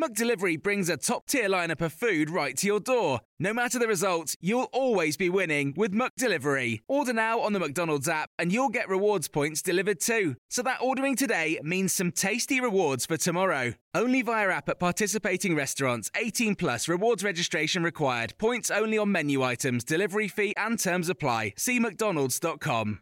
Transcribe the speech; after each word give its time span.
McDelivery 0.00 0.62
brings 0.62 0.88
a 0.88 0.96
top-tier 0.96 1.48
lineup 1.48 1.80
of 1.80 1.92
food 1.92 2.30
right 2.30 2.56
to 2.58 2.68
your 2.68 2.78
door. 2.78 3.18
No 3.40 3.52
matter 3.52 3.80
the 3.80 3.88
result, 3.88 4.36
you'll 4.40 4.68
always 4.72 5.16
be 5.16 5.28
winning 5.28 5.74
with 5.76 5.92
McDelivery. 5.92 6.82
Order 6.86 7.12
now 7.12 7.40
on 7.40 7.52
the 7.52 7.58
McDonald's 7.58 8.08
app 8.08 8.30
and 8.38 8.52
you'll 8.52 8.68
get 8.68 8.88
rewards 8.88 9.26
points 9.26 9.60
delivered 9.60 9.98
too. 10.00 10.36
So 10.50 10.62
that 10.62 10.78
ordering 10.80 11.16
today 11.16 11.58
means 11.64 11.92
some 11.92 12.12
tasty 12.12 12.60
rewards 12.60 13.06
for 13.06 13.16
tomorrow. 13.16 13.74
Only 13.92 14.22
via 14.22 14.50
app 14.50 14.68
at 14.68 14.78
participating 14.78 15.56
restaurants. 15.56 16.12
18 16.14 16.54
plus 16.54 16.86
rewards 16.86 17.24
registration 17.24 17.82
required. 17.82 18.34
Points 18.38 18.70
only 18.70 18.98
on 18.98 19.10
menu 19.10 19.42
items, 19.42 19.82
delivery 19.82 20.28
fee 20.28 20.54
and 20.56 20.78
terms 20.78 21.08
apply. 21.08 21.54
See 21.56 21.80
mcdonalds.com. 21.80 23.00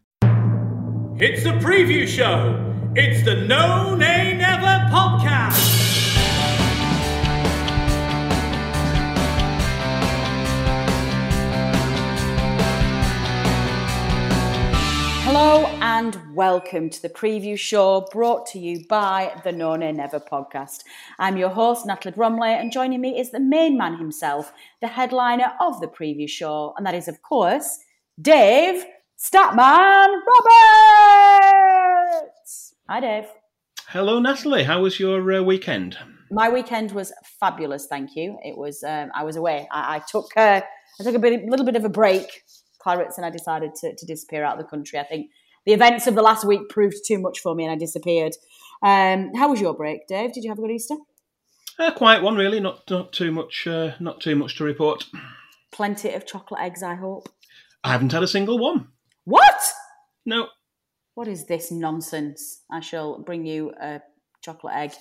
It's 1.19 1.43
the 1.45 1.53
preview 1.61 2.09
show. 2.09 2.63
It's 2.95 3.23
the 3.23 3.35
No 3.35 3.95
Nay 3.95 4.35
Never 4.39 4.91
podcast. 4.91 6.16
Hello 15.39 15.67
and 15.83 16.19
welcome 16.35 16.89
to 16.89 17.03
the 17.03 17.11
preview 17.11 17.59
show 17.59 18.09
brought 18.11 18.47
to 18.47 18.59
you 18.59 18.87
by 18.89 19.39
the 19.45 19.53
No 19.53 19.77
Nay 19.77 19.93
Never 19.93 20.19
podcast. 20.19 20.83
I'm 21.19 21.37
your 21.37 21.51
host, 21.51 21.85
Natalie 21.85 22.15
Bromley, 22.15 22.55
and 22.55 22.73
joining 22.73 23.03
me 23.03 23.21
is 23.21 23.33
the 23.33 23.39
main 23.41 23.77
man 23.77 23.99
himself, 23.99 24.51
the 24.81 24.89
headliner 24.89 25.53
of 25.61 25.79
the 25.83 25.89
preview 25.89 26.27
show, 26.27 26.73
and 26.79 26.87
that 26.87 26.95
is, 26.95 27.07
of 27.07 27.21
course, 27.21 27.81
Dave 28.19 28.83
Statman 29.19 30.09
Roberts. 32.09 32.75
Hi, 32.89 33.01
Dave. 33.01 33.27
Hello, 33.89 34.19
Natalie. 34.19 34.65
How 34.65 34.81
was 34.81 34.99
your 34.99 35.31
uh, 35.35 35.43
weekend? 35.43 35.99
My 36.31 36.49
weekend 36.49 36.93
was 36.93 37.13
fabulous, 37.39 37.85
thank 37.85 38.17
you. 38.17 38.39
It 38.43 38.57
was. 38.57 38.83
Um, 38.83 39.11
I 39.15 39.23
was 39.23 39.37
away. 39.37 39.69
I, 39.71 39.97
I 39.97 39.99
took. 40.11 40.35
Uh, 40.35 40.63
I 40.99 41.05
took 41.05 41.15
a 41.15 41.19
bit, 41.19 41.45
little 41.45 41.67
bit 41.67 41.77
of 41.77 41.85
a 41.85 41.91
break, 41.91 42.43
Clarets, 42.87 43.17
and 43.17 43.27
I 43.27 43.31
decided 43.31 43.75
to, 43.81 43.95
to 43.95 44.07
disappear 44.07 44.45
out 44.45 44.59
of 44.59 44.65
the 44.65 44.69
country. 44.69 44.99
I 44.99 45.05
think 45.05 45.31
the 45.65 45.73
events 45.73 46.07
of 46.07 46.15
the 46.15 46.23
last 46.23 46.45
week 46.45 46.69
proved 46.69 46.99
too 47.05 47.19
much 47.19 47.41
for 47.41 47.55
me, 47.55 47.65
and 47.65 47.73
I 47.73 47.77
disappeared. 47.77 48.35
Um, 48.83 49.33
how 49.35 49.51
was 49.51 49.61
your 49.61 49.75
break, 49.75 50.07
Dave? 50.07 50.33
Did 50.33 50.45
you 50.45 50.51
have 50.51 50.59
a 50.59 50.63
good 50.63 50.71
Easter? 50.71 50.97
A 51.79 51.93
quiet 51.93 52.23
one, 52.23 52.37
really. 52.37 52.61
Not 52.61 52.89
not 52.89 53.13
too 53.13 53.33
much. 53.33 53.67
Uh, 53.67 53.93
not 54.01 54.21
too 54.21 54.37
much 54.37 54.57
to 54.57 54.65
report. 54.65 55.05
Plenty 55.73 56.13
of 56.13 56.25
chocolate 56.25 56.61
eggs, 56.61 56.83
I 56.83 56.95
hope. 56.95 57.29
I 57.83 57.91
haven't 57.93 58.13
had 58.13 58.23
a 58.23 58.29
single 58.29 58.59
one. 58.59 58.89
What? 59.25 59.61
No. 60.25 60.49
What 61.15 61.29
is 61.29 61.47
this 61.47 61.71
nonsense? 61.71 62.63
I 62.71 62.81
shall 62.81 63.19
bring 63.19 63.45
you 63.47 63.73
a 63.81 64.01
chocolate 64.43 64.75
egg 64.75 64.93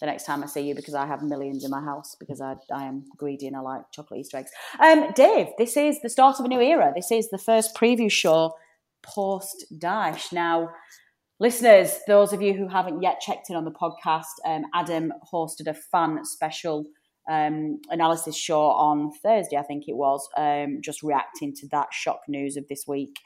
the 0.00 0.06
next 0.06 0.24
time 0.24 0.42
I 0.42 0.46
see 0.46 0.60
you 0.60 0.74
because 0.74 0.94
I 0.94 1.06
have 1.06 1.22
millions 1.22 1.64
in 1.64 1.70
my 1.70 1.80
house 1.80 2.16
because 2.18 2.40
I, 2.40 2.56
I 2.72 2.84
am 2.84 3.04
greedy 3.16 3.46
and 3.46 3.56
I 3.56 3.60
like 3.60 3.90
chocolate 3.92 4.20
Easter 4.20 4.38
eggs. 4.38 4.50
Um, 4.80 5.12
Dave, 5.14 5.48
this 5.56 5.76
is 5.76 6.00
the 6.02 6.10
start 6.10 6.38
of 6.38 6.44
a 6.44 6.48
new 6.48 6.60
era. 6.60 6.92
This 6.94 7.10
is 7.10 7.30
the 7.30 7.38
first 7.38 7.74
preview 7.74 8.10
show 8.10 8.54
post 9.02 9.66
Dyche. 9.78 10.32
Now, 10.32 10.70
listeners, 11.38 12.00
those 12.06 12.32
of 12.32 12.42
you 12.42 12.54
who 12.54 12.68
haven't 12.68 13.02
yet 13.02 13.20
checked 13.20 13.50
in 13.50 13.56
on 13.56 13.64
the 13.64 13.70
podcast, 13.70 14.24
um, 14.44 14.64
Adam 14.74 15.12
hosted 15.32 15.68
a 15.68 15.74
fun 15.74 16.24
special 16.24 16.84
um, 17.30 17.80
analysis 17.90 18.36
show 18.36 18.60
on 18.60 19.10
Thursday, 19.22 19.56
I 19.56 19.62
think 19.62 19.84
it 19.88 19.96
was, 19.96 20.28
um, 20.36 20.80
just 20.82 21.02
reacting 21.02 21.54
to 21.54 21.68
that 21.68 21.88
shock 21.92 22.20
news 22.28 22.56
of 22.56 22.68
this 22.68 22.84
week. 22.86 23.16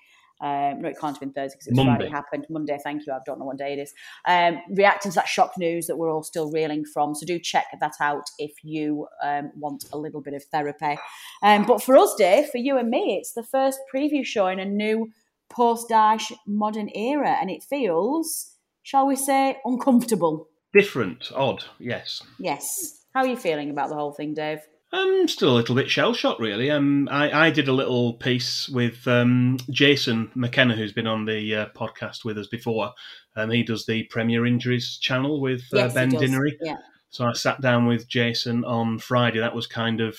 Um, 0.40 0.82
no, 0.82 0.88
it 0.88 0.98
can't 1.00 1.16
have 1.16 1.20
been 1.20 1.32
Thursday 1.32 1.56
because 1.56 1.66
it 1.66 1.70
was 1.72 1.84
Monday. 1.84 2.04
Friday. 2.04 2.10
Happened 2.10 2.46
Monday. 2.48 2.78
Thank 2.82 3.06
you. 3.06 3.12
I 3.12 3.18
don't 3.26 3.38
know 3.38 3.44
what 3.44 3.58
day 3.58 3.72
it 3.72 3.78
is. 3.78 3.92
Um, 4.26 4.60
reacting 4.70 5.10
to 5.12 5.16
that 5.16 5.28
shock 5.28 5.52
news 5.58 5.86
that 5.86 5.96
we're 5.96 6.12
all 6.12 6.22
still 6.22 6.50
reeling 6.50 6.84
from. 6.84 7.14
So 7.14 7.26
do 7.26 7.38
check 7.38 7.66
that 7.80 7.94
out 8.00 8.24
if 8.38 8.52
you 8.62 9.06
um, 9.22 9.50
want 9.56 9.84
a 9.92 9.98
little 9.98 10.20
bit 10.20 10.34
of 10.34 10.44
therapy. 10.44 10.96
Um, 11.42 11.64
but 11.66 11.82
for 11.82 11.96
us, 11.96 12.14
Dave, 12.16 12.48
for 12.48 12.58
you 12.58 12.78
and 12.78 12.88
me, 12.88 13.16
it's 13.18 13.32
the 13.32 13.42
first 13.42 13.78
preview 13.94 14.24
show 14.24 14.46
in 14.46 14.60
a 14.60 14.64
new 14.64 15.10
post-Dyche 15.50 16.32
modern 16.46 16.90
era, 16.94 17.36
and 17.40 17.50
it 17.50 17.62
feels, 17.62 18.54
shall 18.82 19.06
we 19.06 19.16
say, 19.16 19.56
uncomfortable. 19.64 20.48
Different, 20.74 21.32
odd, 21.34 21.64
yes. 21.78 22.22
Yes. 22.38 23.04
How 23.14 23.20
are 23.20 23.26
you 23.26 23.36
feeling 23.36 23.70
about 23.70 23.88
the 23.88 23.94
whole 23.94 24.12
thing, 24.12 24.34
Dave? 24.34 24.60
I'm 24.90 25.28
still 25.28 25.50
a 25.50 25.56
little 25.56 25.74
bit 25.74 25.90
shell 25.90 26.14
shocked, 26.14 26.40
really. 26.40 26.70
Um, 26.70 27.08
I, 27.10 27.48
I 27.48 27.50
did 27.50 27.68
a 27.68 27.72
little 27.72 28.14
piece 28.14 28.68
with 28.70 29.06
um, 29.06 29.58
Jason 29.70 30.30
McKenna, 30.34 30.74
who's 30.74 30.92
been 30.92 31.06
on 31.06 31.26
the 31.26 31.54
uh, 31.54 31.66
podcast 31.76 32.24
with 32.24 32.38
us 32.38 32.46
before. 32.46 32.92
Um, 33.36 33.50
he 33.50 33.62
does 33.62 33.84
the 33.84 34.04
Premier 34.04 34.46
Injuries 34.46 34.96
channel 34.96 35.40
with 35.40 35.62
uh, 35.74 35.78
Yes, 35.78 35.94
Ben. 35.94 36.10
Dinnery. 36.10 36.52
Yeah. 36.62 36.76
So 37.10 37.26
I 37.26 37.32
sat 37.32 37.60
down 37.60 37.86
with 37.86 38.08
Jason 38.08 38.64
on 38.64 38.98
Friday. 38.98 39.40
That 39.40 39.54
was 39.54 39.66
kind 39.66 40.00
of 40.00 40.18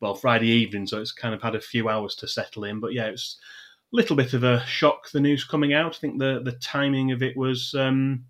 well 0.00 0.14
Friday 0.14 0.48
evening, 0.48 0.86
so 0.86 1.00
it's 1.00 1.12
kind 1.12 1.34
of 1.34 1.42
had 1.42 1.54
a 1.54 1.60
few 1.60 1.88
hours 1.88 2.14
to 2.16 2.28
settle 2.28 2.64
in. 2.64 2.80
But 2.80 2.92
yeah, 2.92 3.06
it's 3.06 3.38
a 3.92 3.96
little 3.96 4.16
bit 4.16 4.34
of 4.34 4.44
a 4.44 4.64
shock. 4.66 5.10
The 5.10 5.20
news 5.20 5.44
coming 5.44 5.72
out. 5.72 5.96
I 5.96 5.98
think 5.98 6.18
the 6.18 6.40
the 6.42 6.52
timing 6.52 7.10
of 7.10 7.22
it 7.22 7.36
was 7.36 7.74
um, 7.74 8.24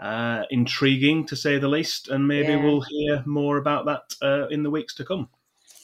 uh, 0.00 0.44
intriguing 0.50 1.26
to 1.26 1.36
say 1.36 1.58
the 1.58 1.68
least, 1.68 2.08
and 2.08 2.26
maybe 2.26 2.52
Yeah. 2.52 2.64
we'll 2.64 2.80
hear 2.80 3.22
more 3.26 3.58
about 3.58 3.84
that 3.86 4.14
uh, 4.22 4.48
in 4.48 4.62
the 4.62 4.70
weeks 4.70 4.94
to 4.94 5.04
come. 5.04 5.28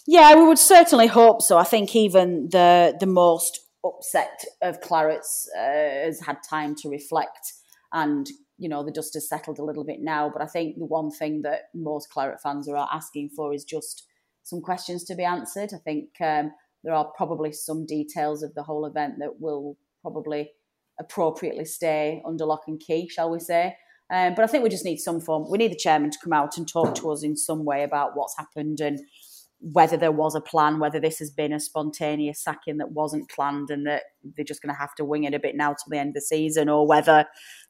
Yeah, 0.07 0.35
we 0.37 0.47
would 0.47 0.59
certainly 0.59 1.09
hope 1.09 1.43
so. 1.43 1.59
I 1.59 1.65
think 1.65 1.95
even 1.95 2.49
the 2.51 2.97
the 2.99 3.07
most 3.07 3.61
upset 3.85 4.45
of 4.63 4.81
Clarets 4.81 5.49
uh, 5.57 6.05
has 6.07 6.21
had 6.21 6.39
time 6.49 6.75
to 6.77 6.89
reflect, 6.89 7.53
and 7.93 8.27
you 8.59 8.69
know 8.69 8.85
the 8.85 8.93
dust 8.93 9.15
has 9.15 9.29
settled 9.29 9.59
a 9.59 9.65
little 9.65 9.85
bit 9.85 10.01
now. 10.01 10.31
But 10.31 10.43
I 10.43 10.47
think 10.47 10.79
the 10.79 10.87
one 10.87 11.11
thing 11.11 11.43
that 11.43 11.69
most 11.75 12.09
Claret 12.11 12.41
fans 12.41 12.69
are 12.69 12.89
asking 12.93 13.31
for 13.31 13.53
is 13.53 13.65
just 13.65 14.07
some 14.45 14.61
questions 14.63 15.05
to 15.05 15.15
be 15.15 15.25
answered. 15.25 15.71
I 15.75 15.79
think 15.79 16.09
um, 16.21 16.53
there 16.85 16.95
are 16.95 17.11
probably 17.17 17.53
some 17.53 17.85
details 17.85 18.43
of 18.45 18.55
the 18.55 18.63
whole 18.63 18.87
event 18.87 19.15
that 19.19 19.41
will 19.41 19.77
probably 20.03 20.53
appropriately 21.01 21.65
stay 21.65 22.23
under 22.25 22.47
lock 22.47 22.63
and 22.69 22.81
key, 22.81 23.09
shall 23.09 23.31
we 23.31 23.41
say? 23.41 23.77
Um, 24.13 24.35
but 24.35 24.45
I 24.45 24.47
think 24.47 24.63
we 24.63 24.71
just 24.71 24.85
need 24.85 24.99
some 24.99 25.21
form. 25.21 25.51
We 25.51 25.59
need 25.59 25.73
the 25.73 25.77
chairman 25.77 26.11
to 26.11 26.19
come 26.23 26.33
out 26.33 26.57
and 26.57 26.69
talk 26.69 26.95
to 26.97 27.11
us 27.11 27.25
in 27.25 27.37
some 27.37 27.65
way 27.65 27.83
about 27.83 28.13
what's 28.15 28.37
happened 28.39 28.81
and 28.81 29.01
whether 29.61 29.97
there 29.97 30.13
was 30.13 30.35
a 30.35 30.41
plan, 30.41 30.79
whether 30.79 31.01
this 31.01 31.19
has 31.19 31.31
been 31.31 31.53
a 31.53 31.59
spontaneous 31.59 32.43
sacking 32.43 32.77
that 32.77 32.93
wasn't 32.93 33.29
planned 33.31 33.71
and 33.71 33.87
that 33.87 34.03
they're 34.37 34.45
just 34.45 34.63
going 34.63 34.73
to 34.73 34.79
have 34.79 34.95
to 34.95 35.05
wing 35.05 35.25
it 35.25 35.35
a 35.35 35.41
bit 35.41 35.57
now 35.57 35.71
till 35.71 35.91
the 35.91 35.99
end 35.99 36.11
of 36.11 36.15
the 36.15 36.21
season, 36.21 36.69
or 36.69 36.87
whether 36.87 37.25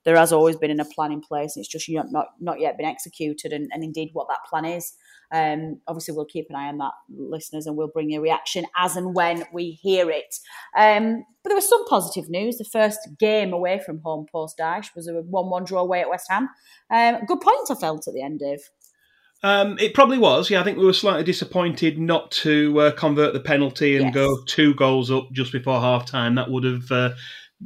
there 0.05 0.17
has 0.17 0.33
always 0.33 0.57
been 0.57 0.79
a 0.79 0.85
plan 0.85 1.13
in 1.13 1.21
place 1.21 1.57
and 1.57 1.63
it's 1.63 1.73
just 1.73 1.89
not 1.89 2.07
not, 2.11 2.27
not 2.41 2.61
yet 2.61 2.77
been 2.77 2.87
executed, 2.87 3.53
and, 3.53 3.69
and 3.73 3.85
indeed 3.85 4.11
what 4.13 4.29
that 4.29 4.41
plan 4.51 4.65
is. 4.65 4.95
Um, 5.33 5.81
obviously, 5.87 6.15
we'll 6.15 6.25
keep 6.27 6.47
an 6.51 6.57
eye 6.57 6.69
on 6.69 6.79
that, 6.79 6.93
listeners, 7.17 7.67
and 7.67 7.77
we'll 7.77 7.89
bring 7.89 8.11
you 8.11 8.21
a 8.21 8.23
reaction 8.23 8.65
as 8.77 8.97
and 8.97 9.15
when 9.15 9.45
we 9.53 9.73
hear 9.83 10.11
it. 10.11 10.35
Um, 10.77 11.25
but 11.43 11.51
there 11.51 11.57
was 11.57 11.69
some 11.69 11.87
positive 11.87 12.29
news. 12.29 12.59
The 12.59 12.65
first 12.65 12.99
game 13.19 13.53
away 13.53 13.81
from 13.85 14.01
home 14.01 14.27
post 14.31 14.59
Dyche 14.59 14.95
was 14.95 15.09
a 15.09 15.15
1 15.15 15.51
1 15.51 15.65
draw 15.65 15.81
away 15.81 16.01
at 16.01 16.09
West 16.11 16.27
Ham. 16.31 16.49
Um, 16.91 17.25
good 17.27 17.41
point, 17.41 17.71
I 17.71 17.75
felt 17.75 18.07
at 18.09 18.15
the 18.15 18.23
end, 18.23 18.41
Dave. 18.41 18.61
Um, 19.43 19.79
it 19.79 19.95
probably 19.95 20.19
was. 20.19 20.51
Yeah, 20.51 20.61
I 20.61 20.65
think 20.65 20.79
we 20.79 20.85
were 20.87 20.93
slightly 20.93 21.23
disappointed 21.23 21.99
not 21.99 22.31
to 22.33 22.81
uh, 22.81 22.91
convert 22.93 23.33
the 23.35 23.41
penalty 23.41 23.97
and 23.97 24.07
Yes. 24.07 24.15
go 24.15 24.43
two 24.47 24.75
goals 24.75 25.11
up 25.11 25.31
just 25.33 25.53
before 25.53 25.81
half 25.81 26.07
time. 26.07 26.35
That 26.37 26.51
would 26.51 26.65
have 26.65 26.91
uh, 26.91 27.11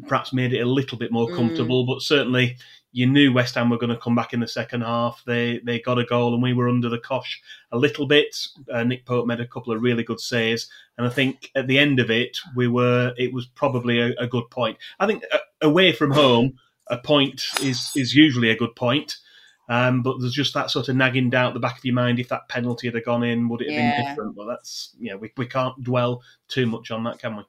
perhaps 0.08 0.32
made 0.32 0.52
it 0.52 0.60
a 0.60 0.66
little 0.66 0.98
bit 0.98 1.12
more 1.12 1.28
comfortable, 1.34 1.86
but 1.86 2.02
certainly 2.02 2.56
you 2.92 3.06
knew 3.06 3.32
West 3.32 3.54
Ham 3.54 3.70
were 3.70 3.78
going 3.78 3.94
to 3.94 3.96
come 4.00 4.14
back 4.14 4.32
in 4.32 4.40
the 4.40 4.48
second 4.48 4.80
half. 4.82 5.22
They 5.26 5.60
they 5.64 5.80
got 5.80 5.98
a 5.98 6.04
goal 6.04 6.34
and 6.34 6.42
we 6.42 6.52
were 6.52 6.68
under 6.68 6.88
the 6.88 6.98
cosh 6.98 7.40
a 7.72 7.78
little 7.78 8.06
bit. 8.06 8.36
Uh, 8.72 8.82
Nick 8.84 9.04
Pope 9.06 9.26
made 9.26 9.40
a 9.40 9.46
couple 9.46 9.72
of 9.72 9.82
really 9.82 10.02
good 10.02 10.20
saves, 10.20 10.68
and 10.98 11.06
I 11.06 11.10
think 11.10 11.50
at 11.54 11.66
the 11.66 11.78
end 11.78 12.00
of 12.00 12.10
it, 12.10 12.38
we 12.56 12.66
were. 12.68 13.14
It 13.16 13.32
was 13.32 13.46
probably 13.46 14.00
a, 14.00 14.12
a 14.18 14.26
good 14.26 14.50
point. 14.50 14.78
I 14.98 15.06
think 15.06 15.22
uh, 15.32 15.38
away 15.62 15.92
from 15.92 16.10
home. 16.10 16.58
a 16.88 16.98
point 16.98 17.44
is 17.62 17.92
is 17.94 18.14
usually 18.16 18.50
a 18.50 18.56
good 18.56 18.74
point. 18.74 19.16
Um, 19.68 20.02
but 20.02 20.18
there's 20.18 20.32
just 20.32 20.52
that 20.54 20.68
sort 20.72 20.88
of 20.88 20.96
nagging 20.96 21.30
doubt 21.30 21.48
at 21.50 21.54
the 21.54 21.60
back 21.60 21.78
of 21.78 21.84
your 21.84 21.94
mind 21.94 22.18
if 22.18 22.28
that 22.30 22.48
penalty 22.48 22.90
had 22.90 23.04
gone 23.04 23.22
in, 23.22 23.48
would 23.48 23.60
it 23.62 23.70
have 23.70 23.78
Yeah. 23.78 23.96
been 23.96 24.06
different? 24.08 24.36
Well, 24.36 24.48
that's 24.48 24.96
yeah, 24.98 25.14
we, 25.14 25.30
we 25.36 25.46
can't 25.46 25.80
dwell 25.84 26.22
too 26.48 26.66
much 26.66 26.90
on 26.90 27.04
that, 27.04 27.20
can 27.20 27.36
we? 27.36 27.44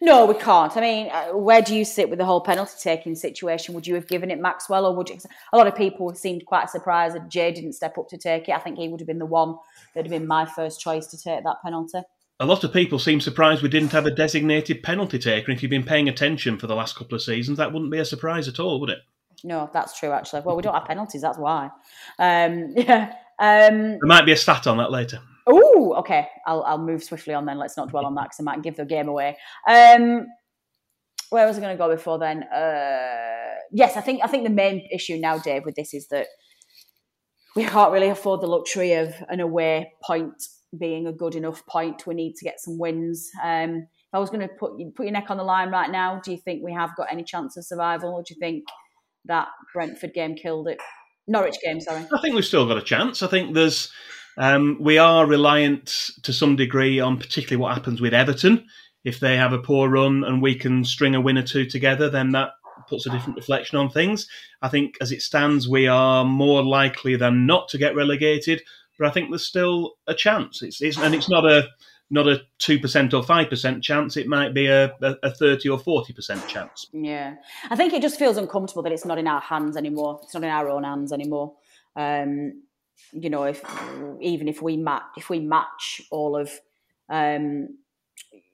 No, 0.00 0.26
we 0.26 0.34
can't. 0.34 0.76
I 0.76 0.80
mean, 0.80 1.10
uh, 1.10 1.36
where 1.36 1.62
do 1.62 1.74
you 1.74 1.84
sit 1.84 2.08
with 2.08 2.18
the 2.18 2.24
whole 2.24 2.40
penalty 2.40 2.72
taking 2.80 3.14
situation? 3.14 3.74
Would 3.74 3.86
you 3.86 3.94
have 3.94 4.06
given 4.06 4.30
it 4.30 4.40
Maxwell, 4.40 4.86
or 4.86 4.94
would 4.94 5.08
you? 5.08 5.18
A 5.52 5.56
lot 5.56 5.66
of 5.66 5.76
people 5.76 6.14
seemed 6.14 6.46
quite 6.46 6.70
surprised 6.70 7.14
that 7.14 7.28
Jay 7.28 7.52
didn't 7.52 7.72
step 7.74 7.98
up 7.98 8.08
to 8.08 8.18
take 8.18 8.48
it. 8.48 8.52
I 8.52 8.58
think 8.58 8.78
he 8.78 8.88
would 8.88 9.00
have 9.00 9.06
been 9.06 9.18
the 9.18 9.26
one 9.26 9.56
that'd 9.94 10.10
have 10.10 10.18
been 10.20 10.28
my 10.28 10.46
first 10.46 10.80
choice 10.80 11.06
to 11.08 11.18
take 11.20 11.44
that 11.44 11.62
penalty. 11.62 12.00
A 12.40 12.46
lot 12.46 12.64
of 12.64 12.72
people 12.72 12.98
seem 12.98 13.20
surprised 13.20 13.62
we 13.62 13.68
didn't 13.68 13.92
have 13.92 14.06
a 14.06 14.10
designated 14.10 14.82
penalty 14.82 15.18
taker. 15.18 15.52
If 15.52 15.62
you've 15.62 15.70
been 15.70 15.84
paying 15.84 16.08
attention 16.08 16.58
for 16.58 16.66
the 16.66 16.74
last 16.74 16.96
couple 16.96 17.14
of 17.14 17.22
seasons, 17.22 17.58
that 17.58 17.70
wouldn't 17.70 17.92
be 17.92 17.98
a 17.98 18.04
surprise 18.04 18.48
at 18.48 18.58
all, 18.58 18.80
would 18.80 18.88
it? 18.88 19.00
No, 19.44 19.68
that's 19.72 19.98
true. 19.98 20.10
Actually, 20.12 20.42
well, 20.42 20.56
we 20.56 20.62
don't 20.62 20.74
have 20.74 20.86
penalties. 20.86 21.22
That's 21.22 21.38
why. 21.38 21.70
Um, 22.18 22.72
yeah. 22.76 23.12
Um, 23.38 23.98
There 23.98 23.98
might 24.02 24.24
be 24.24 24.32
a 24.32 24.36
stat 24.36 24.66
on 24.66 24.78
that 24.78 24.90
later. 24.90 25.20
Oh, 25.50 25.94
okay. 25.98 26.28
I'll 26.46 26.62
I'll 26.62 26.78
move 26.78 27.02
swiftly 27.02 27.34
on 27.34 27.44
then. 27.44 27.58
Let's 27.58 27.76
not 27.76 27.90
dwell 27.90 28.06
on 28.06 28.14
that 28.14 28.24
because 28.24 28.40
I 28.40 28.44
might 28.44 28.62
give 28.62 28.76
the 28.76 28.84
game 28.84 29.08
away. 29.08 29.36
Um, 29.68 30.26
where 31.30 31.46
was 31.46 31.56
I 31.56 31.60
going 31.60 31.76
to 31.76 31.78
go 31.78 31.88
before 31.88 32.18
then? 32.18 32.42
Uh, 32.44 33.56
yes, 33.72 33.96
I 33.96 34.00
think 34.00 34.20
I 34.22 34.26
think 34.28 34.44
the 34.44 34.50
main 34.50 34.86
issue 34.92 35.16
now, 35.16 35.38
Dave, 35.38 35.64
with 35.64 35.74
this 35.74 35.94
is 35.94 36.08
that 36.08 36.26
we 37.56 37.64
can't 37.64 37.92
really 37.92 38.08
afford 38.08 38.40
the 38.40 38.46
luxury 38.46 38.92
of 38.94 39.14
an 39.28 39.40
away 39.40 39.92
point 40.02 40.42
being 40.78 41.06
a 41.06 41.12
good 41.12 41.34
enough 41.34 41.66
point. 41.66 42.06
We 42.06 42.14
need 42.14 42.34
to 42.36 42.44
get 42.44 42.60
some 42.60 42.78
wins. 42.78 43.28
Um, 43.42 43.86
if 44.10 44.14
I 44.14 44.18
was 44.18 44.30
going 44.30 44.46
to 44.46 44.54
put 44.54 44.72
put 44.94 45.06
your 45.06 45.12
neck 45.12 45.30
on 45.30 45.36
the 45.36 45.44
line 45.44 45.70
right 45.70 45.90
now, 45.90 46.20
do 46.24 46.30
you 46.30 46.38
think 46.38 46.62
we 46.64 46.72
have 46.72 46.96
got 46.96 47.08
any 47.10 47.24
chance 47.24 47.56
of 47.56 47.64
survival, 47.64 48.14
or 48.14 48.22
do 48.22 48.34
you 48.34 48.40
think 48.40 48.64
that 49.26 49.48
Brentford 49.72 50.14
game 50.14 50.34
killed 50.34 50.68
it? 50.68 50.78
Norwich 51.28 51.58
game, 51.62 51.80
sorry. 51.80 52.04
I 52.12 52.20
think 52.20 52.34
we've 52.34 52.44
still 52.44 52.66
got 52.66 52.76
a 52.76 52.82
chance. 52.82 53.22
I 53.22 53.28
think 53.28 53.54
there's 53.54 53.92
um, 54.40 54.78
we 54.80 54.96
are 54.96 55.26
reliant 55.26 56.10
to 56.22 56.32
some 56.32 56.56
degree 56.56 56.98
on 56.98 57.18
particularly 57.18 57.60
what 57.60 57.74
happens 57.74 58.00
with 58.00 58.14
Everton. 58.14 58.66
If 59.04 59.20
they 59.20 59.36
have 59.36 59.52
a 59.52 59.58
poor 59.58 59.90
run 59.90 60.24
and 60.24 60.40
we 60.40 60.54
can 60.54 60.82
string 60.82 61.14
a 61.14 61.20
win 61.20 61.36
or 61.36 61.42
two 61.42 61.66
together, 61.66 62.08
then 62.08 62.30
that 62.30 62.52
puts 62.88 63.06
a 63.06 63.10
different 63.10 63.36
reflection 63.36 63.76
on 63.76 63.90
things. 63.90 64.26
I 64.62 64.68
think 64.68 64.96
as 65.02 65.12
it 65.12 65.20
stands, 65.20 65.68
we 65.68 65.88
are 65.88 66.24
more 66.24 66.64
likely 66.64 67.16
than 67.16 67.44
not 67.44 67.68
to 67.68 67.78
get 67.78 67.94
relegated, 67.94 68.62
but 68.98 69.06
I 69.06 69.10
think 69.10 69.28
there's 69.28 69.46
still 69.46 69.96
a 70.06 70.14
chance. 70.14 70.62
It's, 70.62 70.80
it's 70.80 70.96
and 70.96 71.14
it's 71.14 71.28
not 71.28 71.44
a 71.44 71.68
not 72.08 72.26
a 72.26 72.40
two 72.58 72.78
percent 72.78 73.12
or 73.12 73.22
five 73.22 73.50
percent 73.50 73.84
chance. 73.84 74.16
It 74.16 74.26
might 74.26 74.54
be 74.54 74.68
a, 74.68 74.86
a, 75.02 75.16
a 75.22 75.30
thirty 75.30 75.68
or 75.68 75.78
forty 75.78 76.14
percent 76.14 76.46
chance. 76.48 76.86
Yeah, 76.94 77.34
I 77.68 77.76
think 77.76 77.92
it 77.92 78.00
just 78.00 78.18
feels 78.18 78.38
uncomfortable 78.38 78.82
that 78.84 78.92
it's 78.92 79.04
not 79.04 79.18
in 79.18 79.28
our 79.28 79.40
hands 79.40 79.76
anymore. 79.76 80.20
It's 80.22 80.32
not 80.32 80.44
in 80.44 80.50
our 80.50 80.70
own 80.70 80.84
hands 80.84 81.12
anymore. 81.12 81.54
Um, 81.94 82.62
you 83.12 83.30
know, 83.30 83.44
if 83.44 83.62
even 84.20 84.48
if 84.48 84.62
we 84.62 84.76
match, 84.76 85.02
if 85.16 85.30
we 85.30 85.40
match 85.40 86.00
all 86.10 86.36
of, 86.36 86.50
um, 87.08 87.78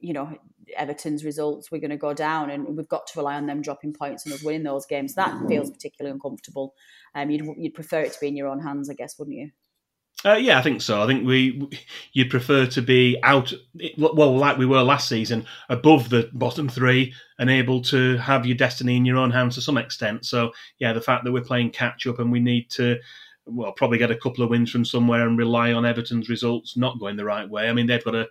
you 0.00 0.12
know, 0.12 0.36
Everton's 0.76 1.24
results, 1.24 1.70
we're 1.70 1.80
going 1.80 1.90
to 1.90 1.96
go 1.96 2.14
down, 2.14 2.50
and 2.50 2.76
we've 2.76 2.88
got 2.88 3.06
to 3.08 3.18
rely 3.18 3.34
on 3.34 3.46
them 3.46 3.62
dropping 3.62 3.92
points 3.92 4.24
and 4.24 4.34
us 4.34 4.42
winning 4.42 4.62
those 4.62 4.86
games. 4.86 5.14
That 5.14 5.46
feels 5.48 5.70
particularly 5.70 6.12
uncomfortable. 6.12 6.74
Um, 7.14 7.30
you'd 7.30 7.46
you'd 7.56 7.74
prefer 7.74 8.00
it 8.00 8.12
to 8.12 8.20
be 8.20 8.28
in 8.28 8.36
your 8.36 8.48
own 8.48 8.60
hands, 8.60 8.90
I 8.90 8.94
guess, 8.94 9.18
wouldn't 9.18 9.36
you? 9.36 9.50
Uh, 10.24 10.34
yeah, 10.34 10.58
I 10.58 10.62
think 10.62 10.80
so. 10.80 11.02
I 11.02 11.06
think 11.06 11.26
we 11.26 11.68
you'd 12.12 12.30
prefer 12.30 12.66
to 12.66 12.82
be 12.82 13.18
out, 13.22 13.52
well, 13.98 14.36
like 14.36 14.56
we 14.56 14.64
were 14.64 14.82
last 14.82 15.08
season, 15.08 15.46
above 15.68 16.08
the 16.08 16.30
bottom 16.32 16.68
three 16.68 17.12
and 17.38 17.50
able 17.50 17.82
to 17.82 18.16
have 18.16 18.46
your 18.46 18.56
destiny 18.56 18.96
in 18.96 19.04
your 19.04 19.18
own 19.18 19.30
hands 19.30 19.56
to 19.56 19.60
some 19.60 19.76
extent. 19.76 20.24
So, 20.24 20.52
yeah, 20.78 20.94
the 20.94 21.02
fact 21.02 21.24
that 21.24 21.32
we're 21.32 21.42
playing 21.42 21.70
catch 21.70 22.06
up 22.06 22.18
and 22.18 22.32
we 22.32 22.40
need 22.40 22.70
to, 22.70 22.98
well, 23.46 23.72
probably 23.72 23.98
get 23.98 24.10
a 24.10 24.16
couple 24.16 24.44
of 24.44 24.50
wins 24.50 24.70
from 24.70 24.84
somewhere 24.84 25.26
and 25.26 25.38
rely 25.38 25.72
on 25.72 25.86
Everton's 25.86 26.28
results 26.28 26.76
not 26.76 26.98
going 26.98 27.16
the 27.16 27.24
right 27.24 27.48
way. 27.48 27.68
I 27.68 27.72
mean, 27.72 27.86
they've 27.86 28.04
got 28.04 28.14
a 28.14 28.28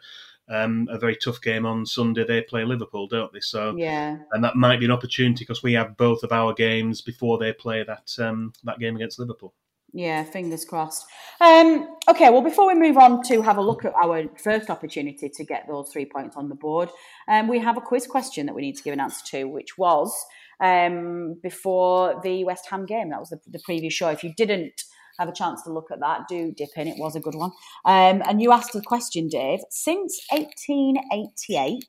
um, 0.48 0.88
a 0.92 1.00
very 1.00 1.16
tough 1.16 1.42
game 1.42 1.66
on 1.66 1.86
Sunday. 1.86 2.24
They 2.24 2.42
play 2.42 2.66
Liverpool, 2.66 3.08
don't 3.08 3.34
they? 3.34 3.40
So, 3.40 3.76
Yeah. 3.76 4.18
and 4.32 4.44
that 4.44 4.56
might 4.56 4.80
be 4.80 4.86
an 4.86 4.92
opportunity 4.92 5.44
because 5.44 5.64
we 5.64 5.74
have 5.74 5.98
both 5.98 6.22
of 6.22 6.32
our 6.32 6.54
games 6.54 7.02
before 7.02 7.40
they 7.40 7.52
play 7.52 7.84
that 7.84 8.14
um, 8.20 8.54
that 8.64 8.80
game 8.80 8.96
against 8.96 9.18
Liverpool. 9.18 9.54
Yeah, 9.92 10.24
fingers 10.26 10.66
crossed. 10.66 11.06
Um, 11.40 11.88
okay, 12.10 12.30
well, 12.30 12.42
before 12.42 12.68
we 12.68 12.76
move 12.76 12.98
on 12.98 13.24
to 13.24 13.42
have 13.42 13.58
a 13.58 13.62
look 13.62 13.86
at 13.86 13.94
our 13.94 14.26
first 14.44 14.70
opportunity 14.70 15.30
to 15.30 15.44
get 15.46 15.68
those 15.70 15.90
three 15.90 16.06
points 16.06 16.36
on 16.36 16.50
the 16.50 16.56
board, 16.56 16.90
um, 17.30 17.48
we 17.48 17.60
have 17.60 17.78
a 17.78 17.82
quiz 17.82 18.06
question 18.06 18.46
that 18.46 18.54
we 18.54 18.62
need 18.62 18.76
to 18.76 18.84
give 18.84 18.94
an 18.94 19.00
answer 19.00 19.26
to, 19.28 19.46
which 19.46 19.78
was 19.78 20.14
um, 20.60 21.40
before 21.42 22.20
the 22.24 22.44
West 22.44 22.68
Ham 22.70 22.86
game. 22.86 23.10
That 23.10 23.22
was 23.22 23.30
the, 23.30 23.40
the 23.48 23.62
previous 23.64 23.94
show. 23.94 24.10
If 24.10 24.22
you 24.22 24.34
didn't 24.36 24.84
have 25.20 25.30
a 25.30 25.34
chance 25.34 25.64
to 25.64 25.74
look 25.74 25.92
at 25.92 26.00
that, 26.00 26.28
do 26.28 26.52
dip 26.52 26.70
in. 26.76 26.88
It 26.88 26.98
was 26.98 27.16
a 27.16 27.20
good 27.20 27.36
one. 27.36 27.52
Um, 27.86 28.22
and 28.28 28.42
you 28.42 28.52
asked 28.52 28.74
the 28.74 28.82
question, 28.82 29.28
Dave. 29.28 29.60
Since 29.70 30.20
1888, 30.32 31.84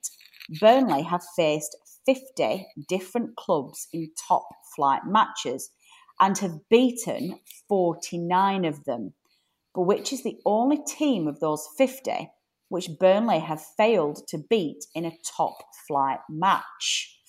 Burnley 0.60 1.02
have 1.02 1.22
faced 1.36 1.76
50 2.06 2.66
different 2.88 3.36
clubs 3.36 3.88
in 3.92 4.10
top 4.28 4.48
flight 4.74 5.02
matches 5.06 5.70
and 6.20 6.38
have 6.38 6.68
beaten 6.70 7.40
49 7.68 8.64
of 8.64 8.84
them. 8.84 9.12
But 9.74 9.82
which 9.82 10.12
is 10.12 10.22
the 10.22 10.38
only 10.46 10.78
team 10.86 11.28
of 11.28 11.40
those 11.40 11.68
50 11.76 12.30
which 12.68 12.90
Burnley 12.98 13.38
have 13.38 13.62
failed 13.76 14.26
to 14.28 14.38
beat 14.38 14.84
in 14.94 15.04
a 15.04 15.16
top 15.36 15.56
flight 15.86 16.18
match? 16.28 17.20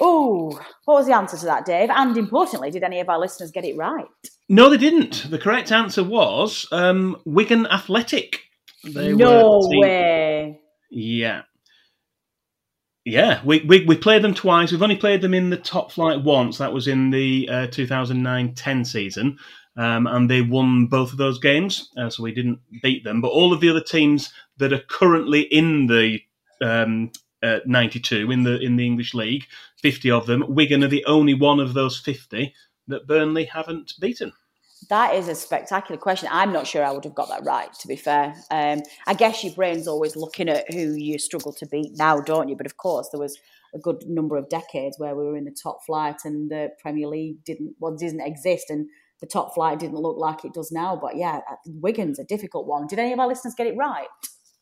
Oh, 0.00 0.58
what 0.84 0.94
was 0.94 1.06
the 1.06 1.14
answer 1.14 1.36
to 1.36 1.44
that, 1.46 1.66
Dave? 1.66 1.90
And 1.90 2.16
importantly, 2.16 2.70
did 2.70 2.82
any 2.82 3.00
of 3.00 3.08
our 3.08 3.18
listeners 3.18 3.50
get 3.50 3.64
it 3.64 3.76
right? 3.76 4.06
No, 4.52 4.68
they 4.68 4.78
didn't. 4.78 5.30
The 5.30 5.38
correct 5.38 5.70
answer 5.70 6.02
was 6.02 6.66
um, 6.72 7.22
Wigan 7.24 7.68
Athletic. 7.68 8.40
They 8.82 9.12
no 9.12 9.60
were 9.60 9.68
the 9.68 9.78
way. 9.78 10.60
Yeah. 10.90 11.42
Yeah, 13.04 13.40
we, 13.44 13.60
we 13.60 13.84
we 13.84 13.96
played 13.96 14.22
them 14.22 14.34
twice. 14.34 14.72
We've 14.72 14.82
only 14.82 14.96
played 14.96 15.20
them 15.20 15.34
in 15.34 15.50
the 15.50 15.56
top 15.56 15.92
flight 15.92 16.24
once. 16.24 16.58
That 16.58 16.72
was 16.72 16.88
in 16.88 17.10
the 17.10 17.48
uh, 17.48 17.66
2009-10 17.68 18.84
season, 18.84 19.38
um, 19.76 20.08
and 20.08 20.28
they 20.28 20.42
won 20.42 20.86
both 20.86 21.12
of 21.12 21.18
those 21.18 21.38
games. 21.38 21.88
Uh, 21.96 22.10
so 22.10 22.24
we 22.24 22.34
didn't 22.34 22.58
beat 22.82 23.04
them. 23.04 23.20
But 23.20 23.28
all 23.28 23.52
of 23.52 23.60
the 23.60 23.70
other 23.70 23.80
teams 23.80 24.32
that 24.56 24.72
are 24.72 24.82
currently 24.88 25.42
in 25.42 25.86
the 25.86 26.18
um, 26.60 27.12
uh, 27.40 27.60
92 27.66 28.32
in 28.32 28.42
the 28.42 28.58
in 28.58 28.74
the 28.74 28.84
English 28.84 29.14
league, 29.14 29.44
50 29.80 30.10
of 30.10 30.26
them, 30.26 30.44
Wigan 30.48 30.82
are 30.82 30.88
the 30.88 31.04
only 31.04 31.34
one 31.34 31.60
of 31.60 31.72
those 31.72 32.00
50 32.00 32.52
that 32.88 33.06
Burnley 33.06 33.44
haven't 33.44 33.94
beaten. 34.00 34.32
That 34.90 35.14
is 35.14 35.28
a 35.28 35.34
spectacular 35.34 35.98
question. 35.98 36.28
I'm 36.32 36.52
not 36.52 36.66
sure 36.66 36.84
I 36.84 36.90
would 36.90 37.04
have 37.04 37.14
got 37.14 37.28
that 37.28 37.44
right, 37.44 37.72
to 37.74 37.88
be 37.88 37.96
fair. 37.96 38.34
Um, 38.50 38.80
I 39.06 39.14
guess 39.14 39.42
your 39.44 39.54
brain's 39.54 39.86
always 39.88 40.16
looking 40.16 40.48
at 40.48 40.72
who 40.72 40.92
you 40.94 41.18
struggle 41.18 41.52
to 41.54 41.66
beat 41.66 41.92
now, 41.96 42.20
don't 42.20 42.48
you? 42.48 42.56
But 42.56 42.66
of 42.66 42.76
course, 42.76 43.08
there 43.10 43.20
was 43.20 43.38
a 43.72 43.78
good 43.78 44.02
number 44.08 44.36
of 44.36 44.48
decades 44.48 44.98
where 44.98 45.14
we 45.14 45.24
were 45.24 45.36
in 45.36 45.44
the 45.44 45.56
top 45.62 45.78
flight 45.86 46.16
and 46.24 46.50
the 46.50 46.70
Premier 46.82 47.06
League 47.06 47.44
didn't 47.44 47.76
well 47.78 47.94
didn't 47.94 48.20
exist 48.20 48.68
and 48.68 48.88
the 49.20 49.26
top 49.26 49.54
flight 49.54 49.78
didn't 49.78 49.96
look 49.98 50.16
like 50.18 50.44
it 50.44 50.54
does 50.54 50.72
now. 50.72 50.98
But 51.00 51.16
yeah, 51.16 51.40
Wigan's 51.66 52.18
a 52.18 52.24
difficult 52.24 52.66
one. 52.66 52.88
Did 52.88 52.98
any 52.98 53.12
of 53.12 53.20
our 53.20 53.28
listeners 53.28 53.54
get 53.56 53.68
it 53.68 53.76
right? 53.76 54.08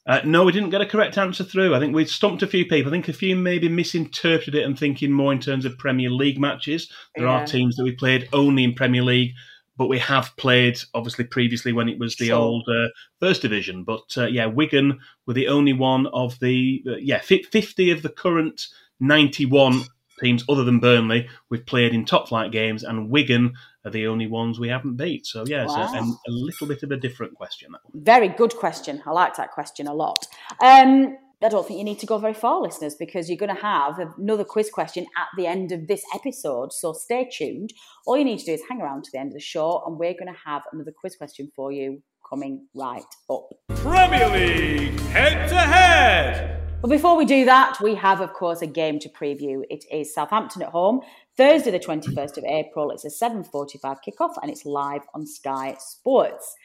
Uh, 0.07 0.21
no, 0.25 0.45
we 0.45 0.53
didn't 0.53 0.71
get 0.71 0.81
a 0.81 0.87
correct 0.87 1.17
answer 1.19 1.45
through. 1.45 1.75
I 1.75 1.79
think 1.79 1.95
we 1.95 2.05
stumped 2.07 2.43
a 2.43 2.47
few 2.47 2.65
people. 2.67 2.91
I 2.91 2.95
think 2.95 3.09
a 3.09 3.13
few 3.13 3.37
maybe 3.37 3.69
misinterpreted 3.69 4.55
it 4.55 4.65
and 4.65 4.79
thinking 4.79 5.13
more 5.13 5.33
in 5.33 5.39
terms 5.41 5.65
of 5.65 5.77
Premier 5.79 6.11
League 6.11 6.39
matches. 6.41 6.91
There 7.15 7.27
Yeah. 7.27 7.43
are 7.43 7.47
teams 7.47 7.77
that 7.77 7.85
we 7.85 7.93
played 7.93 8.29
only 8.33 8.65
in 8.65 8.75
Premier 8.75 9.03
League, 9.03 9.33
but 9.79 9.87
we 9.89 9.99
have 10.01 10.37
played 10.37 10.79
obviously 10.93 11.25
previously 11.25 11.73
when 11.73 11.89
it 11.89 11.99
was 11.99 12.17
the 12.17 12.27
Sure. 12.27 12.37
old 12.37 12.69
uh, 12.69 12.89
First 13.21 13.41
Division. 13.43 13.85
But 13.85 14.13
uh, 14.19 14.27
yeah, 14.27 14.47
Wigan 14.47 14.99
were 15.27 15.35
the 15.35 15.49
only 15.49 15.73
one 15.73 16.07
of 16.09 16.39
the 16.41 16.83
uh, 16.87 16.97
yeah 16.97 17.21
fifty 17.21 17.91
of 17.91 18.03
the 18.03 18.11
current 18.11 18.67
ninety-one 19.01 19.83
teams 20.21 20.45
other 20.49 20.65
than 20.65 20.81
Burnley 20.81 21.29
we've 21.49 21.65
played 21.65 21.95
in 21.95 22.05
top 22.05 22.29
flight 22.29 22.51
games, 22.53 22.83
and 22.83 23.09
Wigan 23.09 23.55
are 23.85 23.91
the 23.93 24.09
only 24.09 24.27
ones 24.27 24.59
we 24.59 24.69
haven't 24.69 24.97
beat. 24.97 25.25
So 25.27 25.45
yeah, 25.47 25.63
it's 25.65 25.75
a, 25.75 25.79
Wow. 25.79 26.17
a, 26.27 26.31
a 26.31 26.33
little 26.33 26.67
bit 26.67 26.83
of 26.83 26.91
a 26.91 26.97
different 26.97 27.35
question. 27.35 27.71
That 27.73 27.81
one. 27.85 28.03
Very 28.05 28.29
good 28.29 28.55
question. 28.57 29.01
I 29.07 29.13
like 29.13 29.37
that 29.37 29.53
question 29.53 29.87
a 29.87 29.95
lot. 29.95 30.27
Um, 30.61 31.17
I 31.41 31.49
don't 31.49 31.65
think 31.65 31.79
you 31.79 31.85
need 31.85 32.01
to 32.01 32.07
go 32.07 32.19
very 32.19 32.35
far, 32.35 32.61
listeners, 32.61 32.97
because 32.99 33.29
you're 33.29 33.39
going 33.39 33.55
to 33.55 33.63
have 33.63 34.01
another 34.19 34.43
quiz 34.43 34.71
question 34.71 35.07
at 35.17 35.29
the 35.37 35.47
end 35.47 35.71
of 35.71 35.87
this 35.87 36.03
episode. 36.13 36.73
So 36.73 36.93
stay 36.93 37.31
tuned. 37.33 37.73
All 38.07 38.19
you 38.19 38.25
need 38.25 38.41
to 38.41 38.45
do 38.45 38.55
is 38.55 38.63
hang 38.69 38.81
around 38.81 39.05
to 39.05 39.11
the 39.13 39.21
end 39.21 39.29
of 39.29 39.35
the 39.35 39.41
show, 39.41 39.85
and 39.87 39.97
we're 39.97 40.15
going 40.15 40.35
to 40.35 40.41
have 40.45 40.63
another 40.73 40.93
quiz 41.01 41.15
question 41.15 41.53
for 41.55 41.71
you 41.71 42.03
coming 42.29 42.67
right 42.75 43.05
up. 43.31 43.51
Premier 43.69 44.29
League 44.31 44.99
head 45.11 45.49
to 45.49 45.55
head. 45.55 46.61
But 46.83 46.89
before 46.89 47.17
we 47.17 47.25
do 47.25 47.45
that, 47.45 47.81
we 47.81 47.95
have, 47.95 48.21
of 48.21 48.33
course, 48.33 48.61
a 48.61 48.67
game 48.67 48.99
to 48.99 49.09
preview. 49.09 49.63
It 49.71 49.85
is 49.93 50.13
Southampton 50.13 50.63
at 50.63 50.71
home, 50.71 51.03
Thursday, 51.37 51.71
the 51.71 51.79
21st 51.79 52.39
of 52.39 52.45
April. 52.45 52.91
It's 52.91 53.05
a 53.05 53.25
7.45 53.25 53.99
kickoff 54.05 54.35
and 54.43 54.51
it's 54.51 54.65
live 54.65 55.03
on 55.15 55.25
Sky 55.25 55.77
Sports. 55.79 56.57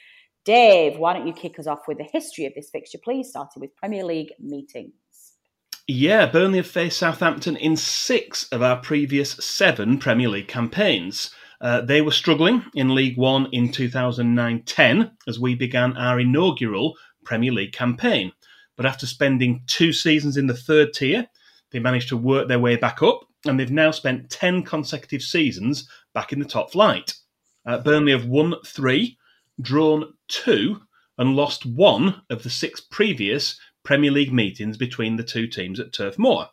Dave, 0.45 0.97
why 0.97 1.13
don't 1.13 1.27
you 1.27 1.33
kick 1.33 1.57
us 1.57 1.67
off 1.67 1.87
with 1.87 1.97
the 1.97 2.07
history 2.11 2.45
of 2.45 2.53
this 2.53 2.69
fixture, 2.69 2.97
please, 3.01 3.29
starting 3.29 3.61
with 3.61 3.75
Premier 3.77 4.03
League 4.03 4.33
meetings? 4.39 4.93
Yeah, 5.87 6.25
Burnley 6.25 6.57
have 6.57 6.67
faced 6.67 6.97
Southampton 6.97 7.55
in 7.57 7.75
six 7.75 8.47
of 8.49 8.61
our 8.61 8.77
previous 8.77 9.31
seven 9.31 9.97
Premier 9.97 10.29
League 10.29 10.47
campaigns. 10.47 11.31
Uh, 11.61 11.81
they 11.81 12.01
were 12.01 12.11
struggling 12.11 12.65
in 12.73 12.93
League 12.93 13.17
One 13.17 13.47
in 13.51 13.71
2009 13.71 14.63
10 14.63 15.11
as 15.27 15.39
we 15.39 15.55
began 15.55 15.95
our 15.95 16.19
inaugural 16.19 16.95
Premier 17.23 17.51
League 17.51 17.73
campaign. 17.73 18.33
But 18.75 18.85
after 18.85 19.05
spending 19.05 19.61
two 19.67 19.93
seasons 19.93 20.35
in 20.35 20.47
the 20.47 20.53
third 20.53 20.93
tier, 20.93 21.27
they 21.71 21.79
managed 21.79 22.09
to 22.09 22.17
work 22.17 22.47
their 22.47 22.59
way 22.59 22.75
back 22.75 23.01
up, 23.01 23.21
and 23.45 23.59
they've 23.59 23.71
now 23.71 23.91
spent 23.91 24.29
10 24.29 24.63
consecutive 24.63 25.21
seasons 25.21 25.87
back 26.13 26.33
in 26.33 26.39
the 26.39 26.45
top 26.45 26.71
flight. 26.71 27.13
Uh, 27.65 27.77
Burnley 27.77 28.11
have 28.11 28.25
won 28.25 28.55
three, 28.65 29.17
drawn 29.61 30.13
two, 30.27 30.81
and 31.17 31.35
lost 31.35 31.65
one 31.65 32.21
of 32.29 32.43
the 32.43 32.49
six 32.49 32.81
previous 32.81 33.59
Premier 33.83 34.11
League 34.11 34.33
meetings 34.33 34.77
between 34.77 35.15
the 35.15 35.23
two 35.23 35.47
teams 35.47 35.79
at 35.79 35.93
Turf 35.93 36.17
Moor. 36.17 36.49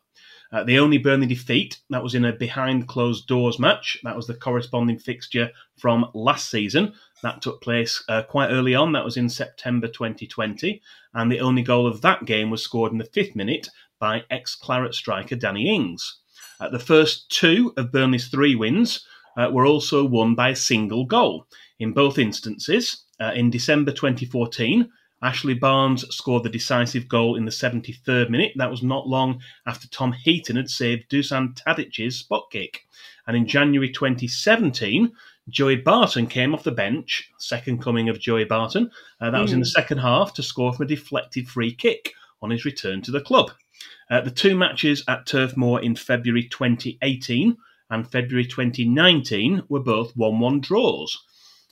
Uh, 0.53 0.65
the 0.65 0.79
only 0.81 0.99
Burnley 0.99 1.29
defeat, 1.29 1.79
that 1.91 2.03
was 2.03 2.15
in 2.15 2.25
a 2.25 2.33
behind 2.33 2.89
closed 2.89 3.29
doors 3.29 3.61
match. 3.61 3.99
That 4.03 4.17
was 4.17 4.27
the 4.27 4.35
corresponding 4.35 4.99
fixture 4.99 5.51
from 5.79 6.11
last 6.13 6.51
season. 6.51 6.95
That 7.23 7.41
took 7.41 7.63
place 7.63 8.03
uh, 8.09 8.23
quite 8.23 8.51
early 8.51 8.75
on. 8.75 8.93
That 8.93 9.05
was 9.05 9.17
in 9.17 9.29
September 9.29 9.87
2020. 9.87 10.83
And 11.15 11.31
the 11.31 11.41
only 11.41 11.63
goal 11.63 11.87
of 11.87 12.01
that 12.01 12.25
game 12.25 12.51
was 12.51 12.63
scored 12.63 12.91
in 12.91 12.99
the 12.99 13.05
fifth 13.05 13.37
minute 13.37 13.69
by 14.01 14.25
ex 14.29 14.57
Claret 14.57 14.95
striker 14.95 15.37
Danny 15.37 15.73
Ings. 15.73 16.19
Uh, 16.59 16.69
the 16.69 16.81
first 16.81 17.31
two 17.31 17.73
of 17.77 17.93
Burnley's 17.93 18.29
three 18.29 18.57
wins 18.57 19.07
uh, 19.37 19.51
were 19.53 19.67
also 19.67 20.05
won 20.05 20.35
by 20.35 20.49
a 20.49 20.57
single 20.57 21.05
goal. 21.05 21.47
In 21.81 21.93
both 21.93 22.19
instances, 22.19 23.05
uh, 23.21 23.33
in 23.35 23.51
December 23.51 23.91
2014, 23.91 24.89
Ashley 25.23 25.55
Barnes 25.55 26.07
scored 26.15 26.45
the 26.45 26.51
decisive 26.51 27.09
goal 27.09 27.37
in 27.37 27.45
the 27.45 27.51
73rd 27.51 28.31
minute. 28.31 28.53
That 28.57 28.71
was 28.71 28.83
not 28.83 29.09
long 29.09 29.41
after 29.67 29.89
Tom 29.89 30.13
Heaton 30.13 30.57
had 30.57 30.71
saved 30.71 31.11
Dusan 31.11 31.55
Tadic's 31.55 32.17
spot 32.17 32.51
kick. 32.51 32.87
And 33.27 33.37
in 33.37 33.47
January 33.47 33.91
2017, 33.91 35.11
Joey 35.49 35.77
Barton 35.77 36.27
came 36.27 36.55
off 36.55 36.65
the 36.65 36.71
bench, 36.71 37.31
second 37.39 37.83
coming 37.83 38.09
of 38.09 38.21
Joey 38.21 38.45
Barton. 38.45 38.91
Uh, 39.21 39.31
that 39.31 39.39
mm. 39.39 39.43
was 39.43 39.53
in 39.53 39.61
the 39.61 39.67
second 39.67 39.99
half 39.99 40.35
to 40.35 40.43
score 40.43 40.73
from 40.73 40.85
a 40.85 40.89
deflected 40.89 41.49
free 41.49 41.75
kick 41.75 42.13
on 42.43 42.51
his 42.51 42.65
return 42.65 43.03
to 43.03 43.11
the 43.11 43.21
club. 43.21 43.51
Uh, 44.11 44.21
the 44.21 44.31
two 44.31 44.55
matches 44.55 45.03
at 45.09 45.27
Turf 45.27 45.57
Moor 45.57 45.81
in 45.81 45.97
February 45.97 46.45
2018 46.45 47.57
and 47.91 48.11
February 48.11 48.47
2019 48.47 49.63
were 49.69 49.81
both 49.81 50.17
1 50.17 50.41
1 50.41 50.61
draws. 50.61 51.27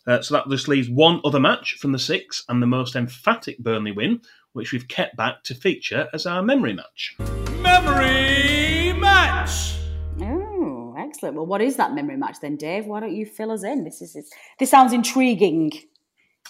Uh, 0.09 0.23
so 0.23 0.35
that 0.35 0.49
just 0.49 0.69
leaves 0.69 0.89
one 0.89 1.21
other 1.23 1.39
match 1.39 1.77
from 1.79 1.93
the 1.93 1.99
six 1.99 2.43
and 2.49 2.63
the 2.63 2.67
most 2.67 2.97
emphatic 2.97 3.59
Burnley 3.59 3.93
win, 3.93 4.23
which 4.55 4.73
we've 4.73 4.89
kept 4.89 5.15
back 5.17 5.43
to 5.45 5.55
feature 5.55 6.09
as 6.15 6.25
our 6.25 6.43
memory 6.43 6.73
match. 6.73 7.15
Memory 7.61 8.95
match! 8.95 9.75
Oh, 10.23 10.95
excellent. 10.99 11.37
Well, 11.37 11.45
what 11.45 11.61
is 11.61 11.77
that 11.77 11.93
memory 11.93 12.17
match 12.17 12.37
then, 12.41 12.57
Dave? 12.57 12.87
Why 12.87 13.01
don't 13.01 13.15
you 13.15 13.27
fill 13.27 13.51
us 13.51 13.63
in? 13.63 13.85
This 13.85 14.01
is 14.01 14.17
this 14.59 14.71
sounds 14.71 14.95
intriguing. 14.95 15.73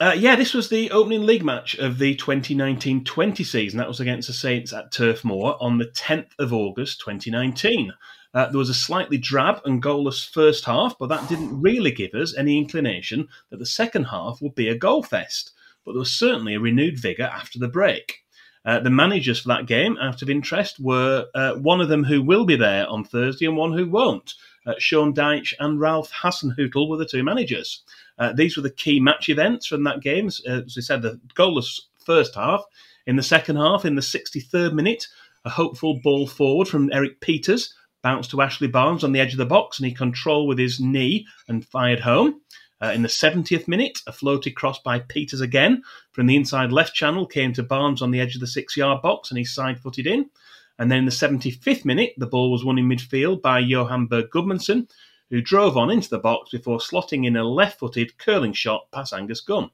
Uh, 0.01 0.15
yeah, 0.17 0.37
this 0.37 0.55
was 0.55 0.69
the 0.69 0.93
opening 0.93 1.27
league 1.27 1.45
match 1.45 1.75
of 1.75 1.99
the 1.99 2.15
2019-20 2.15 3.45
season. 3.45 3.79
That 3.79 3.89
was 3.89 3.99
against 3.99 4.29
the 4.29 4.33
Saints 4.33 4.73
at 4.73 4.93
Turf 4.93 5.25
Moor 5.25 5.57
on 5.61 5.79
the 5.79 5.87
10th 5.87 6.31
of 6.39 6.53
August 6.53 7.01
2019. 7.01 7.93
Uh, 8.33 8.47
there 8.47 8.59
was 8.59 8.71
a 8.71 8.75
slightly 8.75 9.19
drab 9.19 9.61
and 9.65 9.83
goalless 9.83 10.31
first 10.31 10.65
half, 10.67 10.97
but 11.01 11.09
that 11.09 11.29
didn't 11.29 11.61
really 11.61 11.91
give 11.91 12.15
us 12.15 12.37
any 12.37 12.59
inclination 12.59 13.27
that 13.51 13.59
the 13.59 13.67
second 13.67 14.05
half 14.05 14.41
would 14.41 14.55
be 14.55 14.69
a 14.69 14.79
goal 14.79 15.03
fest. 15.03 15.51
But 15.85 15.93
there 15.93 16.01
was 16.01 16.13
certainly 16.13 16.55
a 16.55 16.61
renewed 16.61 16.97
vigour 17.01 17.27
after 17.27 17.59
the 17.59 17.67
break. 17.67 18.19
Uh, 18.65 18.79
the 18.79 18.91
managers 18.91 19.41
for 19.41 19.49
that 19.49 19.67
game, 19.67 19.97
out 19.99 20.23
of 20.23 20.31
interest, 20.31 20.79
were 20.79 21.27
uh, 21.35 21.55
one 21.55 21.81
of 21.81 21.89
them 21.89 22.05
who 22.05 22.23
will 22.23 22.45
be 22.45 22.57
there 22.57 22.89
on 22.89 23.03
Thursday 23.03 23.47
and 23.47 23.57
one 23.57 23.73
who 23.73 23.89
won't. 23.89 24.35
Uh, 24.65 24.75
Sean 24.79 25.13
Dyche 25.13 25.55
and 25.59 25.81
Ralph 25.81 26.13
Hasenhüttl 26.13 26.89
were 26.89 26.99
the 26.99 27.07
two 27.07 27.25
managers. 27.25 27.83
Uh, 28.19 28.33
these 28.33 28.57
were 28.57 28.63
the 28.63 28.71
key 28.71 29.01
match 29.01 29.29
events 29.29 29.67
from 29.67 29.85
that 29.85 30.01
game. 30.01 30.29
Uh, 30.49 30.63
as 30.65 30.77
we 30.77 30.83
said, 30.83 31.03
the 31.03 31.21
goalless 31.35 31.81
first 32.05 32.35
half. 32.35 32.65
In 33.07 33.17
the 33.17 33.23
second 33.23 33.57
half, 33.57 33.85
in 33.85 33.95
the 33.95 34.03
63rd 34.03 34.75
minute, 34.75 35.07
a 35.45 35.51
hopeful 35.51 36.01
ball 36.03 36.27
forward 36.27 36.69
from 36.69 36.93
Erik 36.93 37.21
Pieters 37.21 37.73
bounced 38.03 38.31
to 38.31 38.41
Ashley 38.41 38.69
Barnes 38.69 39.05
on 39.05 39.13
the 39.13 39.21
edge 39.21 39.33
of 39.33 39.39
the 39.39 39.47
box, 39.47 39.79
and 39.79 39.87
he 39.87 39.95
controlled 39.95 40.49
with 40.49 40.59
his 40.59 40.81
knee 40.81 41.27
and 41.49 41.67
fired 41.67 42.01
home. 42.01 42.41
Uh, 42.81 42.93
in 42.95 43.03
the 43.03 43.09
70th 43.09 43.67
minute, 43.67 43.99
a 44.07 44.13
floated 44.13 44.55
cross 44.55 44.79
by 44.79 45.01
Pieters 45.01 45.41
again 45.41 45.83
from 46.13 46.27
the 46.27 46.37
inside 46.37 46.71
left 46.71 46.95
channel 46.95 47.27
came 47.27 47.53
to 47.53 47.63
Barnes 47.63 48.03
on 48.03 48.13
the 48.13 48.21
edge 48.21 48.35
of 48.35 48.41
the 48.41 48.47
six 48.47 48.77
yard 48.77 49.03
box, 49.03 49.31
and 49.31 49.39
he 49.39 49.45
side 49.45 49.81
footed 49.81 50.07
in. 50.07 50.31
And 50.79 50.91
then 50.91 51.01
in 51.01 51.05
the 51.05 51.11
75th 51.11 51.85
minute, 51.85 52.13
the 52.19 52.27
ball 52.27 52.53
was 52.53 52.65
won 52.65 52.79
in 52.79 52.89
midfield 52.89 53.43
by 53.43 53.59
Johann 53.59 54.07
Berg 54.07 54.27
Gudmundsson, 54.33 54.89
who 55.31 55.41
drove 55.41 55.77
on 55.77 55.91
into 55.91 56.09
the 56.09 56.19
box 56.19 56.51
before 56.51 56.79
slotting 56.79 57.27
in 57.27 57.37
a 57.37 57.45
left 57.45 57.79
footed 57.79 58.17
curling 58.19 58.53
shot 58.53 58.91
past 58.93 59.13
Angus 59.13 59.41
Gunn. 59.41 59.71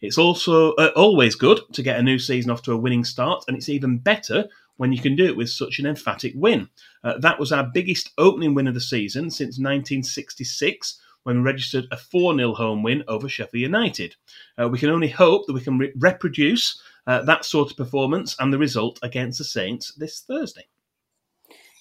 It's 0.00 0.18
also 0.18 0.72
uh, 0.74 0.92
always 0.94 1.34
good 1.34 1.60
to 1.72 1.82
get 1.82 1.98
a 1.98 2.02
new 2.02 2.18
season 2.18 2.50
off 2.50 2.62
to 2.62 2.72
a 2.72 2.76
winning 2.76 3.04
start, 3.04 3.44
and 3.48 3.56
it's 3.56 3.68
even 3.68 3.98
better 3.98 4.46
when 4.76 4.92
you 4.92 5.00
can 5.00 5.16
do 5.16 5.24
it 5.24 5.36
with 5.36 5.48
such 5.48 5.78
an 5.78 5.86
emphatic 5.86 6.32
win. 6.34 6.68
Uh, 7.02 7.18
that 7.18 7.38
was 7.40 7.50
our 7.52 7.64
biggest 7.64 8.10
opening 8.18 8.54
win 8.54 8.68
of 8.68 8.74
the 8.74 8.80
season 8.80 9.30
since 9.30 9.58
1966 9.58 11.00
when 11.22 11.38
we 11.38 11.42
registered 11.42 11.86
a 11.90 11.96
4 11.96 12.36
0 12.36 12.54
home 12.54 12.82
win 12.82 13.02
over 13.08 13.28
Sheffield 13.28 13.62
United. 13.62 14.14
Uh, 14.60 14.68
we 14.68 14.78
can 14.78 14.90
only 14.90 15.08
hope 15.08 15.46
that 15.46 15.54
we 15.54 15.60
can 15.60 15.78
re- 15.78 15.92
reproduce 15.96 16.80
uh, 17.06 17.22
that 17.22 17.44
sort 17.44 17.70
of 17.70 17.76
performance 17.76 18.36
and 18.38 18.52
the 18.52 18.58
result 18.58 18.98
against 19.02 19.38
the 19.38 19.44
Saints 19.44 19.92
this 19.94 20.20
Thursday. 20.20 20.66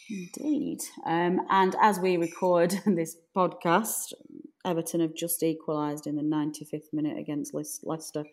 Indeed. 0.10 0.80
Um, 1.06 1.42
and 1.50 1.76
as 1.82 2.00
we 2.00 2.18
record 2.18 2.72
this 2.86 3.18
podcast, 3.36 4.14
Everton 4.66 5.02
have 5.02 5.16
just 5.16 5.44
equalised 5.44 6.08
in 6.08 6.16
the 6.16 6.24
95th 6.24 6.94
minute 6.94 7.18
against 7.18 7.54
Leicester, 7.84 8.26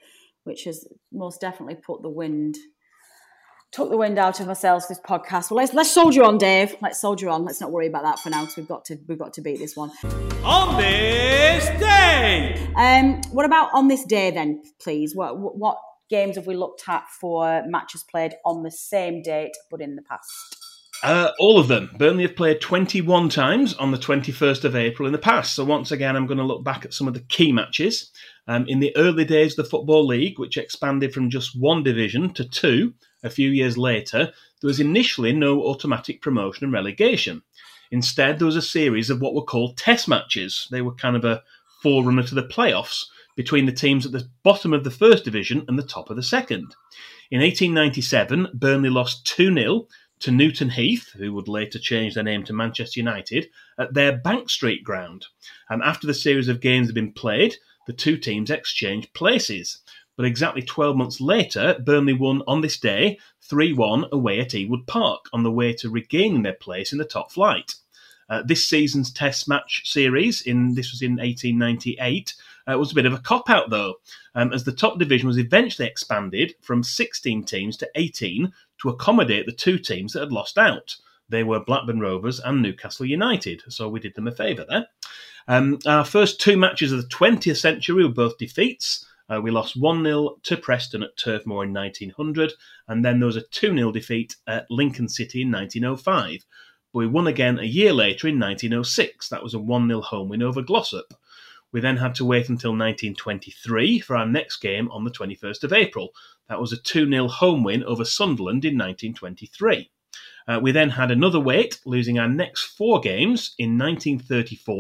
which 0.45 0.65
has 0.65 0.87
most 1.13 1.41
definitely 1.41 1.77
put 1.77 2.03
the 2.03 2.09
wind 2.09 2.57
took 3.73 3.89
the 3.89 3.97
wind 3.97 4.19
out 4.19 4.39
of 4.39 4.49
ourselves 4.49 4.87
this 4.87 5.01
podcast. 5.01 5.51
Well, 5.51 5.57
let's 5.57 5.73
let's 5.73 5.91
soldier 5.91 6.23
on, 6.23 6.39
Dave. 6.39 6.77
Let's 6.81 7.01
soldier 7.01 7.31
on. 7.31 7.45
Let's 7.45 7.61
not 7.61 7.73
worry 7.73 7.87
about 7.87 8.03
that 8.05 8.19
for 8.19 8.31
now. 8.31 8.43
Because 8.43 8.57
we've 8.59 8.69
got 8.69 8.85
to 8.87 8.99
we've 9.09 9.19
got 9.19 9.33
to 9.35 9.41
beat 9.41 9.59
this 9.59 9.75
one. 9.77 9.91
On 10.45 10.77
this 10.77 11.67
day. 11.81 12.55
Um, 12.77 13.21
what 13.33 13.47
about 13.47 13.71
on 13.73 13.89
this 13.89 14.05
day 14.05 14.31
then, 14.31 14.63
please? 14.81 15.17
What 15.17 15.39
what 15.39 15.79
games 16.11 16.37
have 16.37 16.47
we 16.47 16.55
looked 16.55 16.83
at 16.89 17.05
for 17.21 17.63
matches 17.67 18.05
played 18.11 18.35
on 18.45 18.63
the 18.63 18.71
same 18.71 19.23
date 19.23 19.57
but 19.71 19.81
in 19.81 19.97
the 19.97 20.03
past? 20.03 20.59
Uh, 21.03 21.33
all 21.41 21.59
of 21.59 21.67
them. 21.67 21.91
Burnley 21.99 22.23
have 22.23 22.37
played 22.37 22.61
21 22.61 23.29
times 23.29 23.75
on 23.75 23.91
the 23.91 23.99
21st 23.99 24.65
of 24.65 24.77
April 24.77 25.07
in 25.07 25.13
the 25.13 25.19
past. 25.19 25.55
So, 25.55 25.65
once 25.65 25.91
again, 25.91 26.15
I'm 26.15 26.27
going 26.27 26.39
to 26.39 26.45
look 26.45 26.63
back 26.63 26.85
at 26.85 26.95
some 26.95 27.09
of 27.09 27.15
the 27.15 27.21
key 27.21 27.51
matches. 27.51 28.13
Um, 28.47 28.67
in 28.69 28.79
the 28.79 28.97
early 28.97 29.25
days 29.25 29.53
of 29.53 29.65
the 29.65 29.71
Football 29.71 30.07
League, 30.07 30.39
which 30.39 30.57
expanded 30.57 31.13
from 31.13 31.31
just 31.31 31.59
one 31.59 31.83
division 31.83 32.33
to 32.35 32.45
two 32.45 32.95
a 33.25 33.31
few 33.31 33.51
years 33.51 33.77
later, 33.77 34.33
there 34.61 34.69
was 34.69 34.81
initially 34.81 35.33
no 35.33 35.63
automatic 35.63 36.23
promotion 36.23 36.65
and 36.65 36.73
relegation. 36.73 37.43
Instead, 37.91 38.39
there 38.39 38.47
was 38.47 38.57
a 38.57 38.63
series 38.63 39.11
of 39.11 39.21
what 39.21 39.35
were 39.35 39.43
called 39.43 39.77
test 39.77 40.09
matches. 40.09 40.69
They 40.71 40.83
were 40.83 40.95
kind 40.95 41.17
of 41.17 41.25
a 41.25 41.43
forerunner 41.83 42.23
to 42.23 42.35
the 42.35 42.45
playoffs 42.45 43.07
between 43.37 43.67
the 43.67 43.73
teams 43.73 44.07
at 44.07 44.13
the 44.13 44.29
bottom 44.43 44.73
of 44.73 44.85
the 44.85 44.91
first 44.91 45.25
division 45.25 45.65
and 45.67 45.79
the 45.79 45.83
top 45.83 46.11
of 46.11 46.17
the 46.17 46.23
second. 46.23 46.75
In 47.31 47.41
1897, 47.41 48.49
Burnley 48.55 48.91
lost 48.91 49.27
2 49.27 49.55
0 49.55 49.87
to 50.23 50.31
Newton 50.31 50.71
Heath, 50.71 51.11
who 51.13 51.33
would 51.35 51.49
later 51.49 51.79
change 51.79 52.15
their 52.15 52.25
name 52.25 52.45
to 52.45 52.53
Manchester 52.53 53.01
United, 53.01 53.49
at 53.79 53.93
their 53.93 54.17
Bank 54.17 54.49
Street 54.49 54.85
ground. 54.85 55.27
And 55.69 55.83
after 55.83 56.07
the 56.07 56.15
series 56.15 56.49
of 56.49 56.61
games 56.61 56.89
had 56.89 56.95
been 56.95 57.13
played, 57.13 57.57
the 57.87 57.93
two 57.93 58.17
teams 58.17 58.51
exchanged 58.51 59.13
places. 59.15 59.79
But 60.17 60.27
exactly 60.27 60.63
12 60.63 60.97
months 60.97 61.21
later, 61.21 61.77
Burnley 61.85 62.13
won 62.13 62.43
on 62.47 62.61
this 62.61 62.79
day 62.79 63.19
3 63.43 63.73
1 63.73 64.07
away 64.13 64.39
at 64.39 64.51
Ewood 64.51 64.87
Park 64.87 65.27
on 65.33 65.43
the 65.43 65.51
way 65.51 65.73
to 65.75 65.91
regaining 65.91 66.43
their 66.43 66.53
place 66.55 66.93
in 66.93 66.99
the 66.99 67.05
top 67.05 67.33
flight. 67.33 67.75
Uh, 68.29 68.43
this 68.43 68.67
season's 68.67 69.13
Test 69.13 69.49
match 69.49 69.83
series, 69.85 70.43
in 70.43 70.75
this 70.75 70.93
was 70.93 71.03
in 71.03 71.17
1898, 71.17 72.35
uh, 72.71 72.79
was 72.79 72.93
a 72.93 72.95
bit 72.95 73.07
of 73.07 73.13
a 73.13 73.19
cop 73.19 73.51
out 73.51 73.71
though, 73.71 73.97
um, 74.35 74.53
as 74.53 74.65
the 74.65 74.73
top 74.73 74.99
division 74.99 75.27
was 75.27 75.39
eventually 75.39 75.89
expanded 75.89 76.55
from 76.63 76.83
16 76.83 77.45
teams 77.45 77.77
to 77.77 77.91
18 77.95 78.53
to 78.83 78.91
accommodate 78.91 79.47
the 79.47 79.53
two 79.53 79.79
teams 79.79 80.13
that 80.13 80.21
had 80.21 80.33
lost 80.33 80.59
out. 80.59 80.97
They 81.29 81.45
were 81.45 81.65
Blackburn 81.65 82.01
Rovers 82.01 82.41
and 82.41 82.61
Newcastle 82.61 83.07
United, 83.07 83.63
so 83.69 83.89
we 83.89 84.01
did 84.01 84.15
them 84.15 84.27
a 84.27 84.33
favour 84.33 84.67
there. 84.69 84.87
Um, 85.49 85.79
our 85.87 86.05
first 86.05 86.41
two 86.41 86.57
matches 86.57 86.93
of 86.93 87.01
the 87.03 87.09
20th 87.09 87.57
century 87.57 88.05
were 88.05 88.13
both 88.13 88.39
defeats. 88.39 89.07
Uh, 89.29 89.41
we 89.41 89.51
lost 89.51 89.77
1 89.77 90.05
0 90.05 90.37
to 90.43 90.57
Preston 90.57 91.03
at 91.03 91.17
Turf 91.17 91.47
Moor 91.47 91.65
in 91.65 91.73
1900, 91.73 92.53
and 92.89 93.05
then 93.05 93.19
there 93.19 93.27
was 93.27 93.37
a 93.37 93.47
2 93.49 93.75
0 93.75 93.93
defeat 93.93 94.37
at 94.47 94.71
Lincoln 94.71 95.09
City 95.09 95.43
in 95.43 95.51
1905. 95.51 96.45
But 96.93 96.99
we 96.99 97.07
won 97.07 97.29
again 97.29 97.59
a 97.59 97.65
year 97.65 97.93
later 97.93 98.29
in 98.29 98.39
1906. 98.39 99.29
That 99.29 99.43
was 99.43 99.55
a 99.55 99.59
1 99.59 99.89
0 99.89 100.01
home 100.03 100.29
win 100.29 100.43
over 100.43 100.61
Glossop. 100.61 101.15
We 101.71 101.81
then 101.81 101.97
had 101.97 102.15
to 102.17 102.27
wait 102.27 102.51
until 102.51 102.73
1923 102.73 104.01
for 104.01 104.17
our 104.17 104.27
next 104.27 104.59
game 104.59 104.91
on 104.91 105.05
the 105.05 105.11
21st 105.11 105.65
of 105.65 105.73
April. 105.73 106.13
That 106.53 106.61
was 106.61 106.75
a 106.75 106.77
2 106.77 107.09
0 107.09 107.29
home 107.29 107.65
win 107.65 107.83
over 107.85 108.05
Sunderland 108.05 108.67
in 108.67 108.77
1923. 108.77 109.91
Uh, 110.47 110.61
we 110.61 110.71
then 110.71 110.91
had 110.91 111.11
another 111.11 111.41
wait, 111.41 111.81
losing 111.87 112.19
our 112.19 112.29
next 112.29 112.65
four 112.77 113.01
games 113.01 113.55
in 113.57 113.79
1934, 113.79 114.77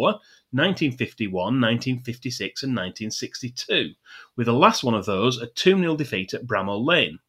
1951, 0.51 1.33
1956, 1.33 2.63
and 2.63 2.73
1962, 2.73 3.95
with 4.37 4.45
the 4.45 4.53
last 4.53 4.85
one 4.85 4.93
of 4.93 5.07
those 5.07 5.41
a 5.41 5.47
2 5.47 5.79
0 5.79 5.97
defeat 5.97 6.35
at 6.35 6.47
Bramall 6.47 6.87
Lane, 6.87 7.21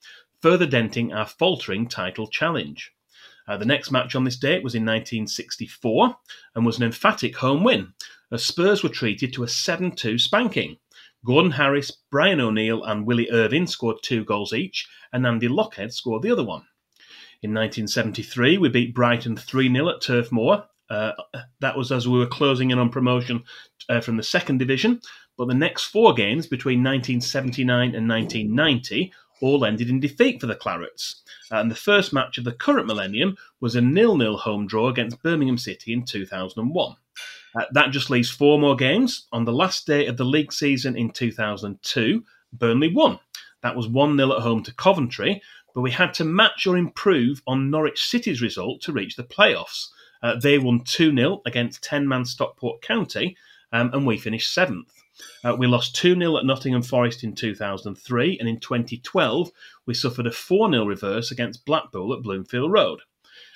further 0.41 0.65
denting 0.65 1.13
our 1.13 1.25
faltering 1.25 1.87
title 1.87 2.27
challenge. 2.27 2.91
Uh, 3.47 3.55
the 3.55 3.63
next 3.63 3.91
match 3.91 4.13
on 4.13 4.25
this 4.25 4.35
date 4.35 4.61
was 4.61 4.75
in 4.75 4.83
1964 4.83 6.17
and 6.53 6.65
was 6.65 6.75
an 6.75 6.83
emphatic 6.83 7.37
home 7.37 7.63
win, 7.63 7.93
as 8.29 8.43
Spurs 8.43 8.83
were 8.83 8.89
treated 8.89 9.31
to 9.31 9.43
a 9.43 9.47
7 9.47 9.95
2 9.95 10.17
spanking. 10.17 10.79
Gordon 11.25 11.51
Harris, 11.51 11.91
Brian 12.11 12.41
O'Neill, 12.41 12.83
and 12.83 13.05
Willie 13.05 13.31
Irvine 13.31 13.67
scored 13.67 13.97
two 14.01 14.25
goals 14.25 14.51
each, 14.51 14.87
and 15.13 15.25
Andy 15.25 15.47
Lochhead 15.47 15.93
scored 15.93 16.21
the 16.21 16.31
other 16.31 16.43
one. 16.43 16.63
In 17.41 17.53
1973, 17.53 18.57
we 18.57 18.69
beat 18.69 18.93
Brighton 18.93 19.37
3 19.37 19.71
0 19.71 19.89
at 19.89 20.01
Turf 20.01 20.31
Moor. 20.31 20.65
Uh, 20.89 21.13
that 21.59 21.77
was 21.77 21.91
as 21.91 22.07
we 22.07 22.19
were 22.19 22.27
closing 22.27 22.71
in 22.71 22.79
on 22.79 22.89
promotion 22.89 23.43
uh, 23.89 24.01
from 24.01 24.17
the 24.17 24.23
second 24.23 24.57
division. 24.57 25.01
But 25.37 25.47
the 25.47 25.53
next 25.53 25.85
four 25.85 26.13
games 26.13 26.45
between 26.45 26.83
1979 26.83 27.95
and 27.95 28.07
1990 28.07 29.11
all 29.41 29.65
ended 29.65 29.89
in 29.89 29.99
defeat 29.99 30.39
for 30.39 30.47
the 30.47 30.55
Clarets. 30.55 31.21
And 31.51 31.69
the 31.69 31.75
first 31.75 32.13
match 32.13 32.37
of 32.37 32.43
the 32.43 32.53
current 32.53 32.87
millennium 32.87 33.35
was 33.59 33.75
a 33.75 33.81
nil-nil 33.81 34.37
home 34.37 34.67
draw 34.67 34.89
against 34.89 35.21
Birmingham 35.23 35.57
City 35.57 35.91
in 35.91 36.05
2001. 36.05 36.95
Uh, 37.55 37.65
that 37.71 37.91
just 37.91 38.09
leaves 38.09 38.29
four 38.29 38.59
more 38.59 38.75
games. 38.75 39.27
On 39.31 39.45
the 39.45 39.53
last 39.53 39.85
day 39.85 40.07
of 40.07 40.17
the 40.17 40.25
league 40.25 40.51
season 40.51 40.97
in 40.97 41.11
2002, 41.11 42.23
Burnley 42.53 42.93
won. 42.93 43.19
That 43.61 43.75
was 43.75 43.87
1 43.87 44.17
0 44.17 44.33
at 44.33 44.41
home 44.41 44.63
to 44.63 44.73
Coventry, 44.73 45.41
but 45.73 45.81
we 45.81 45.91
had 45.91 46.13
to 46.15 46.25
match 46.25 46.67
or 46.67 46.77
improve 46.77 47.41
on 47.47 47.69
Norwich 47.69 48.03
City's 48.05 48.41
result 48.41 48.81
to 48.81 48.91
reach 48.91 49.15
the 49.15 49.23
playoffs. 49.23 49.89
Uh, 50.21 50.39
they 50.39 50.57
won 50.57 50.81
2 50.83 51.15
0 51.15 51.41
against 51.45 51.83
10 51.83 52.07
man 52.07 52.25
Stockport 52.25 52.81
County, 52.81 53.37
um, 53.71 53.89
and 53.93 54.05
we 54.05 54.17
finished 54.17 54.53
seventh. 54.53 55.03
Uh, 55.43 55.55
we 55.57 55.67
lost 55.67 55.95
2 55.95 56.15
0 56.15 56.37
at 56.37 56.45
Nottingham 56.45 56.81
Forest 56.81 57.23
in 57.23 57.33
2003, 57.33 58.39
and 58.39 58.49
in 58.49 58.59
2012, 58.59 59.51
we 59.85 59.93
suffered 59.93 60.27
a 60.27 60.31
4 60.31 60.71
0 60.71 60.85
reverse 60.85 61.31
against 61.31 61.65
Blackpool 61.65 62.13
at 62.13 62.23
Bloomfield 62.23 62.71
Road. 62.71 63.01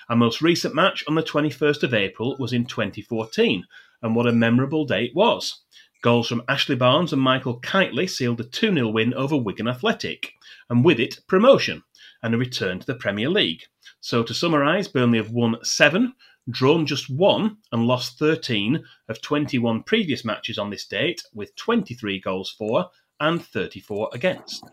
Our 0.10 0.16
most 0.16 0.42
recent 0.42 0.74
match 0.74 1.04
on 1.10 1.16
the 1.16 1.22
21st 1.22 1.84
of 1.84 1.94
April 1.94 2.38
was 2.40 2.54
in 2.54 2.66
2014, 2.66 3.66
and 4.02 4.16
what 4.16 4.26
a 4.26 4.32
memorable 4.32 4.86
day 4.86 5.04
it 5.06 5.16
was. 5.16 5.64
Goals 6.02 6.30
from 6.30 6.44
Ashley 6.48 6.78
Barnes 6.78 7.12
and 7.12 7.22
Michael 7.22 7.60
Kightly 7.60 8.08
sealed 8.08 8.40
a 8.40 8.46
2 8.46 8.74
0 8.74 8.88
win 8.88 9.14
over 9.16 9.36
Wigan 9.36 9.68
Athletic, 9.68 10.32
and 10.70 10.86
with 10.86 11.02
it, 11.02 11.20
promotion 11.28 11.84
and 12.24 12.34
a 12.34 12.38
return 12.38 12.80
to 12.80 12.86
the 12.86 12.96
Premier 12.96 13.30
League. 13.30 13.64
So, 14.00 14.24
to 14.24 14.34
summarise, 14.34 14.88
Burnley 14.88 15.18
have 15.18 15.32
won 15.32 15.58
seven, 15.62 16.14
drawn 16.50 16.86
just 16.86 17.10
one, 17.10 17.58
and 17.74 17.86
lost 17.86 18.18
13 18.18 18.82
of 19.10 19.22
21 19.22 19.84
previous 19.84 20.24
matches 20.24 20.58
on 20.58 20.70
this 20.70 20.86
date, 20.86 21.22
with 21.34 21.54
23 21.58 22.22
goals 22.22 22.50
for 22.50 22.90
and 23.20 23.44
34 23.44 24.12
against. 24.14 24.64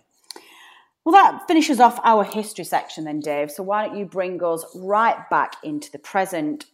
Well, 1.04 1.12
that 1.12 1.46
finishes 1.46 1.80
off 1.80 2.00
our 2.02 2.24
history 2.24 2.64
section 2.64 3.04
then, 3.04 3.20
Dave. 3.20 3.50
So, 3.50 3.62
why 3.62 3.86
don't 3.86 3.98
you 3.98 4.06
bring 4.06 4.42
us 4.42 4.64
right 4.74 5.28
back 5.28 5.56
into 5.62 5.92
the 5.92 5.98
present 5.98 6.64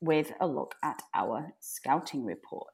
with 0.00 0.32
a 0.40 0.48
look 0.48 0.74
at 0.82 1.00
our 1.14 1.52
scouting 1.60 2.24
report? 2.24 2.66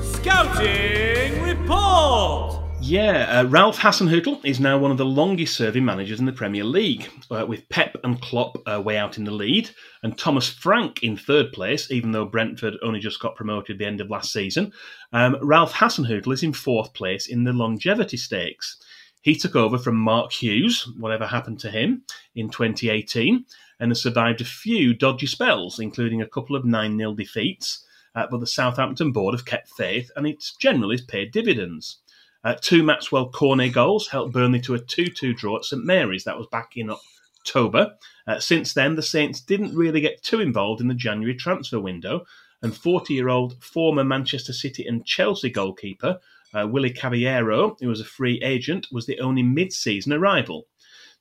Scouting 0.00 1.42
report! 1.42 2.62
Yeah, 2.80 3.40
uh, 3.40 3.44
Ralph 3.44 3.78
Hasenhüttl 3.78 4.42
is 4.42 4.58
now 4.58 4.78
one 4.78 4.90
of 4.90 4.96
the 4.96 5.04
longest 5.04 5.54
serving 5.54 5.84
managers 5.84 6.18
in 6.18 6.26
the 6.26 6.32
Premier 6.32 6.64
League, 6.64 7.10
uh, 7.30 7.44
with 7.46 7.68
Pep 7.68 7.96
and 8.02 8.20
Klopp 8.20 8.56
uh, 8.66 8.80
way 8.80 8.96
out 8.96 9.18
in 9.18 9.24
the 9.24 9.30
lead, 9.30 9.70
and 10.02 10.16
Thomas 10.16 10.48
Frank 10.48 11.02
in 11.02 11.14
third 11.14 11.52
place, 11.52 11.90
even 11.90 12.12
though 12.12 12.24
Brentford 12.24 12.78
only 12.82 13.00
just 13.00 13.20
got 13.20 13.36
promoted 13.36 13.74
at 13.74 13.78
the 13.78 13.86
end 13.86 14.00
of 14.00 14.08
last 14.08 14.32
season. 14.32 14.72
Um, 15.12 15.36
Ralph 15.42 15.74
Hasenhüttl 15.74 16.32
is 16.32 16.42
in 16.42 16.54
fourth 16.54 16.94
place 16.94 17.28
in 17.28 17.44
the 17.44 17.52
longevity 17.52 18.16
stakes. 18.16 18.78
He 19.22 19.36
took 19.36 19.54
over 19.54 19.78
from 19.78 19.96
Mark 19.96 20.32
Hughes, 20.32 20.88
whatever 20.98 21.26
happened 21.26 21.60
to 21.60 21.70
him, 21.70 22.02
in 22.34 22.50
2018, 22.50 23.46
and 23.78 23.90
has 23.90 24.02
survived 24.02 24.40
a 24.40 24.44
few 24.44 24.92
dodgy 24.94 25.26
spells, 25.26 25.78
including 25.78 26.20
a 26.20 26.28
couple 26.28 26.56
of 26.56 26.64
9 26.64 26.98
0 26.98 27.14
defeats. 27.14 27.86
Uh, 28.14 28.26
but 28.30 28.40
the 28.40 28.46
Southampton 28.46 29.12
board 29.12 29.34
have 29.34 29.46
kept 29.46 29.70
faith, 29.70 30.10
and 30.16 30.26
it's 30.26 30.54
generally 30.56 31.00
paid 31.08 31.32
dividends. 31.32 31.98
Uh, 32.44 32.56
two 32.60 32.82
Maxwell 32.82 33.30
Cornet 33.30 33.72
goals 33.72 34.08
helped 34.08 34.32
Burnley 34.32 34.60
to 34.62 34.74
a 34.74 34.78
2 34.78 35.06
2 35.06 35.34
draw 35.34 35.56
at 35.56 35.64
St 35.64 35.84
Mary's. 35.84 36.24
That 36.24 36.36
was 36.36 36.48
back 36.48 36.76
in 36.76 36.90
October. 36.90 37.94
Uh, 38.26 38.40
since 38.40 38.74
then, 38.74 38.96
the 38.96 39.02
Saints 39.02 39.40
didn't 39.40 39.76
really 39.76 40.00
get 40.00 40.22
too 40.22 40.40
involved 40.40 40.80
in 40.80 40.88
the 40.88 40.94
January 40.94 41.36
transfer 41.36 41.78
window, 41.78 42.24
and 42.60 42.76
40 42.76 43.14
year 43.14 43.28
old 43.28 43.62
former 43.62 44.02
Manchester 44.02 44.52
City 44.52 44.84
and 44.84 45.06
Chelsea 45.06 45.48
goalkeeper 45.50 46.18
uh, 46.54 46.66
Willy 46.66 46.90
Caballero, 46.90 47.76
who 47.80 47.88
was 47.88 48.00
a 48.00 48.04
free 48.04 48.40
agent, 48.42 48.88
was 48.90 49.06
the 49.06 49.20
only 49.20 49.42
mid 49.42 49.72
season 49.72 50.12
arrival. 50.12 50.66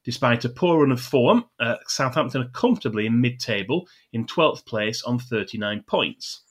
Despite 0.03 0.45
a 0.45 0.49
poor 0.49 0.81
run 0.81 0.91
of 0.91 0.99
form, 0.99 1.45
uh, 1.59 1.75
Southampton 1.87 2.41
are 2.41 2.49
comfortably 2.49 3.05
in 3.05 3.21
mid 3.21 3.39
table 3.39 3.87
in 4.11 4.25
12th 4.25 4.65
place 4.65 5.03
on 5.03 5.19
39 5.19 5.83
points. 5.83 6.41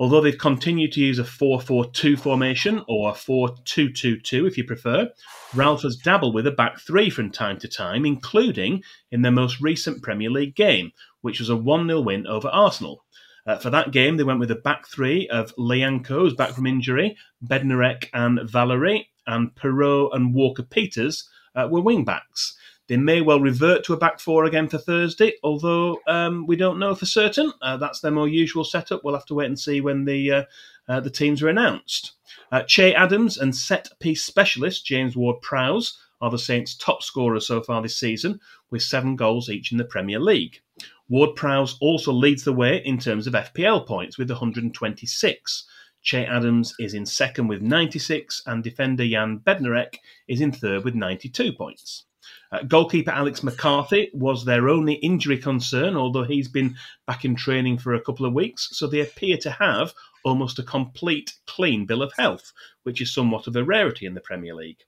Although 0.00 0.20
they've 0.20 0.38
continued 0.38 0.92
to 0.92 1.00
use 1.00 1.18
a 1.18 1.24
4 1.24 1.60
4 1.60 1.90
2 1.90 2.16
formation, 2.16 2.84
or 2.86 3.10
a 3.10 3.14
4 3.14 3.50
2 3.64 3.92
2 3.92 4.20
2 4.20 4.46
if 4.46 4.56
you 4.56 4.64
prefer, 4.64 5.10
Ralph 5.54 5.82
has 5.82 5.96
dabbled 5.96 6.34
with 6.34 6.46
a 6.46 6.52
back 6.52 6.78
three 6.78 7.10
from 7.10 7.30
time 7.30 7.58
to 7.58 7.68
time, 7.68 8.06
including 8.06 8.82
in 9.10 9.22
their 9.22 9.32
most 9.32 9.60
recent 9.60 10.02
Premier 10.02 10.30
League 10.30 10.54
game, 10.54 10.92
which 11.22 11.40
was 11.40 11.50
a 11.50 11.56
1 11.56 11.88
0 11.88 12.00
win 12.00 12.26
over 12.28 12.48
Arsenal. 12.48 13.04
Uh, 13.48 13.56
for 13.56 13.70
that 13.70 13.92
game, 13.92 14.18
they 14.18 14.24
went 14.24 14.38
with 14.38 14.50
a 14.50 14.56
back 14.56 14.86
three 14.86 15.26
of 15.28 15.56
Lyanco, 15.56 16.08
who's 16.08 16.34
back 16.34 16.50
from 16.50 16.66
injury, 16.66 17.16
Bednarek 17.42 18.10
and 18.12 18.40
Valery, 18.42 19.08
and 19.26 19.54
Perraud 19.54 20.10
and 20.12 20.34
Walker 20.34 20.62
Peters 20.62 21.26
uh, 21.54 21.66
were 21.70 21.80
wing 21.80 22.04
backs. 22.04 22.58
They 22.88 22.98
may 22.98 23.22
well 23.22 23.40
revert 23.40 23.84
to 23.84 23.94
a 23.94 23.98
back 23.98 24.20
four 24.20 24.44
again 24.44 24.68
for 24.68 24.76
Thursday, 24.76 25.32
although 25.42 25.98
um, 26.06 26.46
we 26.46 26.56
don't 26.56 26.78
know 26.78 26.94
for 26.94 27.06
certain. 27.06 27.50
Uh, 27.62 27.78
that's 27.78 28.00
their 28.00 28.10
more 28.10 28.28
usual 28.28 28.64
setup. 28.64 29.02
We'll 29.02 29.14
have 29.14 29.26
to 29.26 29.34
wait 29.34 29.46
and 29.46 29.58
see 29.58 29.80
when 29.80 30.04
the 30.04 30.30
uh, 30.30 30.44
uh, 30.86 31.00
the 31.00 31.10
teams 31.10 31.42
are 31.42 31.48
announced. 31.48 32.12
Uh, 32.52 32.64
che 32.64 32.94
Adams 32.94 33.38
and 33.38 33.56
set 33.56 33.88
piece 33.98 34.24
specialist 34.24 34.84
James 34.84 35.16
Ward 35.16 35.40
Prowse 35.40 35.98
are 36.20 36.30
the 36.30 36.38
Saints' 36.38 36.74
top 36.74 37.02
scorers 37.02 37.46
so 37.46 37.62
far 37.62 37.80
this 37.80 37.96
season, 37.96 38.40
with 38.70 38.82
seven 38.82 39.16
goals 39.16 39.48
each 39.48 39.72
in 39.72 39.78
the 39.78 39.84
Premier 39.84 40.18
League. 40.18 40.60
Ward 41.10 41.36
Prowse 41.36 41.78
also 41.80 42.12
leads 42.12 42.44
the 42.44 42.52
way 42.52 42.82
in 42.84 42.98
terms 42.98 43.26
of 43.26 43.32
FPL 43.32 43.86
points 43.86 44.18
with 44.18 44.30
126. 44.30 45.64
Che 46.02 46.26
Adams 46.26 46.74
is 46.78 46.92
in 46.92 47.06
second 47.06 47.48
with 47.48 47.62
96, 47.62 48.42
and 48.46 48.62
defender 48.62 49.08
Jan 49.08 49.38
Bednarek 49.38 49.96
is 50.28 50.42
in 50.42 50.52
third 50.52 50.84
with 50.84 50.94
92 50.94 51.54
points. 51.54 52.04
Uh, 52.52 52.62
goalkeeper 52.62 53.10
Alex 53.10 53.42
McCarthy 53.42 54.10
was 54.12 54.44
their 54.44 54.68
only 54.68 54.94
injury 54.94 55.38
concern, 55.38 55.96
although 55.96 56.24
he's 56.24 56.48
been 56.48 56.76
back 57.06 57.24
in 57.24 57.34
training 57.34 57.78
for 57.78 57.94
a 57.94 58.02
couple 58.02 58.26
of 58.26 58.34
weeks, 58.34 58.68
so 58.72 58.86
they 58.86 59.00
appear 59.00 59.38
to 59.38 59.50
have 59.50 59.94
almost 60.24 60.58
a 60.58 60.62
complete 60.62 61.38
clean 61.46 61.86
bill 61.86 62.02
of 62.02 62.12
health, 62.18 62.52
which 62.82 63.00
is 63.00 63.14
somewhat 63.14 63.46
of 63.46 63.56
a 63.56 63.64
rarity 63.64 64.04
in 64.04 64.12
the 64.12 64.20
Premier 64.20 64.54
League. 64.54 64.84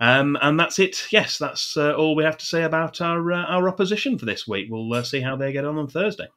Um, 0.00 0.38
and 0.40 0.58
that's 0.58 0.78
it. 0.78 1.08
Yes, 1.10 1.36
that's 1.36 1.76
uh, 1.76 1.92
all 1.92 2.16
we 2.16 2.24
have 2.24 2.38
to 2.38 2.46
say 2.46 2.62
about 2.62 3.00
our 3.00 3.32
uh, 3.32 3.44
our 3.44 3.68
opposition 3.68 4.18
for 4.18 4.24
this 4.24 4.48
week. 4.48 4.68
We'll 4.70 4.92
uh, 4.92 5.02
see 5.02 5.20
how 5.20 5.36
they 5.36 5.52
get 5.52 5.66
on 5.66 5.76
on 5.76 5.88
Thursday. 5.88 6.28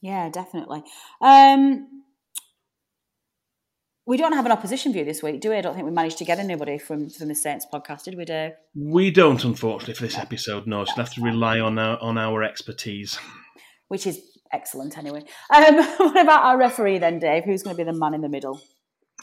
Yeah, 0.00 0.28
definitely. 0.28 0.84
Um, 1.20 1.88
we 4.06 4.16
don't 4.16 4.34
have 4.34 4.46
an 4.46 4.52
opposition 4.52 4.92
view 4.92 5.04
this 5.04 5.20
week, 5.20 5.40
do 5.40 5.50
we? 5.50 5.56
I 5.56 5.60
don't 5.62 5.74
think 5.74 5.84
we 5.84 5.92
managed 5.92 6.18
to 6.18 6.24
get 6.24 6.38
anybody 6.38 6.78
from 6.78 7.10
from 7.10 7.26
the 7.26 7.34
Saints 7.34 7.66
podcast, 7.72 8.04
did 8.04 8.16
we, 8.16 8.24
Dave? 8.24 8.52
We 8.76 9.10
don't, 9.10 9.42
unfortunately, 9.42 9.94
for 9.94 10.04
this 10.04 10.16
episode. 10.16 10.68
No, 10.68 10.84
so 10.84 10.92
we'll 10.96 11.06
have 11.06 11.14
to 11.14 11.22
rely 11.22 11.58
on 11.58 11.78
our 11.80 11.98
on 11.98 12.16
our 12.16 12.44
expertise, 12.44 13.18
which 13.88 14.06
is 14.06 14.20
excellent 14.52 14.96
anyway. 14.96 15.24
Um, 15.52 15.76
what 15.96 16.20
about 16.20 16.44
our 16.44 16.56
referee 16.56 16.98
then, 16.98 17.18
Dave? 17.18 17.44
Who's 17.44 17.64
going 17.64 17.76
to 17.76 17.84
be 17.84 17.90
the 17.90 17.98
man 17.98 18.14
in 18.14 18.20
the 18.20 18.28
middle? 18.28 18.60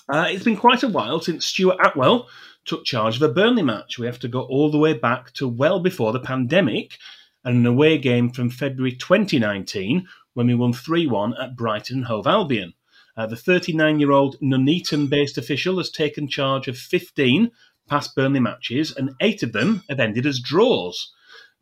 Uh, 0.09 0.27
it's 0.29 0.43
been 0.43 0.57
quite 0.57 0.83
a 0.83 0.87
while 0.87 1.21
since 1.21 1.45
Stuart 1.45 1.77
Atwell 1.83 2.27
took 2.65 2.83
charge 2.83 3.15
of 3.15 3.21
a 3.21 3.33
Burnley 3.33 3.63
match. 3.63 3.97
We 3.97 4.05
have 4.05 4.19
to 4.19 4.27
go 4.27 4.41
all 4.41 4.69
the 4.69 4.77
way 4.77 4.93
back 4.93 5.31
to 5.33 5.47
well 5.47 5.79
before 5.79 6.11
the 6.11 6.19
pandemic 6.19 6.97
and 7.43 7.57
an 7.57 7.65
away 7.65 7.97
game 7.97 8.29
from 8.29 8.49
February 8.49 8.93
2019 8.93 10.07
when 10.33 10.47
we 10.47 10.55
won 10.55 10.73
3 10.73 11.07
1 11.07 11.35
at 11.35 11.55
Brighton 11.55 12.03
Hove 12.03 12.27
Albion. 12.27 12.73
Uh, 13.15 13.27
the 13.27 13.37
39 13.37 13.99
year 13.99 14.11
old 14.11 14.37
Nuneaton 14.41 15.07
based 15.07 15.37
official 15.37 15.77
has 15.77 15.89
taken 15.89 16.27
charge 16.27 16.67
of 16.67 16.77
15 16.77 17.51
past 17.87 18.15
Burnley 18.15 18.39
matches, 18.39 18.93
and 18.95 19.11
eight 19.21 19.43
of 19.43 19.53
them 19.53 19.83
have 19.89 19.99
ended 19.99 20.25
as 20.25 20.39
draws. 20.39 21.13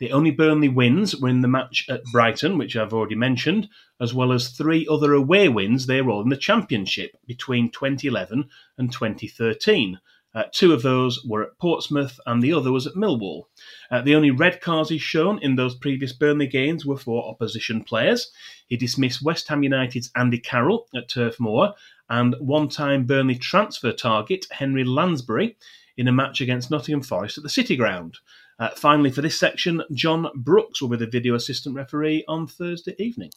The 0.02 0.14
only 0.14 0.32
Burnley 0.32 0.68
wins 0.68 1.16
were 1.16 1.30
in 1.30 1.42
the 1.42 1.48
match 1.48 1.86
at 1.88 2.04
Brighton, 2.06 2.58
which 2.58 2.76
I've 2.76 2.92
already 2.92 3.14
mentioned, 3.14 3.70
as 4.00 4.16
well 4.16 4.32
as 4.32 4.50
three 4.50 4.88
other 4.90 5.14
away 5.14 5.48
wins. 5.48 5.86
They 5.86 6.02
were 6.02 6.12
all 6.12 6.24
in 6.24 6.30
the 6.30 6.38
Championship 6.38 7.12
between 7.28 7.70
2011 7.70 8.50
and 8.80 8.92
2013. 8.92 10.00
Uh, 10.34 10.44
two 10.52 10.74
of 10.74 10.82
those 10.82 11.24
were 11.24 11.44
at 11.44 11.58
Portsmouth, 11.60 12.20
and 12.26 12.42
the 12.42 12.52
other 12.52 12.72
was 12.72 12.88
at 12.88 12.96
Millwall. 12.96 13.44
Uh, 13.92 14.02
the 14.02 14.16
only 14.16 14.32
red 14.32 14.60
cards 14.60 14.90
he's 14.90 15.04
shown 15.04 15.38
in 15.44 15.56
those 15.56 15.76
previous 15.76 16.14
Burnley 16.14 16.48
games 16.48 16.84
were 16.84 16.98
for 16.98 17.30
opposition 17.30 17.84
players. 17.84 18.32
He 18.66 18.78
dismissed 18.78 19.22
West 19.22 19.48
Ham 19.50 19.62
United's 19.62 20.10
Andy 20.16 20.40
Carroll 20.40 20.88
at 20.96 21.10
Turf 21.10 21.40
Moor 21.40 21.76
and 22.10 22.34
one 22.40 22.70
time 22.70 23.06
Burnley 23.06 23.36
transfer 23.36 23.92
target 23.92 24.48
Henry 24.50 24.84
Lansbury 24.84 25.58
in 25.96 26.08
a 26.08 26.12
match 26.12 26.42
against 26.42 26.72
Nottingham 26.72 27.04
Forest 27.04 27.38
at 27.38 27.44
the 27.44 27.50
City 27.50 27.76
Ground. 27.76 28.18
Uh, 28.62 28.70
finally, 28.76 29.10
for 29.10 29.22
this 29.22 29.40
section, 29.40 29.82
John 29.92 30.28
Brooks 30.36 30.84
will 30.84 30.90
be 30.90 30.98
the 30.98 31.08
video 31.08 31.34
assistant 31.34 31.76
referee 31.76 32.24
on 32.28 32.46
Thursday 32.46 32.94
evening. 33.00 33.32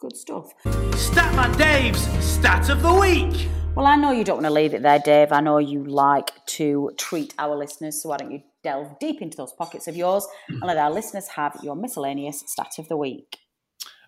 Good 0.00 0.16
stuff. 0.16 0.54
Statman 0.64 1.54
Dave's 1.58 2.00
Stat 2.24 2.70
of 2.70 2.80
the 2.80 2.94
Week. 2.94 3.46
Well, 3.74 3.84
I 3.84 3.96
know 3.96 4.10
you 4.10 4.24
don't 4.24 4.36
want 4.36 4.46
to 4.46 4.52
leave 4.52 4.72
it 4.72 4.80
there, 4.80 4.98
Dave. 4.98 5.32
I 5.32 5.42
know 5.42 5.58
you 5.58 5.84
like 5.84 6.30
to 6.46 6.92
treat 6.96 7.34
our 7.38 7.54
listeners, 7.54 8.02
so 8.02 8.08
why 8.08 8.16
don't 8.16 8.32
you 8.32 8.42
delve 8.62 8.98
deep 8.98 9.20
into 9.20 9.36
those 9.36 9.52
pockets 9.52 9.86
of 9.86 9.96
yours 9.96 10.26
and 10.48 10.62
let 10.62 10.78
our 10.78 10.90
listeners 10.90 11.28
have 11.28 11.58
your 11.62 11.76
miscellaneous 11.76 12.42
stat 12.46 12.72
of 12.78 12.88
the 12.88 12.96
week? 12.96 13.36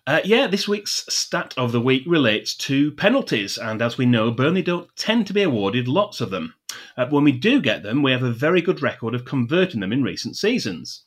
Uh, 0.07 0.21
yeah, 0.23 0.47
this 0.47 0.69
week's 0.69 1.05
stat 1.13 1.53
of 1.57 1.73
the 1.73 1.81
week 1.81 2.01
relates 2.07 2.55
to 2.55 2.93
penalties, 2.93 3.57
and 3.57 3.81
as 3.81 3.97
we 3.97 4.05
know, 4.05 4.31
Burnley 4.31 4.61
don't 4.61 4.87
tend 4.95 5.27
to 5.27 5.33
be 5.33 5.43
awarded 5.43 5.89
lots 5.89 6.21
of 6.21 6.29
them. 6.29 6.53
Uh, 6.95 7.07
when 7.07 7.25
we 7.25 7.33
do 7.33 7.59
get 7.59 7.83
them, 7.83 8.01
we 8.01 8.13
have 8.13 8.23
a 8.23 8.31
very 8.31 8.61
good 8.61 8.81
record 8.81 9.13
of 9.13 9.25
converting 9.25 9.81
them 9.81 9.91
in 9.91 10.03
recent 10.03 10.37
seasons. 10.37 11.03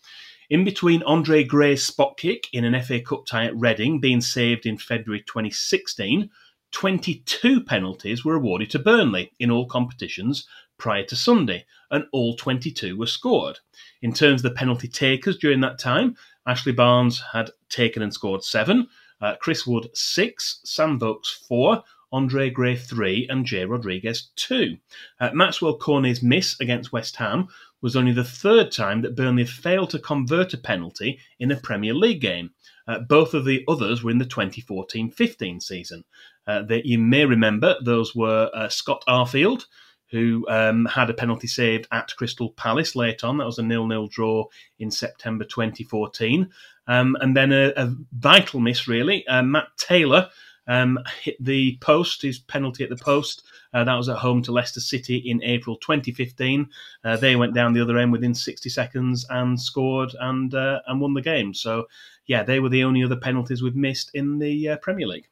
In 0.50 0.64
between 0.64 1.02
Andre 1.04 1.44
Gray's 1.44 1.82
spot 1.82 2.18
kick 2.18 2.48
in 2.52 2.66
an 2.66 2.78
FA 2.82 3.00
Cup 3.00 3.24
tie 3.24 3.46
at 3.46 3.56
Reading 3.56 4.00
being 4.00 4.20
saved 4.20 4.66
in 4.66 4.76
February 4.76 5.24
2016, 5.26 6.28
22 6.70 7.62
penalties 7.62 8.22
were 8.22 8.34
awarded 8.34 8.68
to 8.68 8.78
Burnley 8.78 9.32
in 9.38 9.50
all 9.50 9.64
competitions 9.64 10.46
prior 10.80 11.04
to 11.04 11.14
Sunday, 11.14 11.64
and 11.92 12.06
all 12.12 12.34
22 12.34 12.96
were 12.96 13.06
scored. 13.06 13.60
In 14.02 14.12
terms 14.12 14.40
of 14.40 14.50
the 14.50 14.56
penalty 14.56 14.88
takers 14.88 15.38
during 15.38 15.60
that 15.60 15.78
time, 15.78 16.16
Ashley 16.46 16.72
Barnes 16.72 17.22
had 17.32 17.50
taken 17.68 18.02
and 18.02 18.12
scored 18.12 18.42
seven, 18.42 18.88
uh, 19.20 19.36
Chris 19.36 19.66
Wood 19.66 19.90
six, 19.94 20.60
Sam 20.64 20.98
Vokes 20.98 21.30
four, 21.46 21.84
Andre 22.12 22.50
Gray 22.50 22.74
three, 22.74 23.28
and 23.28 23.46
Jay 23.46 23.64
Rodriguez 23.64 24.30
two. 24.34 24.78
Uh, 25.20 25.30
Maxwell 25.32 25.78
Cornet's 25.78 26.22
miss 26.22 26.58
against 26.58 26.92
West 26.92 27.16
Ham 27.16 27.48
was 27.82 27.94
only 27.94 28.12
the 28.12 28.24
third 28.24 28.72
time 28.72 29.02
that 29.02 29.14
Burnley 29.14 29.44
failed 29.44 29.90
to 29.90 29.98
convert 29.98 30.52
a 30.52 30.58
penalty 30.58 31.18
in 31.38 31.50
a 31.50 31.56
Premier 31.56 31.94
League 31.94 32.20
game. 32.20 32.50
Uh, 32.86 32.98
both 32.98 33.34
of 33.34 33.44
the 33.44 33.64
others 33.68 34.02
were 34.02 34.10
in 34.10 34.18
the 34.18 34.24
2014-15 34.24 35.62
season. 35.62 36.04
Uh, 36.46 36.62
that 36.62 36.84
you 36.84 36.98
may 36.98 37.24
remember 37.24 37.76
those 37.84 38.14
were 38.16 38.50
uh, 38.52 38.68
Scott 38.68 39.04
Arfield, 39.06 39.66
who 40.10 40.46
um, 40.48 40.86
had 40.86 41.10
a 41.10 41.14
penalty 41.14 41.46
saved 41.46 41.86
at 41.92 42.14
Crystal 42.16 42.50
Palace 42.50 42.96
late 42.96 43.22
on. 43.22 43.38
That 43.38 43.46
was 43.46 43.58
a 43.58 43.62
nil-nil 43.62 44.08
draw 44.08 44.46
in 44.78 44.90
September 44.90 45.44
2014. 45.44 46.50
Um, 46.86 47.16
and 47.20 47.36
then 47.36 47.52
a, 47.52 47.72
a, 47.76 47.94
vital 48.12 48.58
miss, 48.58 48.88
really. 48.88 49.26
Uh, 49.28 49.42
Matt 49.42 49.68
Taylor 49.76 50.28
um, 50.66 50.98
hit 51.22 51.36
the 51.38 51.78
post, 51.80 52.22
his 52.22 52.40
penalty 52.40 52.82
at 52.82 52.90
the 52.90 52.96
post. 52.96 53.44
Uh, 53.72 53.84
that 53.84 53.94
was 53.94 54.08
at 54.08 54.16
home 54.16 54.42
to 54.42 54.52
Leicester 54.52 54.80
City 54.80 55.16
in 55.16 55.42
April 55.44 55.76
2015. 55.76 56.68
Uh, 57.04 57.16
they 57.16 57.36
went 57.36 57.54
down 57.54 57.72
the 57.72 57.80
other 57.80 57.98
end 57.98 58.10
within 58.10 58.34
60 58.34 58.68
seconds 58.68 59.24
and 59.30 59.60
scored 59.60 60.14
and 60.18 60.54
uh, 60.54 60.80
and 60.88 61.00
won 61.00 61.14
the 61.14 61.22
game. 61.22 61.54
So, 61.54 61.86
yeah, 62.26 62.42
they 62.42 62.58
were 62.58 62.68
the 62.68 62.82
only 62.82 63.04
other 63.04 63.16
penalties 63.16 63.62
we've 63.62 63.76
missed 63.76 64.10
in 64.14 64.38
the 64.38 64.70
uh, 64.70 64.76
Premier 64.78 65.06
League. 65.06 65.28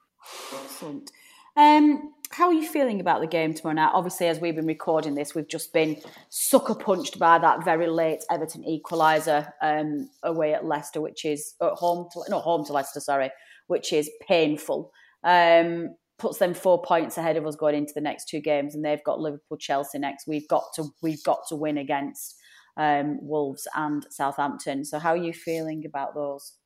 Excellent. 0.54 1.10
Um, 1.56 2.14
how 2.30 2.48
are 2.48 2.52
you 2.52 2.66
feeling 2.66 3.00
about 3.00 3.20
the 3.20 3.26
game 3.26 3.54
tomorrow 3.54 3.74
night? 3.74 3.92
Obviously, 3.94 4.26
as 4.26 4.40
we've 4.40 4.54
been 4.54 4.66
recording 4.66 5.14
this, 5.14 5.34
we've 5.34 5.48
just 5.48 5.72
been 5.72 5.96
sucker 6.28 6.74
punched 6.74 7.18
by 7.18 7.38
that 7.38 7.64
very 7.64 7.86
late 7.86 8.24
Everton 8.30 8.64
equaliser 8.64 9.50
um, 9.62 10.10
away 10.22 10.52
at 10.52 10.64
Leicester, 10.64 11.00
which 11.00 11.24
is 11.24 11.54
at 11.62 11.72
home 11.72 12.08
to 12.12 12.22
not 12.28 12.42
home 12.42 12.64
to 12.66 12.72
Leicester, 12.72 13.00
sorry, 13.00 13.30
which 13.66 13.92
is 13.92 14.10
painful. 14.26 14.92
Um, 15.24 15.94
puts 16.18 16.38
them 16.38 16.52
four 16.52 16.82
points 16.82 17.16
ahead 17.16 17.36
of 17.36 17.46
us 17.46 17.56
going 17.56 17.76
into 17.76 17.92
the 17.94 18.00
next 18.00 18.28
two 18.28 18.40
games, 18.40 18.74
and 18.74 18.84
they've 18.84 19.04
got 19.04 19.20
Liverpool, 19.20 19.56
Chelsea 19.56 19.98
next. 19.98 20.26
We've 20.26 20.48
got 20.48 20.64
to 20.74 20.84
we've 21.02 21.22
got 21.22 21.40
to 21.48 21.56
win 21.56 21.78
against 21.78 22.36
um, 22.76 23.18
Wolves 23.22 23.66
and 23.74 24.06
Southampton. 24.10 24.84
So, 24.84 24.98
how 24.98 25.10
are 25.10 25.16
you 25.16 25.32
feeling 25.32 25.84
about 25.86 26.14
those? 26.14 26.57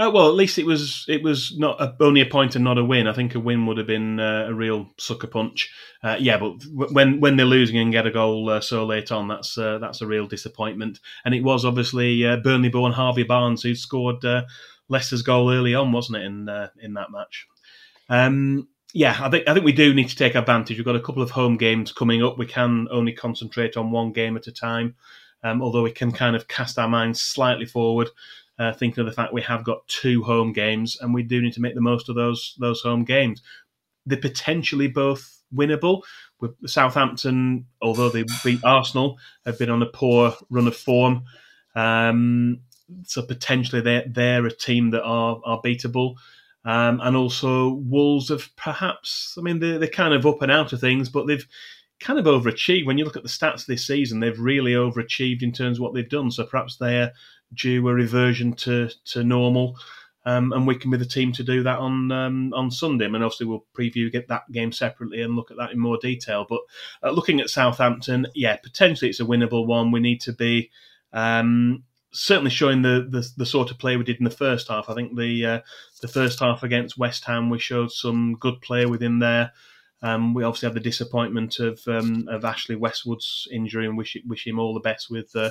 Uh, 0.00 0.08
well, 0.14 0.28
at 0.28 0.34
least 0.34 0.58
it 0.58 0.66
was 0.66 1.04
it 1.08 1.24
was 1.24 1.58
not 1.58 1.80
a, 1.80 1.96
only 1.98 2.20
a 2.20 2.26
point 2.26 2.54
and 2.54 2.64
not 2.64 2.78
a 2.78 2.84
win. 2.84 3.08
I 3.08 3.12
think 3.12 3.34
a 3.34 3.40
win 3.40 3.66
would 3.66 3.78
have 3.78 3.86
been 3.88 4.20
uh, 4.20 4.46
a 4.48 4.54
real 4.54 4.88
sucker 4.96 5.26
punch. 5.26 5.72
Uh, 6.04 6.16
yeah, 6.20 6.38
but 6.38 6.54
when 6.92 7.18
when 7.18 7.36
they're 7.36 7.44
losing 7.44 7.78
and 7.78 7.90
get 7.90 8.06
a 8.06 8.10
goal 8.12 8.48
uh, 8.48 8.60
so 8.60 8.86
late 8.86 9.10
on, 9.10 9.26
that's 9.26 9.58
uh, 9.58 9.78
that's 9.78 10.00
a 10.00 10.06
real 10.06 10.28
disappointment. 10.28 11.00
And 11.24 11.34
it 11.34 11.42
was 11.42 11.64
obviously 11.64 12.24
uh, 12.24 12.36
Burnley-born 12.36 12.92
Harvey 12.92 13.24
Barnes 13.24 13.62
who 13.64 13.74
scored 13.74 14.24
Leicester's 14.88 15.22
goal 15.22 15.52
early 15.52 15.74
on, 15.74 15.90
wasn't 15.90 16.18
it? 16.18 16.26
In 16.26 16.48
in 16.80 16.94
that 16.94 17.10
match. 17.10 17.48
Um, 18.08 18.68
yeah, 18.94 19.18
I 19.20 19.28
think 19.30 19.48
I 19.48 19.52
think 19.52 19.66
we 19.66 19.72
do 19.72 19.92
need 19.92 20.10
to 20.10 20.16
take 20.16 20.36
advantage. 20.36 20.76
We've 20.76 20.84
got 20.84 20.94
a 20.94 21.00
couple 21.00 21.22
of 21.22 21.32
home 21.32 21.56
games 21.56 21.90
coming 21.90 22.22
up. 22.22 22.38
We 22.38 22.46
can 22.46 22.86
only 22.92 23.12
concentrate 23.12 23.76
on 23.76 23.90
one 23.90 24.12
game 24.12 24.36
at 24.36 24.46
a 24.46 24.52
time. 24.52 24.94
Um, 25.42 25.62
although 25.62 25.82
we 25.82 25.92
can 25.92 26.10
kind 26.10 26.34
of 26.34 26.48
cast 26.48 26.78
our 26.78 26.88
minds 26.88 27.20
slightly 27.20 27.66
forward 27.66 28.10
uh, 28.58 28.72
thinking 28.72 29.00
of 29.00 29.06
the 29.06 29.12
fact 29.12 29.32
we 29.32 29.42
have 29.42 29.64
got 29.64 29.86
two 29.86 30.22
home 30.22 30.52
games 30.52 30.98
and 31.00 31.14
we 31.14 31.22
do 31.22 31.40
need 31.40 31.52
to 31.52 31.60
make 31.60 31.74
the 31.74 31.80
most 31.80 32.08
of 32.08 32.14
those 32.14 32.56
those 32.58 32.80
home 32.80 33.04
games. 33.04 33.42
They're 34.06 34.18
potentially 34.18 34.88
both 34.88 35.42
winnable. 35.54 36.02
With 36.40 36.52
Southampton, 36.68 37.66
although 37.82 38.10
they 38.10 38.24
beat 38.44 38.64
Arsenal, 38.64 39.18
have 39.44 39.58
been 39.58 39.70
on 39.70 39.82
a 39.82 39.86
poor 39.86 40.34
run 40.50 40.68
of 40.68 40.76
form. 40.76 41.24
Um, 41.74 42.60
so 43.04 43.22
potentially 43.22 43.82
they're, 43.82 44.04
they're 44.08 44.46
a 44.46 44.54
team 44.54 44.90
that 44.90 45.02
are, 45.02 45.40
are 45.44 45.60
beatable. 45.60 46.14
Um, 46.64 47.00
and 47.02 47.16
also 47.16 47.70
Wolves 47.70 48.28
have 48.28 48.54
perhaps, 48.56 49.36
I 49.38 49.42
mean, 49.42 49.58
they're, 49.58 49.78
they're 49.78 49.88
kind 49.88 50.14
of 50.14 50.26
up 50.26 50.42
and 50.42 50.52
out 50.52 50.72
of 50.72 50.80
things, 50.80 51.08
but 51.08 51.26
they've 51.26 51.46
kind 52.00 52.18
of 52.18 52.26
overachieved. 52.26 52.86
When 52.86 52.98
you 52.98 53.04
look 53.04 53.16
at 53.16 53.22
the 53.22 53.28
stats 53.28 53.66
this 53.66 53.86
season, 53.86 54.20
they've 54.20 54.38
really 54.38 54.72
overachieved 54.72 55.42
in 55.42 55.52
terms 55.52 55.78
of 55.78 55.82
what 55.82 55.94
they've 55.94 56.08
done. 56.08 56.30
So 56.30 56.44
perhaps 56.44 56.76
they're 56.76 57.12
due 57.54 57.86
a 57.88 57.94
reversion 57.94 58.52
to 58.54 58.90
to 59.06 59.22
normal. 59.24 59.76
Um, 60.26 60.52
and 60.52 60.66
we 60.66 60.74
can 60.76 60.90
be 60.90 60.98
the 60.98 61.06
team 61.06 61.32
to 61.32 61.42
do 61.42 61.62
that 61.62 61.78
on 61.78 62.12
um, 62.12 62.52
on 62.52 62.70
Sunday. 62.70 63.06
I 63.06 63.08
mean, 63.08 63.22
obviously 63.22 63.46
we'll 63.46 63.64
preview 63.76 64.12
get 64.12 64.28
that 64.28 64.50
game 64.52 64.72
separately 64.72 65.22
and 65.22 65.34
look 65.34 65.50
at 65.50 65.56
that 65.56 65.72
in 65.72 65.78
more 65.78 65.96
detail. 65.96 66.44
But 66.46 66.60
uh, 67.02 67.10
looking 67.12 67.40
at 67.40 67.48
Southampton, 67.48 68.26
yeah, 68.34 68.56
potentially 68.56 69.08
it's 69.08 69.20
a 69.20 69.24
winnable 69.24 69.66
one. 69.66 69.90
We 69.90 70.00
need 70.00 70.20
to 70.22 70.32
be 70.32 70.70
um, 71.14 71.84
certainly 72.12 72.50
showing 72.50 72.82
the, 72.82 73.06
the, 73.08 73.26
the 73.36 73.46
sort 73.46 73.70
of 73.70 73.78
play 73.78 73.96
we 73.96 74.04
did 74.04 74.18
in 74.18 74.24
the 74.24 74.30
first 74.30 74.68
half. 74.68 74.88
I 74.88 74.94
think 74.94 75.16
the 75.16 75.46
uh, 75.46 75.60
the 76.02 76.08
first 76.08 76.40
half 76.40 76.62
against 76.62 76.98
West 76.98 77.24
Ham 77.24 77.48
we 77.48 77.58
showed 77.58 77.92
some 77.92 78.36
good 78.38 78.60
play 78.60 78.86
within 78.86 79.18
there. 79.18 79.52
Um, 80.02 80.32
we 80.32 80.44
obviously 80.44 80.68
had 80.68 80.74
the 80.74 80.80
disappointment 80.80 81.58
of 81.58 81.80
um, 81.86 82.28
of 82.28 82.44
Ashley 82.44 82.76
Westwood's 82.76 83.48
injury 83.50 83.86
and 83.86 83.96
wish 83.96 84.16
wish 84.26 84.46
him 84.46 84.58
all 84.58 84.74
the 84.74 84.80
best 84.80 85.10
with. 85.10 85.34
Uh, 85.34 85.50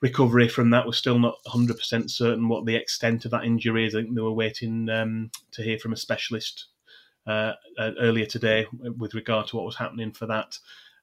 recovery 0.00 0.48
from 0.48 0.70
that. 0.70 0.86
We're 0.86 0.92
still 0.92 1.18
not 1.18 1.36
100% 1.46 2.10
certain 2.10 2.48
what 2.48 2.64
the 2.64 2.76
extent 2.76 3.24
of 3.24 3.30
that 3.32 3.44
injury 3.44 3.86
is. 3.86 3.94
I 3.94 4.02
think 4.02 4.14
they 4.14 4.20
were 4.20 4.32
waiting 4.32 4.88
um, 4.88 5.30
to 5.52 5.62
hear 5.62 5.78
from 5.78 5.92
a 5.92 5.96
specialist 5.96 6.66
uh, 7.26 7.52
uh, 7.78 7.92
earlier 8.00 8.26
today 8.26 8.66
with 8.72 9.14
regard 9.14 9.46
to 9.48 9.56
what 9.56 9.66
was 9.66 9.76
happening 9.76 10.12
for 10.12 10.26
that. 10.26 10.58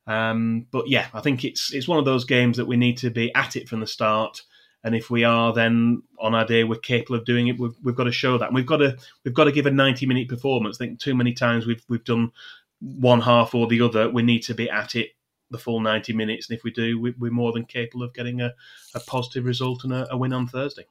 Um, 0.08 0.66
but 0.72 0.88
yeah, 0.88 1.08
I 1.14 1.22
think 1.22 1.44
it's 1.44 1.74
it's 1.74 1.88
one 1.88 2.00
of 2.00 2.06
those 2.06 2.24
games 2.24 2.58
that 2.58 2.66
we 2.66 2.78
need 2.78 2.98
to 3.00 3.10
be 3.10 3.34
at 3.36 3.56
it 3.56 3.68
from 3.68 3.82
the 3.82 3.88
start. 3.88 4.42
And 4.84 4.96
if 4.96 5.10
we 5.10 5.26
are, 5.26 5.54
then 5.54 6.02
on 6.20 6.34
our 6.34 6.46
day 6.46 6.64
we're 6.64 6.80
capable 6.80 7.18
of 7.18 7.26
doing 7.26 7.50
it. 7.50 7.60
We've, 7.60 7.76
we've 7.84 7.96
got 7.96 8.06
to 8.06 8.12
show 8.12 8.38
that. 8.38 8.46
And 8.46 8.56
we've 8.56 8.66
got 8.66 8.78
to 8.78 8.98
we've 9.26 9.34
got 9.34 9.44
to 9.46 9.52
give 9.52 9.66
a 9.66 9.72
ninety 9.72 10.06
minute 10.06 10.30
performance. 10.30 10.78
I 10.78 10.86
think 10.86 11.00
too 11.00 11.14
many 11.14 11.34
times 11.34 11.66
we've 11.66 11.84
we've 11.90 12.06
done 12.06 12.32
one 12.80 13.22
half 13.22 13.54
or 13.54 13.68
the 13.68 13.82
other. 13.82 14.10
We 14.10 14.24
need 14.24 14.44
to 14.44 14.54
be 14.54 14.70
at 14.70 14.96
it 14.96 15.12
the 15.52 15.58
full 15.58 15.80
90 15.80 16.14
minutes. 16.14 16.50
And 16.50 16.58
if 16.58 16.64
we 16.64 16.72
do, 16.72 17.00
we, 17.00 17.12
are 17.12 17.32
more 17.32 17.52
than 17.52 17.66
capable 17.66 18.04
of 18.04 18.14
getting 18.14 18.42
a, 18.42 18.54
a 18.96 19.00
positive 19.02 19.46
result 19.46 19.84
and 19.84 19.94
a, 19.94 20.12
a, 20.12 20.18
win 20.18 20.34
on 20.34 20.48
Thursday. 20.48 20.86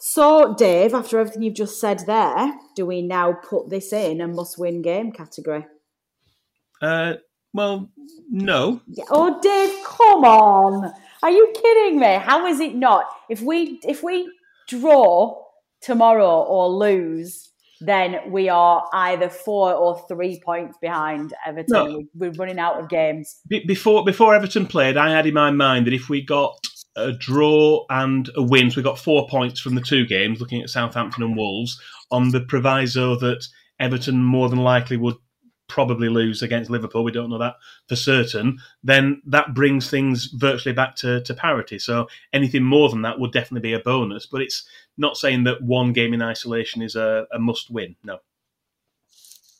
So, 0.00 0.54
Dave, 0.54 0.94
after 0.94 1.18
everything 1.18 1.42
you've 1.42 1.54
just 1.54 1.80
said 1.80 2.00
there, 2.06 2.54
do 2.74 2.86
we 2.86 3.02
now 3.02 3.32
put 3.32 3.68
this 3.68 3.92
in 3.92 4.20
a 4.20 4.28
must 4.28 4.58
win 4.58 4.82
game 4.82 5.12
category? 5.12 5.66
Uh, 6.80 7.14
well, 7.52 7.90
no. 8.30 8.80
Oh, 9.10 9.40
Dave, 9.40 9.84
come 9.84 10.24
on. 10.24 10.92
Are 11.22 11.30
you 11.30 11.52
kidding 11.54 11.98
me? 11.98 12.14
How 12.14 12.46
is 12.46 12.60
it 12.60 12.74
not? 12.74 13.06
If 13.28 13.40
we 13.40 13.80
if 13.82 14.02
we 14.02 14.30
draw 14.68 15.42
tomorrow 15.80 16.42
or 16.42 16.68
lose, 16.68 17.50
then 17.80 18.30
we 18.30 18.48
are 18.48 18.86
either 18.92 19.28
four 19.28 19.74
or 19.74 20.04
three 20.08 20.40
points 20.44 20.78
behind 20.80 21.34
Everton. 21.46 21.72
No. 21.72 22.02
We're 22.14 22.32
running 22.32 22.58
out 22.58 22.80
of 22.80 22.88
games. 22.88 23.40
Before 23.48 24.04
before 24.04 24.34
Everton 24.34 24.66
played, 24.66 24.96
I 24.96 25.10
had 25.10 25.26
in 25.26 25.34
my 25.34 25.50
mind 25.50 25.86
that 25.86 25.94
if 25.94 26.08
we 26.08 26.24
got 26.24 26.58
a 26.96 27.12
draw 27.12 27.84
and 27.90 28.30
a 28.36 28.42
win, 28.42 28.70
so 28.70 28.78
we 28.78 28.82
got 28.82 28.98
four 28.98 29.28
points 29.28 29.60
from 29.60 29.74
the 29.74 29.82
two 29.82 30.06
games, 30.06 30.40
looking 30.40 30.62
at 30.62 30.70
Southampton 30.70 31.22
and 31.22 31.36
Wolves, 31.36 31.80
on 32.10 32.30
the 32.30 32.40
proviso 32.40 33.16
that 33.16 33.46
Everton 33.78 34.22
more 34.22 34.48
than 34.48 34.60
likely 34.60 34.96
would 34.96 35.16
probably 35.68 36.08
lose 36.08 36.42
against 36.42 36.70
Liverpool. 36.70 37.04
We 37.04 37.12
don't 37.12 37.30
know 37.30 37.38
that 37.38 37.56
for 37.88 37.96
certain. 37.96 38.58
Then 38.82 39.22
that 39.26 39.54
brings 39.54 39.90
things 39.90 40.26
virtually 40.26 40.74
back 40.74 40.96
to, 40.96 41.22
to 41.22 41.34
parity. 41.34 41.78
So 41.78 42.08
anything 42.32 42.64
more 42.64 42.88
than 42.88 43.02
that 43.02 43.18
would 43.18 43.32
definitely 43.32 43.68
be 43.68 43.74
a 43.74 43.80
bonus. 43.80 44.26
But 44.26 44.42
it's 44.42 44.66
not 44.96 45.16
saying 45.16 45.44
that 45.44 45.62
one 45.62 45.92
game 45.92 46.14
in 46.14 46.22
isolation 46.22 46.82
is 46.82 46.96
a, 46.96 47.26
a 47.32 47.38
must 47.38 47.70
win. 47.70 47.96
No. 48.04 48.18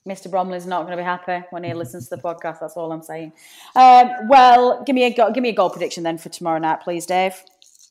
Mr. 0.06 0.30
Bromley's 0.30 0.66
not 0.66 0.82
going 0.86 0.92
to 0.92 1.02
be 1.02 1.04
happy 1.04 1.44
when 1.50 1.64
he 1.64 1.74
listens 1.74 2.08
to 2.08 2.16
the 2.16 2.22
podcast. 2.22 2.60
That's 2.60 2.76
all 2.76 2.92
I'm 2.92 3.02
saying. 3.02 3.32
Um, 3.74 4.28
well, 4.28 4.84
give 4.84 4.94
me 4.94 5.02
a 5.02 5.12
go- 5.12 5.32
give 5.32 5.42
me 5.42 5.48
a 5.48 5.54
goal 5.54 5.68
prediction 5.68 6.04
then 6.04 6.16
for 6.16 6.28
tomorrow 6.28 6.58
night, 6.58 6.80
please, 6.82 7.06
Dave. 7.06 7.42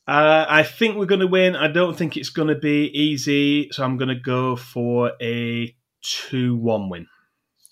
Uh, 0.08 0.46
I 0.48 0.62
think 0.62 0.96
we're 0.96 1.06
going 1.06 1.20
to 1.20 1.26
win. 1.26 1.56
I 1.56 1.68
don't 1.68 1.96
think 1.96 2.16
it's 2.16 2.30
going 2.30 2.48
to 2.48 2.54
be 2.54 2.86
easy, 2.94 3.68
so 3.72 3.84
I'm 3.84 3.98
going 3.98 4.08
to 4.08 4.14
go 4.14 4.56
for 4.56 5.12
a 5.20 5.76
two-one 6.00 6.88
win. 6.88 7.08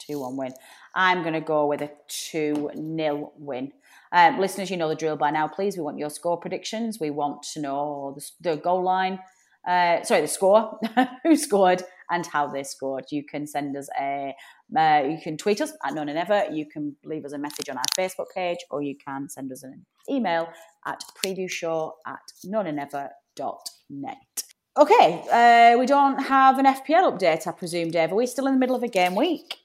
2 0.06 0.20
1 0.20 0.36
win. 0.36 0.52
I'm 0.94 1.22
going 1.22 1.34
to 1.34 1.40
go 1.40 1.66
with 1.66 1.82
a 1.82 1.90
2 2.08 2.70
0 2.74 3.32
win. 3.36 3.72
Um, 4.12 4.38
listeners, 4.38 4.70
you 4.70 4.76
know 4.76 4.88
the 4.88 4.94
drill 4.94 5.16
by 5.16 5.30
now. 5.30 5.48
Please, 5.48 5.76
we 5.76 5.82
want 5.82 5.98
your 5.98 6.10
score 6.10 6.38
predictions. 6.38 7.00
We 7.00 7.10
want 7.10 7.42
to 7.54 7.60
know 7.60 8.16
the, 8.16 8.50
the 8.50 8.56
goal 8.56 8.84
line, 8.84 9.18
uh, 9.66 10.02
sorry, 10.04 10.20
the 10.20 10.28
score, 10.28 10.78
who 11.24 11.34
scored, 11.34 11.82
and 12.10 12.24
how 12.26 12.46
they 12.46 12.62
scored. 12.62 13.06
You 13.10 13.24
can 13.24 13.46
send 13.46 13.76
us 13.76 13.88
a, 14.00 14.34
uh, 14.76 15.02
you 15.04 15.18
can 15.22 15.36
tweet 15.36 15.60
us 15.60 15.72
at 15.84 15.94
none 15.94 16.08
and 16.08 16.18
ever. 16.18 16.44
You 16.52 16.66
can 16.66 16.94
leave 17.04 17.24
us 17.24 17.32
a 17.32 17.38
message 17.38 17.68
on 17.68 17.76
our 17.76 17.84
Facebook 17.98 18.26
page, 18.34 18.58
or 18.70 18.82
you 18.82 18.94
can 18.96 19.28
send 19.28 19.50
us 19.50 19.64
an 19.64 19.84
email 20.08 20.48
at 20.86 21.02
previewshow 21.24 21.90
at 22.06 22.20
nonaynever.net. 22.46 24.44
Okay, 24.76 25.22
uh, 25.30 25.78
we 25.78 25.86
don't 25.86 26.18
have 26.18 26.58
an 26.58 26.66
FPL 26.66 27.18
update, 27.18 27.46
I 27.46 27.52
presume, 27.52 27.90
Dave. 27.90 28.12
Are 28.12 28.16
we 28.16 28.26
still 28.26 28.46
in 28.46 28.54
the 28.54 28.58
middle 28.58 28.76
of 28.76 28.82
a 28.82 28.88
game 28.88 29.14
week? 29.14 29.63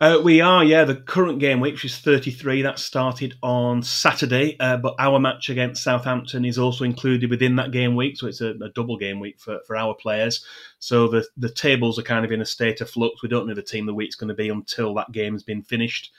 Uh, 0.00 0.18
we 0.24 0.40
are, 0.40 0.64
yeah. 0.64 0.84
The 0.84 0.96
current 0.96 1.40
game 1.40 1.60
week, 1.60 1.74
which 1.74 1.84
is 1.84 1.98
33, 1.98 2.62
that 2.62 2.78
started 2.78 3.34
on 3.42 3.82
Saturday, 3.82 4.56
uh, 4.58 4.78
but 4.78 4.94
our 4.98 5.20
match 5.20 5.50
against 5.50 5.82
Southampton 5.82 6.46
is 6.46 6.56
also 6.56 6.84
included 6.84 7.28
within 7.28 7.56
that 7.56 7.70
game 7.70 7.94
week, 7.94 8.16
so 8.16 8.26
it's 8.26 8.40
a, 8.40 8.52
a, 8.62 8.70
double 8.70 8.96
game 8.96 9.20
week 9.20 9.38
for, 9.38 9.60
for 9.66 9.76
our 9.76 9.92
players. 9.94 10.42
So 10.78 11.06
the, 11.06 11.26
the 11.36 11.50
tables 11.50 11.98
are 11.98 12.02
kind 12.02 12.24
of 12.24 12.32
in 12.32 12.40
a 12.40 12.46
state 12.46 12.80
of 12.80 12.88
flux. 12.88 13.22
We 13.22 13.28
don't 13.28 13.46
know 13.46 13.52
the 13.52 13.60
team 13.60 13.84
the 13.84 13.92
week's 13.92 14.16
going 14.16 14.28
to 14.28 14.34
be 14.34 14.48
until 14.48 14.94
that 14.94 15.12
game's 15.12 15.42
been 15.42 15.62
finished. 15.62 16.12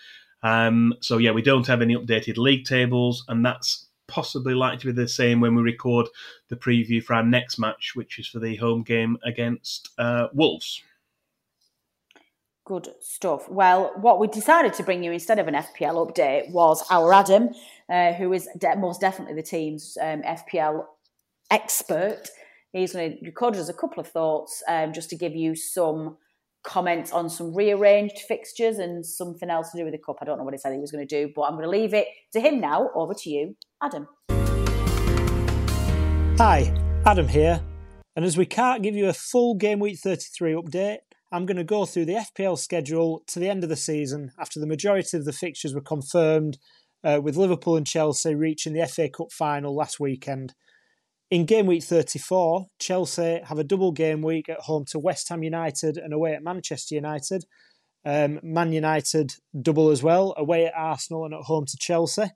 Um, 0.43 0.93
so, 0.99 1.17
yeah, 1.17 1.31
we 1.31 1.41
don't 1.41 1.65
have 1.65 1.81
any 1.81 1.95
updated 1.95 2.37
league 2.37 2.65
tables, 2.65 3.25
and 3.29 3.43
that's 3.43 3.87
possibly 4.05 4.53
likely 4.53 4.77
to 4.77 4.85
be 4.93 5.01
the 5.01 5.07
same 5.07 5.41
when 5.41 5.55
we 5.55 5.63
record 5.63 6.05
the 6.49 6.55
preview 6.55 7.03
for 7.03 7.15
our 7.15 7.23
next 7.23 7.57
match, 7.57 7.93
which 7.95 8.19
is 8.19 8.27
for 8.27 8.37
the 8.37 8.57
home 8.57 8.83
game 8.83 9.17
against 9.23 9.89
uh, 9.97 10.27
Wolves. 10.33 10.83
Good 12.63 12.89
stuff. 12.99 13.49
Well, 13.49 13.91
what 13.95 14.19
we 14.19 14.27
decided 14.27 14.73
to 14.75 14.83
bring 14.83 15.03
you 15.03 15.11
instead 15.11 15.39
of 15.39 15.47
an 15.47 15.55
FPL 15.55 16.07
update 16.07 16.51
was 16.51 16.83
our 16.91 17.11
Adam, 17.11 17.49
uh, 17.89 18.13
who 18.13 18.31
is 18.33 18.47
de- 18.57 18.75
most 18.77 19.01
definitely 19.01 19.33
the 19.33 19.41
team's 19.41 19.97
um, 19.99 20.21
FPL 20.21 20.85
expert. 21.49 22.29
He's 22.71 22.93
going 22.93 23.17
to 23.17 23.25
record 23.25 23.55
us 23.55 23.67
a 23.67 23.73
couple 23.73 23.99
of 23.99 24.07
thoughts 24.07 24.61
um, 24.67 24.93
just 24.93 25.09
to 25.09 25.15
give 25.15 25.35
you 25.35 25.55
some 25.55 26.17
comments 26.63 27.11
on 27.11 27.31
some 27.31 27.55
rearranged 27.55 28.19
fixtures 28.27 28.77
and 28.77 29.03
something 29.03 29.49
else 29.49 29.71
to 29.71 29.77
do 29.77 29.83
with 29.83 29.93
the 29.93 29.99
cup. 29.99 30.17
I 30.21 30.25
don't 30.25 30.37
know 30.37 30.43
what 30.43 30.53
he 30.53 30.59
said 30.59 30.71
he 30.71 30.79
was 30.79 30.91
going 30.91 31.05
to 31.05 31.25
do, 31.25 31.33
but 31.35 31.41
I'm 31.43 31.53
going 31.53 31.63
to 31.63 31.69
leave 31.69 31.95
it 31.95 32.07
to 32.33 32.39
him 32.39 32.61
now. 32.61 32.91
Over 32.93 33.15
to 33.15 33.29
you, 33.29 33.55
Adam. 33.81 34.07
Hi, 36.37 36.73
Adam 37.05 37.27
here. 37.27 37.61
And 38.15 38.23
as 38.23 38.37
we 38.37 38.45
can't 38.45 38.83
give 38.83 38.95
you 38.95 39.07
a 39.07 39.13
full 39.13 39.55
game 39.55 39.79
week 39.79 39.99
33 39.99 40.53
update, 40.53 40.99
I'm 41.31 41.45
going 41.45 41.57
to 41.57 41.63
go 41.63 41.85
through 41.85 42.05
the 42.05 42.25
FPL 42.37 42.57
schedule 42.57 43.23
to 43.27 43.39
the 43.39 43.49
end 43.49 43.63
of 43.63 43.69
the 43.69 43.75
season 43.75 44.31
after 44.37 44.59
the 44.59 44.67
majority 44.67 45.15
of 45.15 45.25
the 45.25 45.31
fixtures 45.31 45.73
were 45.73 45.81
confirmed, 45.81 46.57
uh, 47.03 47.19
with 47.23 47.37
Liverpool 47.37 47.77
and 47.77 47.87
Chelsea 47.87 48.35
reaching 48.35 48.73
the 48.73 48.85
FA 48.85 49.09
Cup 49.09 49.31
final 49.31 49.75
last 49.75 49.99
weekend. 49.99 50.53
In 51.29 51.45
game 51.45 51.65
week 51.65 51.83
34, 51.83 52.67
Chelsea 52.79 53.39
have 53.45 53.57
a 53.57 53.63
double 53.63 53.93
game 53.93 54.21
week 54.21 54.49
at 54.49 54.59
home 54.59 54.83
to 54.89 54.99
West 54.99 55.29
Ham 55.29 55.43
United 55.43 55.97
and 55.97 56.13
away 56.13 56.33
at 56.33 56.43
Manchester 56.43 56.95
United. 56.95 57.45
Um, 58.03 58.39
Man 58.43 58.73
United 58.73 59.35
double 59.61 59.89
as 59.89 60.03
well, 60.03 60.33
away 60.35 60.65
at 60.65 60.73
Arsenal 60.75 61.23
and 61.23 61.33
at 61.33 61.43
home 61.43 61.65
to 61.65 61.77
Chelsea. 61.79 62.29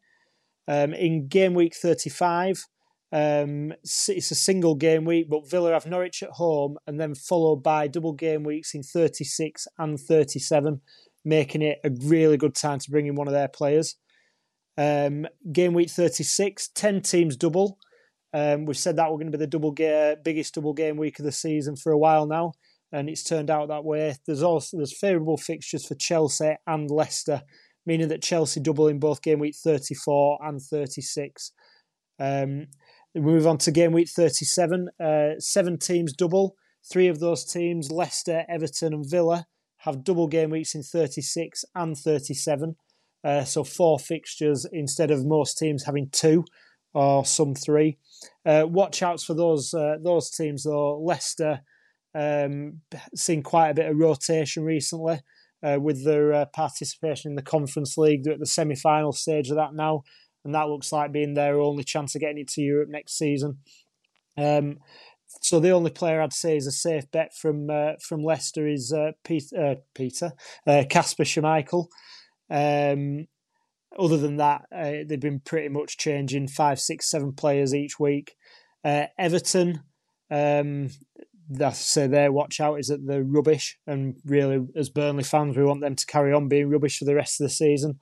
Um, 0.67 0.93
in 0.93 1.27
game 1.27 1.53
week 1.53 1.75
35, 1.75 2.63
um, 3.11 3.73
it's 3.83 4.31
a 4.31 4.35
single 4.35 4.75
game 4.75 5.05
week, 5.05 5.29
but 5.29 5.49
Villa 5.49 5.73
have 5.73 5.85
Norwich 5.85 6.23
at 6.23 6.31
home 6.31 6.77
and 6.87 6.99
then 6.99 7.15
followed 7.15 7.57
by 7.57 7.87
double 7.87 8.13
game 8.13 8.43
weeks 8.43 8.73
in 8.73 8.83
36 8.83 9.67
and 9.77 9.99
37, 9.99 10.81
making 11.23 11.61
it 11.61 11.79
a 11.83 11.91
really 12.03 12.37
good 12.37 12.55
time 12.55 12.79
to 12.79 12.91
bring 12.91 13.07
in 13.07 13.15
one 13.15 13.27
of 13.27 13.33
their 13.33 13.47
players. 13.47 13.95
Um, 14.77 15.27
game 15.51 15.73
week 15.73 15.89
36, 15.89 16.69
10 16.69 17.01
teams 17.01 17.37
double. 17.37 17.77
Um, 18.33 18.65
we've 18.65 18.77
said 18.77 18.97
that 18.97 19.09
we're 19.09 19.17
going 19.17 19.31
to 19.31 19.37
be 19.37 19.41
the 19.41 19.47
double 19.47 19.71
ga- 19.71 20.17
biggest 20.21 20.55
double 20.55 20.73
game 20.73 20.97
week 20.97 21.19
of 21.19 21.25
the 21.25 21.31
season 21.31 21.77
for 21.77 21.93
a 21.93 21.97
while 21.97 22.27
now, 22.27 22.51
and 22.91 23.09
it's 23.09 23.23
turned 23.23 23.49
out 23.49 23.69
that 23.69 23.85
way. 23.85 24.15
There's 24.25 24.43
also 24.43 24.75
there's 24.75 24.97
favourable 24.97 25.37
fixtures 25.37 25.85
for 25.85 25.95
Chelsea 25.95 26.55
and 26.67 26.91
Leicester, 26.91 27.43
meaning 27.85 28.09
that 28.09 28.21
Chelsea 28.21 28.59
double 28.59 28.89
in 28.89 28.99
both 28.99 29.21
game 29.21 29.39
week 29.39 29.55
34 29.55 30.39
and 30.43 30.61
36. 30.61 31.53
Um, 32.19 32.67
we 33.15 33.21
move 33.21 33.47
on 33.47 33.58
to 33.60 33.71
game 33.71 33.93
week 33.93 34.10
37. 34.10 34.89
Uh, 34.99 35.39
seven 35.39 35.80
teams 35.80 36.13
double. 36.13 36.56
Three 36.91 37.08
of 37.08 37.19
those 37.19 37.45
teams, 37.45 37.89
Leicester, 37.89 38.43
Everton, 38.49 38.93
and 38.93 39.10
Villa, 39.10 39.47
have 39.78 40.04
double 40.04 40.28
game 40.28 40.49
weeks 40.49 40.75
in 40.75 40.84
36 40.84 41.63
and 41.73 41.97
37. 41.97 42.75
Uh, 43.23 43.43
so 43.43 43.63
four 43.63 43.97
fixtures 43.97 44.67
instead 44.71 45.12
of 45.12 45.25
most 45.25 45.58
teams 45.58 45.86
having 45.86 46.10
two 46.12 46.43
or 46.93 47.25
some 47.25 47.56
three. 47.56 47.97
Uh, 48.45 48.65
watch 48.67 49.01
outs 49.01 49.23
for 49.23 49.34
those 49.34 49.73
uh, 49.73 49.95
those 50.04 50.30
teams 50.30 50.63
though. 50.63 50.99
Leicester 50.99 51.62
um, 52.13 52.82
seen 53.15 53.41
quite 53.41 53.69
a 53.69 53.73
bit 53.73 53.89
of 53.89 53.97
rotation 53.97 54.63
recently 54.63 55.19
uh, 55.63 55.78
with 55.82 56.06
their 56.06 56.34
uh, 56.34 56.45
participation 56.54 57.32
in 57.32 57.36
the 57.36 57.41
Conference 57.41 57.97
League. 57.97 58.23
They're 58.23 58.34
at 58.34 58.39
the 58.39 58.45
semi 58.45 58.75
final 58.75 59.12
stage 59.12 59.49
of 59.49 59.56
that 59.56 59.73
now 59.73 60.04
and 60.45 60.55
that 60.55 60.69
looks 60.69 60.91
like 60.91 61.12
being 61.12 61.34
their 61.34 61.60
only 61.60 61.84
chance 61.84 62.15
of 62.15 62.21
getting 62.21 62.38
into 62.38 62.62
Europe 62.62 62.89
next 62.89 63.17
season. 63.17 63.58
Um, 64.38 64.77
so 65.41 65.60
the 65.60 65.71
only 65.71 65.91
player 65.91 66.21
I'd 66.21 66.34
say 66.34 66.55
is 66.55 66.67
a 66.67 66.71
safe 66.71 67.10
bet 67.12 67.34
from 67.36 67.69
uh, 67.69 67.93
from 67.99 68.23
Leicester 68.23 68.67
is 68.67 68.93
uh, 68.93 69.12
Peter 69.23 69.58
uh, 69.58 69.75
Peter 69.93 70.31
Kasper 70.65 71.23
uh, 71.23 71.25
Schmeichel. 71.25 71.88
Um, 72.49 73.27
other 73.97 74.17
than 74.17 74.38
that, 74.38 74.65
uh, 74.75 75.03
they've 75.08 75.19
been 75.19 75.39
pretty 75.39 75.69
much 75.69 75.97
changing 75.97 76.47
five, 76.47 76.79
six, 76.79 77.10
seven 77.10 77.34
players 77.34 77.73
each 77.73 77.99
week. 77.99 78.36
Uh, 78.84 79.05
Everton, 79.17 79.84
um, 80.29 80.89
that's 81.49 81.79
say 81.79 82.08
their 82.08 82.31
watch 82.31 82.60
out 82.60 82.79
is 82.79 82.88
that 82.88 83.05
they're 83.05 83.23
rubbish, 83.23 83.77
and 83.88 84.17
really, 84.25 84.65
as 84.75 84.89
Burnley 84.89 85.23
fans, 85.23 85.58
we 85.58 85.63
want 85.63 85.81
them 85.81 85.95
to 85.95 86.05
carry 86.05 86.34
on 86.34 86.47
being 86.49 86.69
rubbish 86.69 86.99
for 86.99 87.05
the 87.05 87.15
rest 87.15 87.39
of 87.39 87.45
the 87.45 87.53
season. 87.53 87.99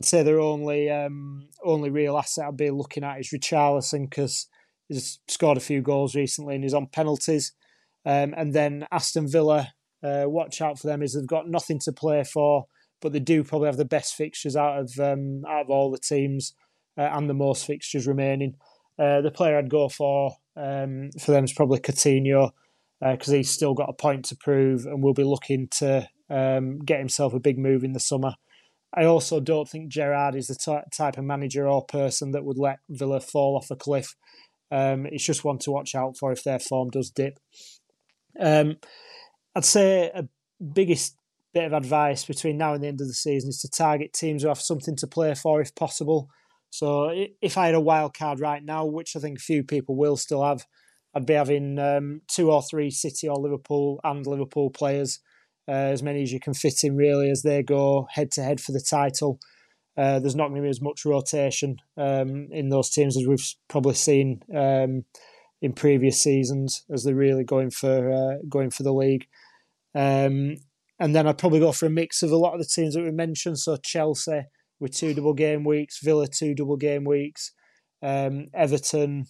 I'd 0.00 0.06
say 0.06 0.22
their 0.22 0.40
only 0.40 0.88
um, 0.88 1.50
only 1.62 1.90
real 1.90 2.16
asset 2.16 2.46
I'd 2.46 2.56
be 2.56 2.70
looking 2.70 3.04
at 3.04 3.20
is 3.20 3.28
Richarlison 3.28 4.08
because 4.08 4.46
he's 4.88 5.18
scored 5.28 5.58
a 5.58 5.60
few 5.60 5.82
goals 5.82 6.14
recently 6.14 6.54
and 6.54 6.64
he's 6.64 6.72
on 6.72 6.86
penalties. 6.86 7.52
Um, 8.06 8.32
and 8.34 8.54
then 8.54 8.86
Aston 8.90 9.28
Villa, 9.28 9.74
uh, 10.02 10.24
watch 10.26 10.62
out 10.62 10.78
for 10.78 10.86
them 10.86 11.02
is 11.02 11.12
they've 11.12 11.26
got 11.26 11.50
nothing 11.50 11.78
to 11.80 11.92
play 11.92 12.24
for, 12.24 12.64
but 13.02 13.12
they 13.12 13.18
do 13.18 13.44
probably 13.44 13.66
have 13.66 13.76
the 13.76 13.84
best 13.84 14.14
fixtures 14.14 14.56
out 14.56 14.78
of 14.78 14.98
um, 14.98 15.44
out 15.46 15.66
of 15.66 15.70
all 15.70 15.90
the 15.90 15.98
teams 15.98 16.54
uh, 16.96 17.10
and 17.12 17.28
the 17.28 17.34
most 17.34 17.66
fixtures 17.66 18.06
remaining. 18.06 18.54
Uh, 18.98 19.20
the 19.20 19.30
player 19.30 19.58
I'd 19.58 19.68
go 19.68 19.90
for 19.90 20.32
um, 20.56 21.10
for 21.20 21.32
them 21.32 21.44
is 21.44 21.52
probably 21.52 21.78
Coutinho 21.78 22.52
because 23.02 23.28
uh, 23.28 23.36
he's 23.36 23.50
still 23.50 23.74
got 23.74 23.90
a 23.90 23.92
point 23.92 24.24
to 24.26 24.36
prove 24.36 24.86
and 24.86 25.02
will 25.02 25.12
be 25.12 25.24
looking 25.24 25.68
to 25.72 26.08
um, 26.30 26.78
get 26.78 27.00
himself 27.00 27.34
a 27.34 27.38
big 27.38 27.58
move 27.58 27.84
in 27.84 27.92
the 27.92 28.00
summer. 28.00 28.36
I 28.94 29.04
also 29.04 29.38
don't 29.40 29.68
think 29.68 29.88
Gerrard 29.88 30.34
is 30.34 30.48
the 30.48 30.56
t- 30.56 30.88
type 30.92 31.16
of 31.16 31.24
manager 31.24 31.68
or 31.68 31.84
person 31.84 32.32
that 32.32 32.44
would 32.44 32.58
let 32.58 32.80
Villa 32.88 33.20
fall 33.20 33.56
off 33.56 33.70
a 33.70 33.76
cliff. 33.76 34.16
Um, 34.72 35.06
it's 35.06 35.24
just 35.24 35.44
one 35.44 35.58
to 35.58 35.70
watch 35.70 35.94
out 35.94 36.16
for 36.18 36.32
if 36.32 36.42
their 36.42 36.58
form 36.58 36.90
does 36.90 37.10
dip. 37.10 37.38
Um, 38.38 38.76
I'd 39.54 39.64
say 39.64 40.10
a 40.14 40.28
biggest 40.62 41.16
bit 41.52 41.64
of 41.64 41.72
advice 41.72 42.24
between 42.24 42.58
now 42.58 42.74
and 42.74 42.82
the 42.82 42.88
end 42.88 43.00
of 43.00 43.08
the 43.08 43.14
season 43.14 43.50
is 43.50 43.60
to 43.60 43.68
target 43.68 44.12
teams 44.12 44.42
who 44.42 44.48
have 44.48 44.60
something 44.60 44.96
to 44.96 45.06
play 45.06 45.34
for 45.34 45.60
if 45.60 45.74
possible. 45.74 46.28
So 46.70 47.10
if 47.42 47.58
I 47.58 47.66
had 47.66 47.74
a 47.74 47.80
wild 47.80 48.14
card 48.14 48.38
right 48.38 48.62
now, 48.62 48.84
which 48.86 49.16
I 49.16 49.20
think 49.20 49.40
few 49.40 49.64
people 49.64 49.96
will 49.96 50.16
still 50.16 50.44
have, 50.44 50.66
I'd 51.14 51.26
be 51.26 51.34
having 51.34 51.78
um, 51.80 52.20
two 52.28 52.52
or 52.52 52.62
three 52.62 52.90
City 52.90 53.28
or 53.28 53.36
Liverpool 53.36 53.98
and 54.04 54.24
Liverpool 54.26 54.70
players 54.70 55.18
uh, 55.70 55.92
as 55.92 56.02
many 56.02 56.22
as 56.22 56.32
you 56.32 56.40
can 56.40 56.52
fit 56.52 56.82
in 56.82 56.96
really 56.96 57.30
as 57.30 57.42
they 57.42 57.62
go 57.62 58.08
head 58.10 58.32
to 58.32 58.42
head 58.42 58.60
for 58.60 58.72
the 58.72 58.80
title. 58.80 59.38
Uh, 59.96 60.18
there's 60.18 60.34
not 60.34 60.48
going 60.48 60.60
to 60.60 60.66
be 60.66 60.68
as 60.68 60.80
much 60.80 61.04
rotation 61.04 61.76
um, 61.96 62.48
in 62.50 62.70
those 62.70 62.90
teams 62.90 63.16
as 63.16 63.26
we've 63.26 63.54
probably 63.68 63.94
seen 63.94 64.42
um, 64.52 65.04
in 65.62 65.72
previous 65.72 66.20
seasons 66.20 66.84
as 66.92 67.04
they're 67.04 67.14
really 67.14 67.44
going 67.44 67.70
for 67.70 68.10
uh, 68.10 68.42
going 68.48 68.70
for 68.70 68.82
the 68.82 68.92
league. 68.92 69.26
Um, 69.94 70.56
and 70.98 71.14
then 71.14 71.28
I'd 71.28 71.38
probably 71.38 71.60
go 71.60 71.70
for 71.70 71.86
a 71.86 71.90
mix 71.90 72.22
of 72.24 72.32
a 72.32 72.36
lot 72.36 72.54
of 72.54 72.60
the 72.60 72.66
teams 72.66 72.94
that 72.94 73.04
we 73.04 73.12
mentioned. 73.12 73.58
So 73.58 73.76
Chelsea 73.76 74.46
with 74.80 74.96
two 74.96 75.14
double 75.14 75.34
game 75.34 75.62
weeks, 75.62 76.00
Villa 76.02 76.26
two 76.26 76.54
double 76.54 76.76
game 76.76 77.04
weeks, 77.04 77.52
um, 78.02 78.48
Everton 78.54 79.26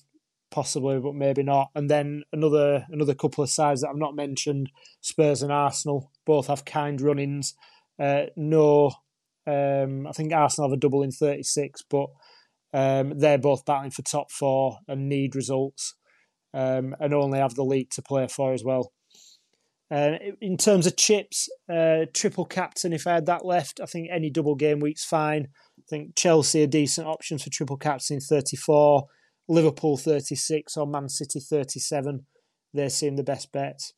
possibly, 0.50 0.98
but 0.98 1.14
maybe 1.14 1.42
not. 1.42 1.68
And 1.74 1.90
then 1.90 2.22
another 2.33 2.87
another 2.90 3.14
couple 3.14 3.44
of 3.44 3.50
sides 3.50 3.81
that 3.83 3.90
I've 3.90 3.96
not 3.96 4.16
mentioned, 4.16 4.70
Spurs 5.00 5.42
and 5.42 5.53
Arsenal, 5.53 6.10
both 6.31 6.47
have 6.47 6.64
kind 6.64 7.01
runnings. 7.01 7.55
Uh, 7.99 8.27
no, 8.37 8.93
um, 9.49 10.07
I 10.07 10.12
think 10.12 10.33
Arsenal 10.33 10.71
have 10.71 10.77
a 10.77 10.81
double 10.81 11.03
in 11.03 11.11
36, 11.11 11.83
but 11.90 12.07
um, 12.73 13.19
they're 13.19 13.37
both 13.37 13.64
battling 13.64 13.90
for 13.90 14.03
top 14.03 14.31
four 14.31 14.79
and 14.87 15.09
need 15.09 15.35
results 15.35 15.97
um, 16.55 16.95
and 17.01 17.12
only 17.12 17.40
have 17.40 17.57
the 17.57 17.64
league 17.64 17.90
to 17.90 18.03
play 18.03 18.29
for 18.29 18.53
as 18.53 18.62
well. 18.62 18.93
Uh, 19.90 20.19
in 20.40 20.57
terms 20.57 20.87
of 20.87 20.97
chips, 20.97 21.49
uh, 21.69 22.07
triple 22.14 22.45
captain, 22.45 22.93
if 22.93 23.09
I 23.09 23.14
had 23.14 23.27
that 23.27 23.45
left, 23.45 23.81
I 23.81 23.87
think 23.87 24.09
any 24.09 24.31
double 24.31 24.55
game 24.55 24.79
week's 24.79 25.05
fine. 25.05 25.49
I 25.81 25.83
think 25.90 26.14
Chelsea 26.14 26.62
are 26.62 26.69
decent 26.69 27.09
options 27.09 27.43
for 27.43 27.51
triple 27.51 27.77
captain 27.77 28.21
34, 28.21 29.05
Liverpool 29.49 29.97
36, 29.97 30.77
or 30.77 30.87
Man 30.87 31.09
City 31.09 31.40
37. 31.40 32.25
They 32.73 32.88
seem 32.88 33.16
the 33.16 33.25
best 33.25 33.51
bets. 33.51 33.95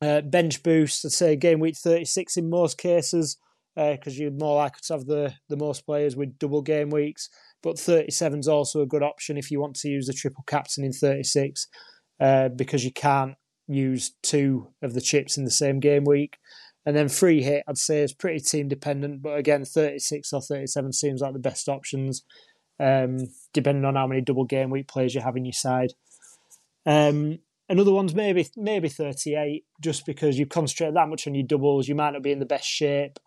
Uh, 0.00 0.20
bench 0.20 0.62
boost, 0.62 1.04
I'd 1.04 1.12
say 1.12 1.36
game 1.36 1.58
week 1.60 1.76
36 1.76 2.36
in 2.36 2.48
most 2.48 2.78
cases, 2.78 3.36
because 3.74 4.18
uh, 4.18 4.22
you're 4.22 4.30
more 4.30 4.56
likely 4.56 4.80
to 4.84 4.92
have 4.92 5.06
the, 5.06 5.34
the 5.48 5.56
most 5.56 5.86
players 5.86 6.16
with 6.16 6.38
double 6.38 6.62
game 6.62 6.90
weeks. 6.90 7.28
But 7.62 7.78
37 7.78 8.40
is 8.40 8.48
also 8.48 8.80
a 8.82 8.86
good 8.86 9.02
option 9.02 9.36
if 9.36 9.50
you 9.50 9.60
want 9.60 9.74
to 9.76 9.88
use 9.88 10.06
the 10.06 10.12
triple 10.12 10.44
captain 10.46 10.84
in 10.84 10.92
36, 10.92 11.66
uh, 12.20 12.48
because 12.50 12.84
you 12.84 12.92
can't 12.92 13.34
use 13.66 14.12
two 14.22 14.68
of 14.82 14.94
the 14.94 15.00
chips 15.00 15.36
in 15.36 15.44
the 15.44 15.50
same 15.50 15.80
game 15.80 16.04
week. 16.04 16.38
And 16.86 16.96
then 16.96 17.08
free 17.08 17.42
hit, 17.42 17.64
I'd 17.68 17.76
say, 17.76 18.00
is 18.00 18.14
pretty 18.14 18.40
team 18.40 18.68
dependent. 18.68 19.20
But 19.20 19.36
again, 19.36 19.64
36 19.64 20.32
or 20.32 20.40
37 20.40 20.92
seems 20.92 21.20
like 21.20 21.34
the 21.34 21.38
best 21.38 21.68
options, 21.68 22.24
um, 22.80 23.18
depending 23.52 23.84
on 23.84 23.96
how 23.96 24.06
many 24.06 24.22
double 24.22 24.44
game 24.44 24.70
week 24.70 24.88
players 24.88 25.14
you 25.14 25.20
have 25.20 25.36
in 25.36 25.44
your 25.44 25.52
side. 25.52 25.92
Um, 26.86 27.40
another 27.68 27.92
one's 27.92 28.14
maybe 28.14 28.48
maybe 28.56 28.88
38, 28.88 29.64
just 29.80 30.06
because 30.06 30.38
you 30.38 30.46
concentrate 30.46 30.94
that 30.94 31.08
much 31.08 31.26
on 31.26 31.34
your 31.34 31.46
doubles, 31.46 31.88
you 31.88 31.94
might 31.94 32.12
not 32.12 32.22
be 32.22 32.32
in 32.32 32.38
the 32.38 32.46
best 32.46 32.66
shape 32.66 33.18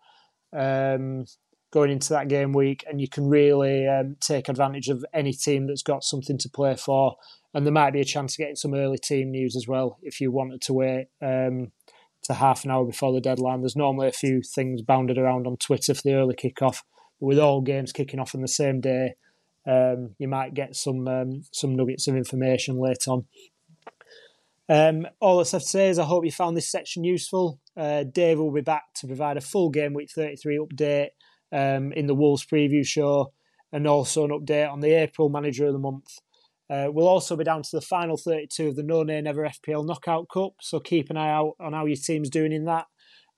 um, 0.56 1.24
going 1.72 1.90
into 1.90 2.10
that 2.10 2.28
game 2.28 2.52
week, 2.52 2.84
and 2.88 3.00
you 3.00 3.08
can 3.08 3.28
really 3.28 3.86
um, 3.88 4.16
take 4.20 4.48
advantage 4.48 4.88
of 4.88 5.04
any 5.12 5.32
team 5.32 5.66
that's 5.66 5.82
got 5.82 6.04
something 6.04 6.38
to 6.38 6.48
play 6.48 6.76
for 6.76 7.16
and 7.54 7.66
there 7.66 7.72
might 7.72 7.92
be 7.92 8.00
a 8.00 8.04
chance 8.04 8.34
of 8.34 8.38
getting 8.38 8.56
some 8.56 8.74
early 8.74 8.98
team 8.98 9.30
news 9.30 9.56
as 9.56 9.68
well 9.68 9.98
if 10.02 10.20
you 10.20 10.30
wanted 10.30 10.60
to 10.62 10.72
wait 10.72 11.08
um, 11.20 11.72
to 12.24 12.34
half 12.34 12.64
an 12.64 12.70
hour 12.70 12.84
before 12.84 13.12
the 13.12 13.20
deadline. 13.20 13.60
There's 13.60 13.76
normally 13.76 14.08
a 14.08 14.12
few 14.12 14.42
things 14.42 14.80
bounded 14.82 15.18
around 15.18 15.46
on 15.46 15.56
Twitter 15.56 15.94
for 15.94 16.02
the 16.02 16.14
early 16.14 16.34
kickoff, 16.34 16.78
but 17.20 17.26
with 17.26 17.38
all 17.38 17.60
games 17.60 17.92
kicking 17.92 18.20
off 18.20 18.34
on 18.34 18.40
the 18.40 18.48
same 18.48 18.80
day, 18.80 19.14
um, 19.66 20.14
you 20.18 20.28
might 20.28 20.54
get 20.54 20.74
some 20.74 21.06
um, 21.06 21.42
some 21.52 21.76
nuggets 21.76 22.08
of 22.08 22.16
information 22.16 22.80
later 22.80 23.10
on. 23.10 23.26
Um, 24.72 25.06
all 25.20 25.36
that's 25.36 25.52
left 25.52 25.66
to 25.66 25.70
say 25.70 25.90
is 25.90 25.98
I 25.98 26.04
hope 26.04 26.24
you 26.24 26.32
found 26.32 26.56
this 26.56 26.70
section 26.70 27.04
useful. 27.04 27.60
Uh, 27.76 28.04
Dave 28.04 28.38
will 28.38 28.52
be 28.52 28.62
back 28.62 28.84
to 28.94 29.06
provide 29.06 29.36
a 29.36 29.42
full 29.42 29.68
game 29.68 29.92
week 29.92 30.08
33 30.10 30.66
update 30.66 31.08
um, 31.52 31.92
in 31.92 32.06
the 32.06 32.14
Wolves 32.14 32.46
preview 32.46 32.82
show 32.82 33.34
and 33.70 33.86
also 33.86 34.24
an 34.24 34.30
update 34.30 34.72
on 34.72 34.80
the 34.80 34.94
April 34.94 35.28
manager 35.28 35.66
of 35.66 35.74
the 35.74 35.78
month. 35.78 36.06
Uh, 36.70 36.86
we'll 36.90 37.06
also 37.06 37.36
be 37.36 37.44
down 37.44 37.60
to 37.62 37.68
the 37.74 37.82
final 37.82 38.16
32 38.16 38.68
of 38.68 38.76
the 38.76 38.82
No 38.82 39.02
Nay 39.02 39.20
Never 39.20 39.46
FPL 39.46 39.86
Knockout 39.86 40.30
Cup, 40.32 40.54
so 40.62 40.80
keep 40.80 41.10
an 41.10 41.18
eye 41.18 41.28
out 41.28 41.52
on 41.60 41.74
how 41.74 41.84
your 41.84 41.96
team's 41.96 42.30
doing 42.30 42.52
in 42.52 42.64
that. 42.64 42.86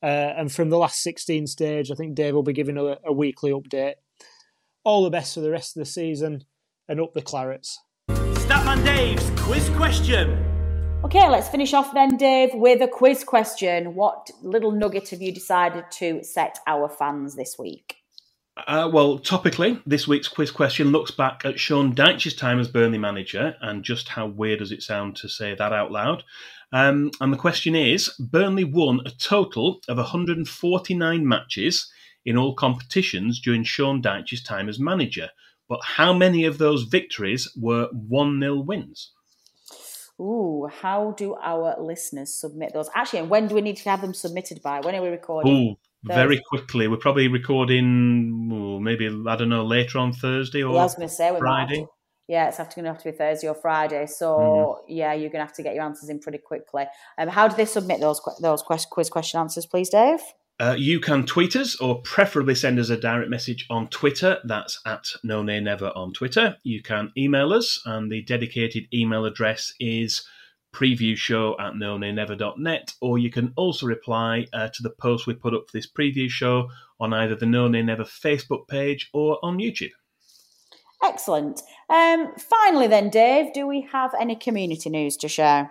Uh, 0.01 0.35
and 0.37 0.53
from 0.53 0.71
the 0.71 0.79
last 0.79 1.03
16 1.03 1.49
stage, 1.49 1.91
I 1.91 1.97
think 1.97 2.15
Dave 2.15 2.35
will 2.35 2.45
be 2.45 2.53
giving 2.53 2.79
a, 2.79 2.99
a 3.05 3.13
weekly 3.13 3.51
update. 3.51 3.95
All 4.85 5.03
the 5.03 5.11
best 5.11 5.35
for 5.35 5.41
the 5.41 5.51
rest 5.51 5.77
of 5.77 5.81
the 5.81 5.91
season, 5.91 6.45
and 6.89 7.01
up 7.01 7.13
the 7.13 7.23
Clarets. 7.23 7.79
Statman 8.09 8.85
Dave's 8.85 9.29
quiz 9.35 9.69
question. 9.71 10.54
Okay, 11.05 11.29
let's 11.29 11.51
finish 11.51 11.75
off 11.75 11.93
then, 11.93 12.17
Dave, 12.17 12.55
with 12.55 12.81
a 12.81 12.89
quiz 12.89 13.25
question. 13.25 13.95
What 13.95 14.31
little 14.41 14.73
nugget 14.73 15.11
have 15.11 15.21
you 15.21 15.33
decided 15.33 15.85
to 15.99 16.25
set 16.25 16.61
our 16.67 16.89
fans 16.89 17.37
this 17.37 17.59
week? 17.59 17.97
Uh, 18.67 18.89
well, 18.91 19.19
topically, 19.19 19.83
this 19.85 20.09
week's 20.09 20.29
quiz 20.29 20.51
question 20.51 20.93
looks 20.93 21.11
back 21.11 21.45
at 21.45 21.61
Sean 21.61 21.95
Dyche's 21.95 22.35
time 22.35 22.59
as 22.59 22.69
Burnley 22.69 22.97
manager, 22.97 23.55
and 23.61 23.85
just 23.85 24.09
how 24.09 24.29
weird 24.29 24.61
does 24.61 24.73
it 24.73 24.83
sound 24.83 25.15
to 25.17 25.29
say 25.29 25.55
that 25.55 25.75
out 25.75 25.93
loud? 25.93 26.25
Um, 26.73 27.11
and 27.21 27.31
the 27.31 27.37
question 27.37 27.77
is 27.77 28.09
Burnley 28.19 28.65
won 28.65 29.01
a 29.05 29.11
total 29.11 29.83
of 29.87 29.99
149 29.99 31.29
matches 31.29 31.93
in 32.25 32.39
all 32.39 32.55
competitions 32.55 33.43
during 33.43 33.63
Sean 33.63 34.01
Dyche's 34.01 34.43
time 34.43 34.71
as 34.71 34.81
manager, 34.81 35.29
but 35.69 35.81
how 35.83 36.15
many 36.15 36.47
of 36.47 36.57
those 36.57 36.85
victories 36.85 37.53
were 37.61 37.91
1 37.93 38.41
0 38.41 38.61
wins? 38.61 39.11
Ooh, 40.21 40.69
how 40.81 41.13
do 41.13 41.35
our 41.35 41.77
listeners 41.81 42.33
submit 42.33 42.73
those? 42.73 42.89
Actually, 42.95 43.21
and 43.21 43.31
when 43.31 43.49
do 43.49 43.55
we 43.55 43.61
need 43.61 43.77
to 43.79 43.89
have 43.89 44.01
them 44.01 44.15
submitted 44.15 44.63
by? 44.63 44.81
When 44.81 44.95
are 44.95 45.03
we 45.03 45.09
recording? 45.09 45.71
Ooh, 45.71 45.77
very 46.05 46.41
quickly. 46.49 46.87
We're 46.87 46.99
probably 46.99 47.29
recording 47.29 48.51
ooh, 48.53 48.81
maybe 48.81 49.07
I 49.07 49.37
don't 49.37 49.49
know 49.49 49.65
later 49.65 49.99
on 49.99 50.13
Thursday 50.13 50.63
or 50.63 50.73
yeah, 50.73 50.81
I 50.81 50.85
was 50.85 50.95
going 50.95 51.09
to 51.09 51.15
say 51.15 51.35
Friday. 51.39 51.81
To, 51.81 51.87
yeah, 52.29 52.49
it's 52.49 52.59
going 52.59 52.85
to 52.85 52.93
have 52.93 53.03
to 53.03 53.11
be 53.11 53.17
Thursday 53.17 53.49
or 53.49 53.55
Friday. 53.55 54.07
So 54.07 54.37
mm-hmm. 54.37 54.93
yeah, 54.93 55.15
you're 55.15 55.31
going 55.31 55.41
to 55.41 55.47
have 55.47 55.55
to 55.55 55.63
get 55.63 55.75
your 55.75 55.85
answers 55.85 56.09
in 56.09 56.21
pretty 56.21 56.39
quickly. 56.39 56.85
Um, 57.19 57.29
how 57.29 57.49
do 57.49 57.57
they 57.57 57.65
submit 57.65 58.01
those 58.01 58.21
those 58.41 58.63
quiz 58.63 59.11
question 59.11 59.41
answers, 59.41 59.67
please, 59.67 59.91
Dave? 59.91 60.21
Uh, 60.61 60.77
you 60.79 61.01
can 61.01 61.27
tweet 61.27 61.57
us 61.57 61.75
or 61.81 62.01
preferably 62.03 62.55
send 62.55 62.79
us 62.79 62.89
a 62.89 62.97
direct 62.97 63.29
message 63.29 63.67
on 63.71 63.89
Twitter. 63.89 64.39
That's 64.45 64.81
at 64.87 65.07
No 65.25 65.43
Nay 65.43 65.59
Never 65.59 65.91
on 65.97 66.13
Twitter. 66.13 66.57
You 66.63 66.81
can 66.81 67.11
email 67.17 67.53
us, 67.53 67.81
and 67.85 68.11
the 68.11 68.23
dedicated 68.23 68.85
email 68.95 69.25
address 69.25 69.75
is 69.81 70.25
preview 70.73 71.17
show 71.17 71.57
at 71.59 71.75
nonaynever.net, 71.75 72.93
or 73.01 73.19
you 73.19 73.31
can 73.31 73.53
also 73.57 73.87
reply 73.87 74.47
uh, 74.53 74.69
to 74.69 74.83
the 74.83 74.91
post 74.91 75.27
we 75.27 75.35
put 75.35 75.55
up 75.55 75.65
for 75.69 75.77
this 75.77 75.91
preview 75.91 76.29
show 76.29 76.69
on 77.01 77.13
either 77.13 77.35
the 77.35 77.47
No 77.47 77.67
Nay 77.67 77.83
Never 77.83 78.05
Facebook 78.05 78.69
page 78.69 79.11
or 79.13 79.39
on 79.43 79.59
YouTube. 79.59 79.91
Excellent. 81.03 81.63
Um, 81.91 82.33
finally, 82.37 82.87
then, 82.87 83.11
Dave, 83.11 83.53
do 83.53 83.67
we 83.67 83.89
have 83.93 84.13
any 84.19 84.37
community 84.37 84.89
news 84.89 85.17
to 85.19 85.29
share? 85.29 85.71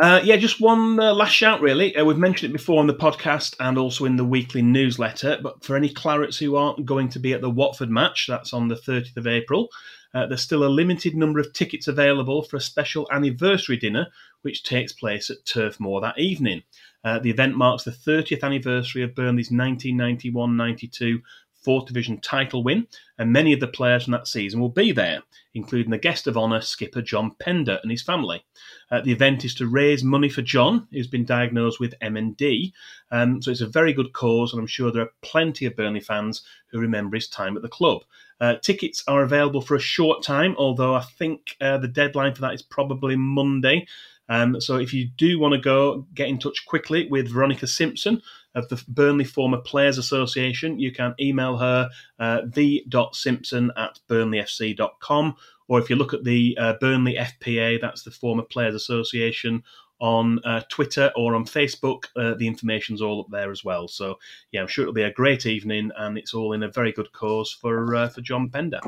Uh, 0.00 0.18
yeah, 0.24 0.36
just 0.36 0.62
one 0.62 0.98
uh, 0.98 1.12
last 1.12 1.32
shout, 1.32 1.60
really. 1.60 1.94
Uh, 1.94 2.02
we've 2.02 2.16
mentioned 2.16 2.50
it 2.50 2.56
before 2.56 2.80
on 2.80 2.86
the 2.86 2.94
podcast 2.94 3.54
and 3.60 3.76
also 3.76 4.06
in 4.06 4.16
the 4.16 4.24
weekly 4.24 4.62
newsletter. 4.62 5.38
But 5.42 5.62
for 5.62 5.76
any 5.76 5.90
Clarets 5.90 6.38
who 6.38 6.56
aren't 6.56 6.86
going 6.86 7.10
to 7.10 7.18
be 7.18 7.34
at 7.34 7.42
the 7.42 7.50
Watford 7.50 7.90
match, 7.90 8.24
that's 8.26 8.54
on 8.54 8.68
the 8.68 8.76
30th 8.76 9.18
of 9.18 9.26
April, 9.26 9.68
uh, 10.14 10.24
there's 10.26 10.40
still 10.40 10.64
a 10.64 10.72
limited 10.72 11.14
number 11.14 11.38
of 11.38 11.52
tickets 11.52 11.86
available 11.86 12.42
for 12.42 12.56
a 12.56 12.62
special 12.62 13.06
anniversary 13.12 13.76
dinner, 13.76 14.06
which 14.40 14.62
takes 14.62 14.94
place 14.94 15.28
at 15.28 15.44
Turf 15.44 15.78
Moor 15.78 16.00
that 16.00 16.18
evening. 16.18 16.62
Uh, 17.04 17.18
the 17.18 17.30
event 17.30 17.54
marks 17.54 17.84
the 17.84 17.90
30th 17.90 18.42
anniversary 18.42 19.02
of 19.02 19.14
Burnley's 19.14 19.50
1991 19.50 20.56
92 20.56 21.20
fourth 21.62 21.86
division 21.86 22.18
title 22.20 22.62
win, 22.62 22.86
and 23.18 23.32
many 23.32 23.52
of 23.52 23.60
the 23.60 23.68
players 23.68 24.04
from 24.04 24.12
that 24.12 24.26
season 24.26 24.60
will 24.60 24.70
be 24.70 24.92
there, 24.92 25.22
including 25.54 25.90
the 25.90 25.98
guest 25.98 26.26
of 26.26 26.36
honour 26.36 26.60
skipper 26.60 27.02
John 27.02 27.32
Pender 27.38 27.78
and 27.82 27.90
his 27.90 28.02
family. 28.02 28.44
Uh, 28.90 29.00
the 29.00 29.12
event 29.12 29.44
is 29.44 29.54
to 29.56 29.66
raise 29.66 30.02
money 30.02 30.28
for 30.28 30.42
John, 30.42 30.88
who's 30.92 31.06
been 31.06 31.24
diagnosed 31.24 31.80
with 31.80 31.98
MND, 32.00 32.72
um, 33.10 33.42
so 33.42 33.50
it's 33.50 33.60
a 33.60 33.66
very 33.66 33.92
good 33.92 34.12
cause, 34.12 34.52
and 34.52 34.60
I'm 34.60 34.66
sure 34.66 34.90
there 34.90 35.02
are 35.02 35.12
plenty 35.22 35.66
of 35.66 35.76
Burnley 35.76 36.00
fans 36.00 36.42
who 36.70 36.78
remember 36.78 37.16
his 37.16 37.28
time 37.28 37.56
at 37.56 37.62
the 37.62 37.68
club. 37.68 38.02
Uh, 38.40 38.56
tickets 38.56 39.04
are 39.06 39.22
available 39.22 39.60
for 39.60 39.74
a 39.74 39.80
short 39.80 40.22
time, 40.22 40.54
although 40.56 40.94
I 40.94 41.02
think 41.02 41.56
uh, 41.60 41.78
the 41.78 41.88
deadline 41.88 42.34
for 42.34 42.40
that 42.42 42.54
is 42.54 42.62
probably 42.62 43.16
Monday. 43.16 43.86
Um, 44.30 44.60
so 44.60 44.76
if 44.76 44.94
you 44.94 45.08
do 45.16 45.38
want 45.38 45.54
to 45.54 45.60
go, 45.60 46.06
get 46.14 46.28
in 46.28 46.38
touch 46.38 46.64
quickly 46.64 47.08
with 47.08 47.28
Veronica 47.28 47.66
Simpson 47.66 48.22
of 48.54 48.68
the 48.68 48.82
Burnley 48.88 49.24
Former 49.24 49.58
Players 49.58 49.98
Association. 49.98 50.78
You 50.78 50.92
can 50.92 51.14
email 51.20 51.56
her 51.58 51.88
uh, 52.18 52.42
v.simpson 52.46 53.70
at 53.76 53.98
burnleyfc.com. 54.08 55.36
Or 55.68 55.78
if 55.78 55.88
you 55.88 55.96
look 55.96 56.12
at 56.12 56.24
the 56.24 56.58
uh, 56.60 56.74
Burnley 56.80 57.14
FPA, 57.14 57.80
that's 57.80 58.02
the 58.02 58.10
Former 58.10 58.42
Players 58.42 58.74
Association, 58.74 59.62
on 60.00 60.40
uh, 60.44 60.62
Twitter 60.68 61.12
or 61.14 61.34
on 61.34 61.44
Facebook. 61.44 62.06
Uh, 62.16 62.34
the 62.34 62.46
information's 62.46 63.02
all 63.02 63.20
up 63.20 63.30
there 63.30 63.50
as 63.50 63.64
well. 63.64 63.86
So 63.86 64.18
yeah, 64.50 64.62
I'm 64.62 64.66
sure 64.66 64.82
it'll 64.82 64.94
be 64.94 65.02
a 65.02 65.12
great 65.12 65.46
evening, 65.46 65.90
and 65.96 66.18
it's 66.18 66.34
all 66.34 66.52
in 66.52 66.62
a 66.62 66.68
very 66.68 66.92
good 66.92 67.12
cause 67.12 67.52
for 67.52 67.94
uh, 67.94 68.08
for 68.08 68.20
John 68.20 68.48
Pender. 68.48 68.80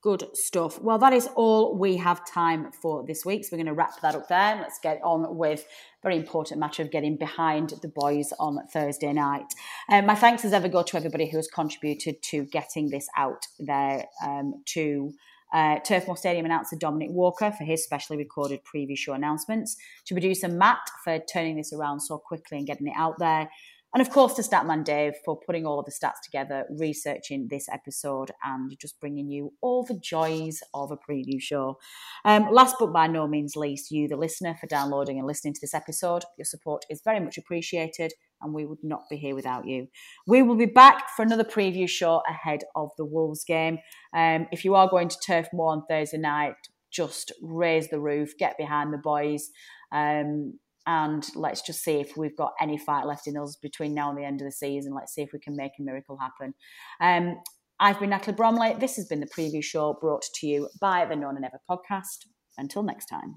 Good 0.00 0.28
stuff. 0.34 0.80
Well, 0.82 0.98
that 0.98 1.14
is 1.14 1.28
all 1.34 1.76
we 1.76 1.96
have 1.96 2.26
time 2.26 2.70
for 2.72 3.04
this 3.06 3.24
week. 3.24 3.44
So 3.44 3.50
we're 3.52 3.64
going 3.64 3.66
to 3.66 3.72
wrap 3.72 4.00
that 4.02 4.14
up 4.14 4.28
there. 4.28 4.56
Let's 4.56 4.78
get 4.78 5.00
on 5.02 5.34
with 5.36 5.66
very 6.04 6.16
important 6.16 6.60
matter 6.60 6.82
of 6.82 6.90
getting 6.90 7.16
behind 7.16 7.70
the 7.82 7.88
boys 7.88 8.32
on 8.38 8.58
Thursday 8.72 9.12
night. 9.12 9.52
Um, 9.90 10.06
my 10.06 10.14
thanks 10.14 10.44
as 10.44 10.52
ever 10.52 10.68
go 10.68 10.82
to 10.82 10.96
everybody 10.96 11.28
who 11.28 11.38
has 11.38 11.48
contributed 11.48 12.22
to 12.24 12.44
getting 12.44 12.90
this 12.90 13.08
out 13.16 13.46
there 13.58 14.04
um, 14.24 14.62
to 14.66 15.12
uh, 15.52 15.78
Turf 15.80 16.06
Moor 16.06 16.16
Stadium 16.16 16.44
announcer 16.44 16.76
Dominic 16.76 17.10
Walker 17.10 17.50
for 17.50 17.64
his 17.64 17.82
specially 17.82 18.16
recorded 18.16 18.60
preview 18.64 18.98
show 18.98 19.12
announcements, 19.12 19.76
to 20.04 20.14
producer 20.14 20.48
Matt 20.48 20.90
for 21.02 21.18
turning 21.20 21.56
this 21.56 21.72
around 21.72 22.00
so 22.00 22.18
quickly 22.18 22.58
and 22.58 22.66
getting 22.66 22.88
it 22.88 22.94
out 22.96 23.18
there, 23.18 23.48
And 23.94 24.00
of 24.00 24.10
course, 24.10 24.34
to 24.34 24.42
Statman 24.42 24.84
Dave 24.84 25.14
for 25.24 25.38
putting 25.38 25.64
all 25.64 25.78
of 25.78 25.86
the 25.86 25.92
stats 25.92 26.20
together, 26.24 26.64
researching 26.68 27.46
this 27.48 27.68
episode, 27.68 28.32
and 28.42 28.76
just 28.80 28.98
bringing 28.98 29.30
you 29.30 29.52
all 29.60 29.84
the 29.84 29.98
joys 29.98 30.60
of 30.74 30.90
a 30.90 30.96
preview 30.96 31.40
show. 31.40 31.78
Um, 32.24 32.48
last 32.50 32.74
but 32.80 32.92
by 32.92 33.06
no 33.06 33.28
means 33.28 33.54
least, 33.54 33.92
you, 33.92 34.08
the 34.08 34.16
listener, 34.16 34.56
for 34.60 34.66
downloading 34.66 35.18
and 35.18 35.28
listening 35.28 35.54
to 35.54 35.60
this 35.60 35.74
episode. 35.74 36.24
Your 36.36 36.44
support 36.44 36.84
is 36.90 37.02
very 37.04 37.20
much 37.20 37.38
appreciated, 37.38 38.12
and 38.42 38.52
we 38.52 38.66
would 38.66 38.82
not 38.82 39.04
be 39.08 39.16
here 39.16 39.36
without 39.36 39.64
you. 39.64 39.86
We 40.26 40.42
will 40.42 40.56
be 40.56 40.66
back 40.66 41.10
for 41.14 41.22
another 41.22 41.44
preview 41.44 41.88
show 41.88 42.20
ahead 42.28 42.64
of 42.74 42.90
the 42.98 43.04
Wolves 43.04 43.44
game. 43.44 43.78
Um, 44.12 44.48
if 44.50 44.64
you 44.64 44.74
are 44.74 44.90
going 44.90 45.08
to 45.08 45.16
Turf 45.24 45.46
Moor 45.52 45.70
on 45.70 45.84
Thursday 45.88 46.18
night, 46.18 46.54
just 46.90 47.30
raise 47.40 47.90
the 47.90 48.00
roof, 48.00 48.32
get 48.38 48.58
behind 48.58 48.92
the 48.92 48.98
boys. 48.98 49.50
Um, 49.92 50.58
and 50.86 51.26
let's 51.34 51.62
just 51.62 51.82
see 51.82 52.00
if 52.00 52.16
we've 52.16 52.36
got 52.36 52.52
any 52.60 52.78
fight 52.78 53.06
left 53.06 53.26
in 53.26 53.36
us 53.36 53.56
between 53.60 53.94
now 53.94 54.10
and 54.10 54.18
the 54.18 54.24
end 54.24 54.40
of 54.40 54.46
the 54.46 54.52
season. 54.52 54.94
Let's 54.94 55.14
see 55.14 55.22
if 55.22 55.32
we 55.32 55.38
can 55.38 55.56
make 55.56 55.72
a 55.78 55.82
miracle 55.82 56.18
happen. 56.18 56.54
Um, 57.00 57.40
I've 57.80 57.98
been 57.98 58.10
Natalie 58.10 58.36
Bromley. 58.36 58.74
This 58.78 58.96
has 58.96 59.06
been 59.06 59.20
the 59.20 59.26
preview 59.26 59.62
show 59.62 59.96
brought 60.00 60.24
to 60.36 60.46
you 60.46 60.68
by 60.80 61.04
the 61.04 61.16
No 61.16 61.30
Nay 61.30 61.40
Never 61.40 61.60
podcast. 61.68 62.26
Until 62.56 62.84
next 62.84 63.06
time. 63.06 63.34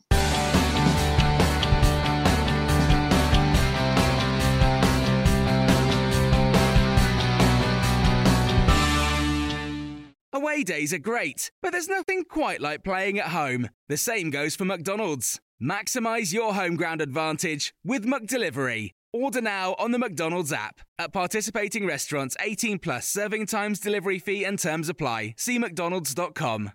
Away 10.33 10.63
days 10.63 10.93
are 10.93 10.99
great, 10.99 11.49
but 11.63 11.71
there's 11.71 11.87
nothing 11.87 12.23
quite 12.23 12.61
like 12.61 12.83
playing 12.83 13.17
at 13.17 13.29
home. 13.29 13.69
The 13.89 13.97
same 13.97 14.29
goes 14.29 14.55
for 14.55 14.65
McDonald's. 14.65 15.39
Maximize 15.61 16.33
your 16.33 16.53
home 16.53 16.75
ground 16.75 17.01
advantage 17.01 17.73
with 17.83 18.05
McDelivery. 18.05 18.91
Order 19.13 19.41
now 19.41 19.75
on 19.79 19.91
the 19.91 19.97
McDonald's 19.97 20.53
app. 20.53 20.81
At 20.99 21.13
participating 21.13 21.87
restaurants, 21.87 22.35
18 22.39 22.79
plus 22.79 23.07
serving 23.07 23.47
times, 23.47 23.79
delivery 23.79 24.19
fee, 24.19 24.43
and 24.43 24.59
terms 24.59 24.89
apply. 24.89 25.33
See 25.37 25.57
McDonald's.com. 25.57 26.71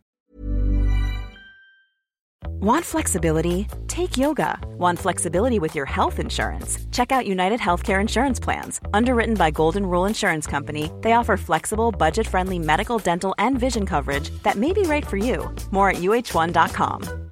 Want 2.61 2.85
flexibility? 2.85 3.67
Take 3.89 4.17
yoga. 4.17 4.59
Want 4.79 4.99
flexibility 4.99 5.59
with 5.59 5.75
your 5.75 5.87
health 5.87 6.21
insurance? 6.21 6.79
Check 6.93 7.11
out 7.11 7.27
United 7.27 7.61
Healthcare 7.61 8.01
Insurance 8.01 8.39
Plans. 8.39 8.81
Underwritten 8.95 9.35
by 9.35 9.51
Golden 9.51 9.85
Rule 9.85 10.07
Insurance 10.07 10.47
Company, 10.47 10.91
they 11.01 11.13
offer 11.13 11.37
flexible, 11.37 11.91
budget 11.91 12.27
friendly 12.27 12.59
medical, 12.59 12.99
dental, 12.99 13.35
and 13.39 13.59
vision 13.59 13.85
coverage 13.85 14.31
that 14.43 14.57
may 14.57 14.73
be 14.73 14.83
right 14.83 15.07
for 15.07 15.17
you. 15.17 15.53
More 15.71 15.91
at 15.91 15.97
uh1.com. 15.97 17.32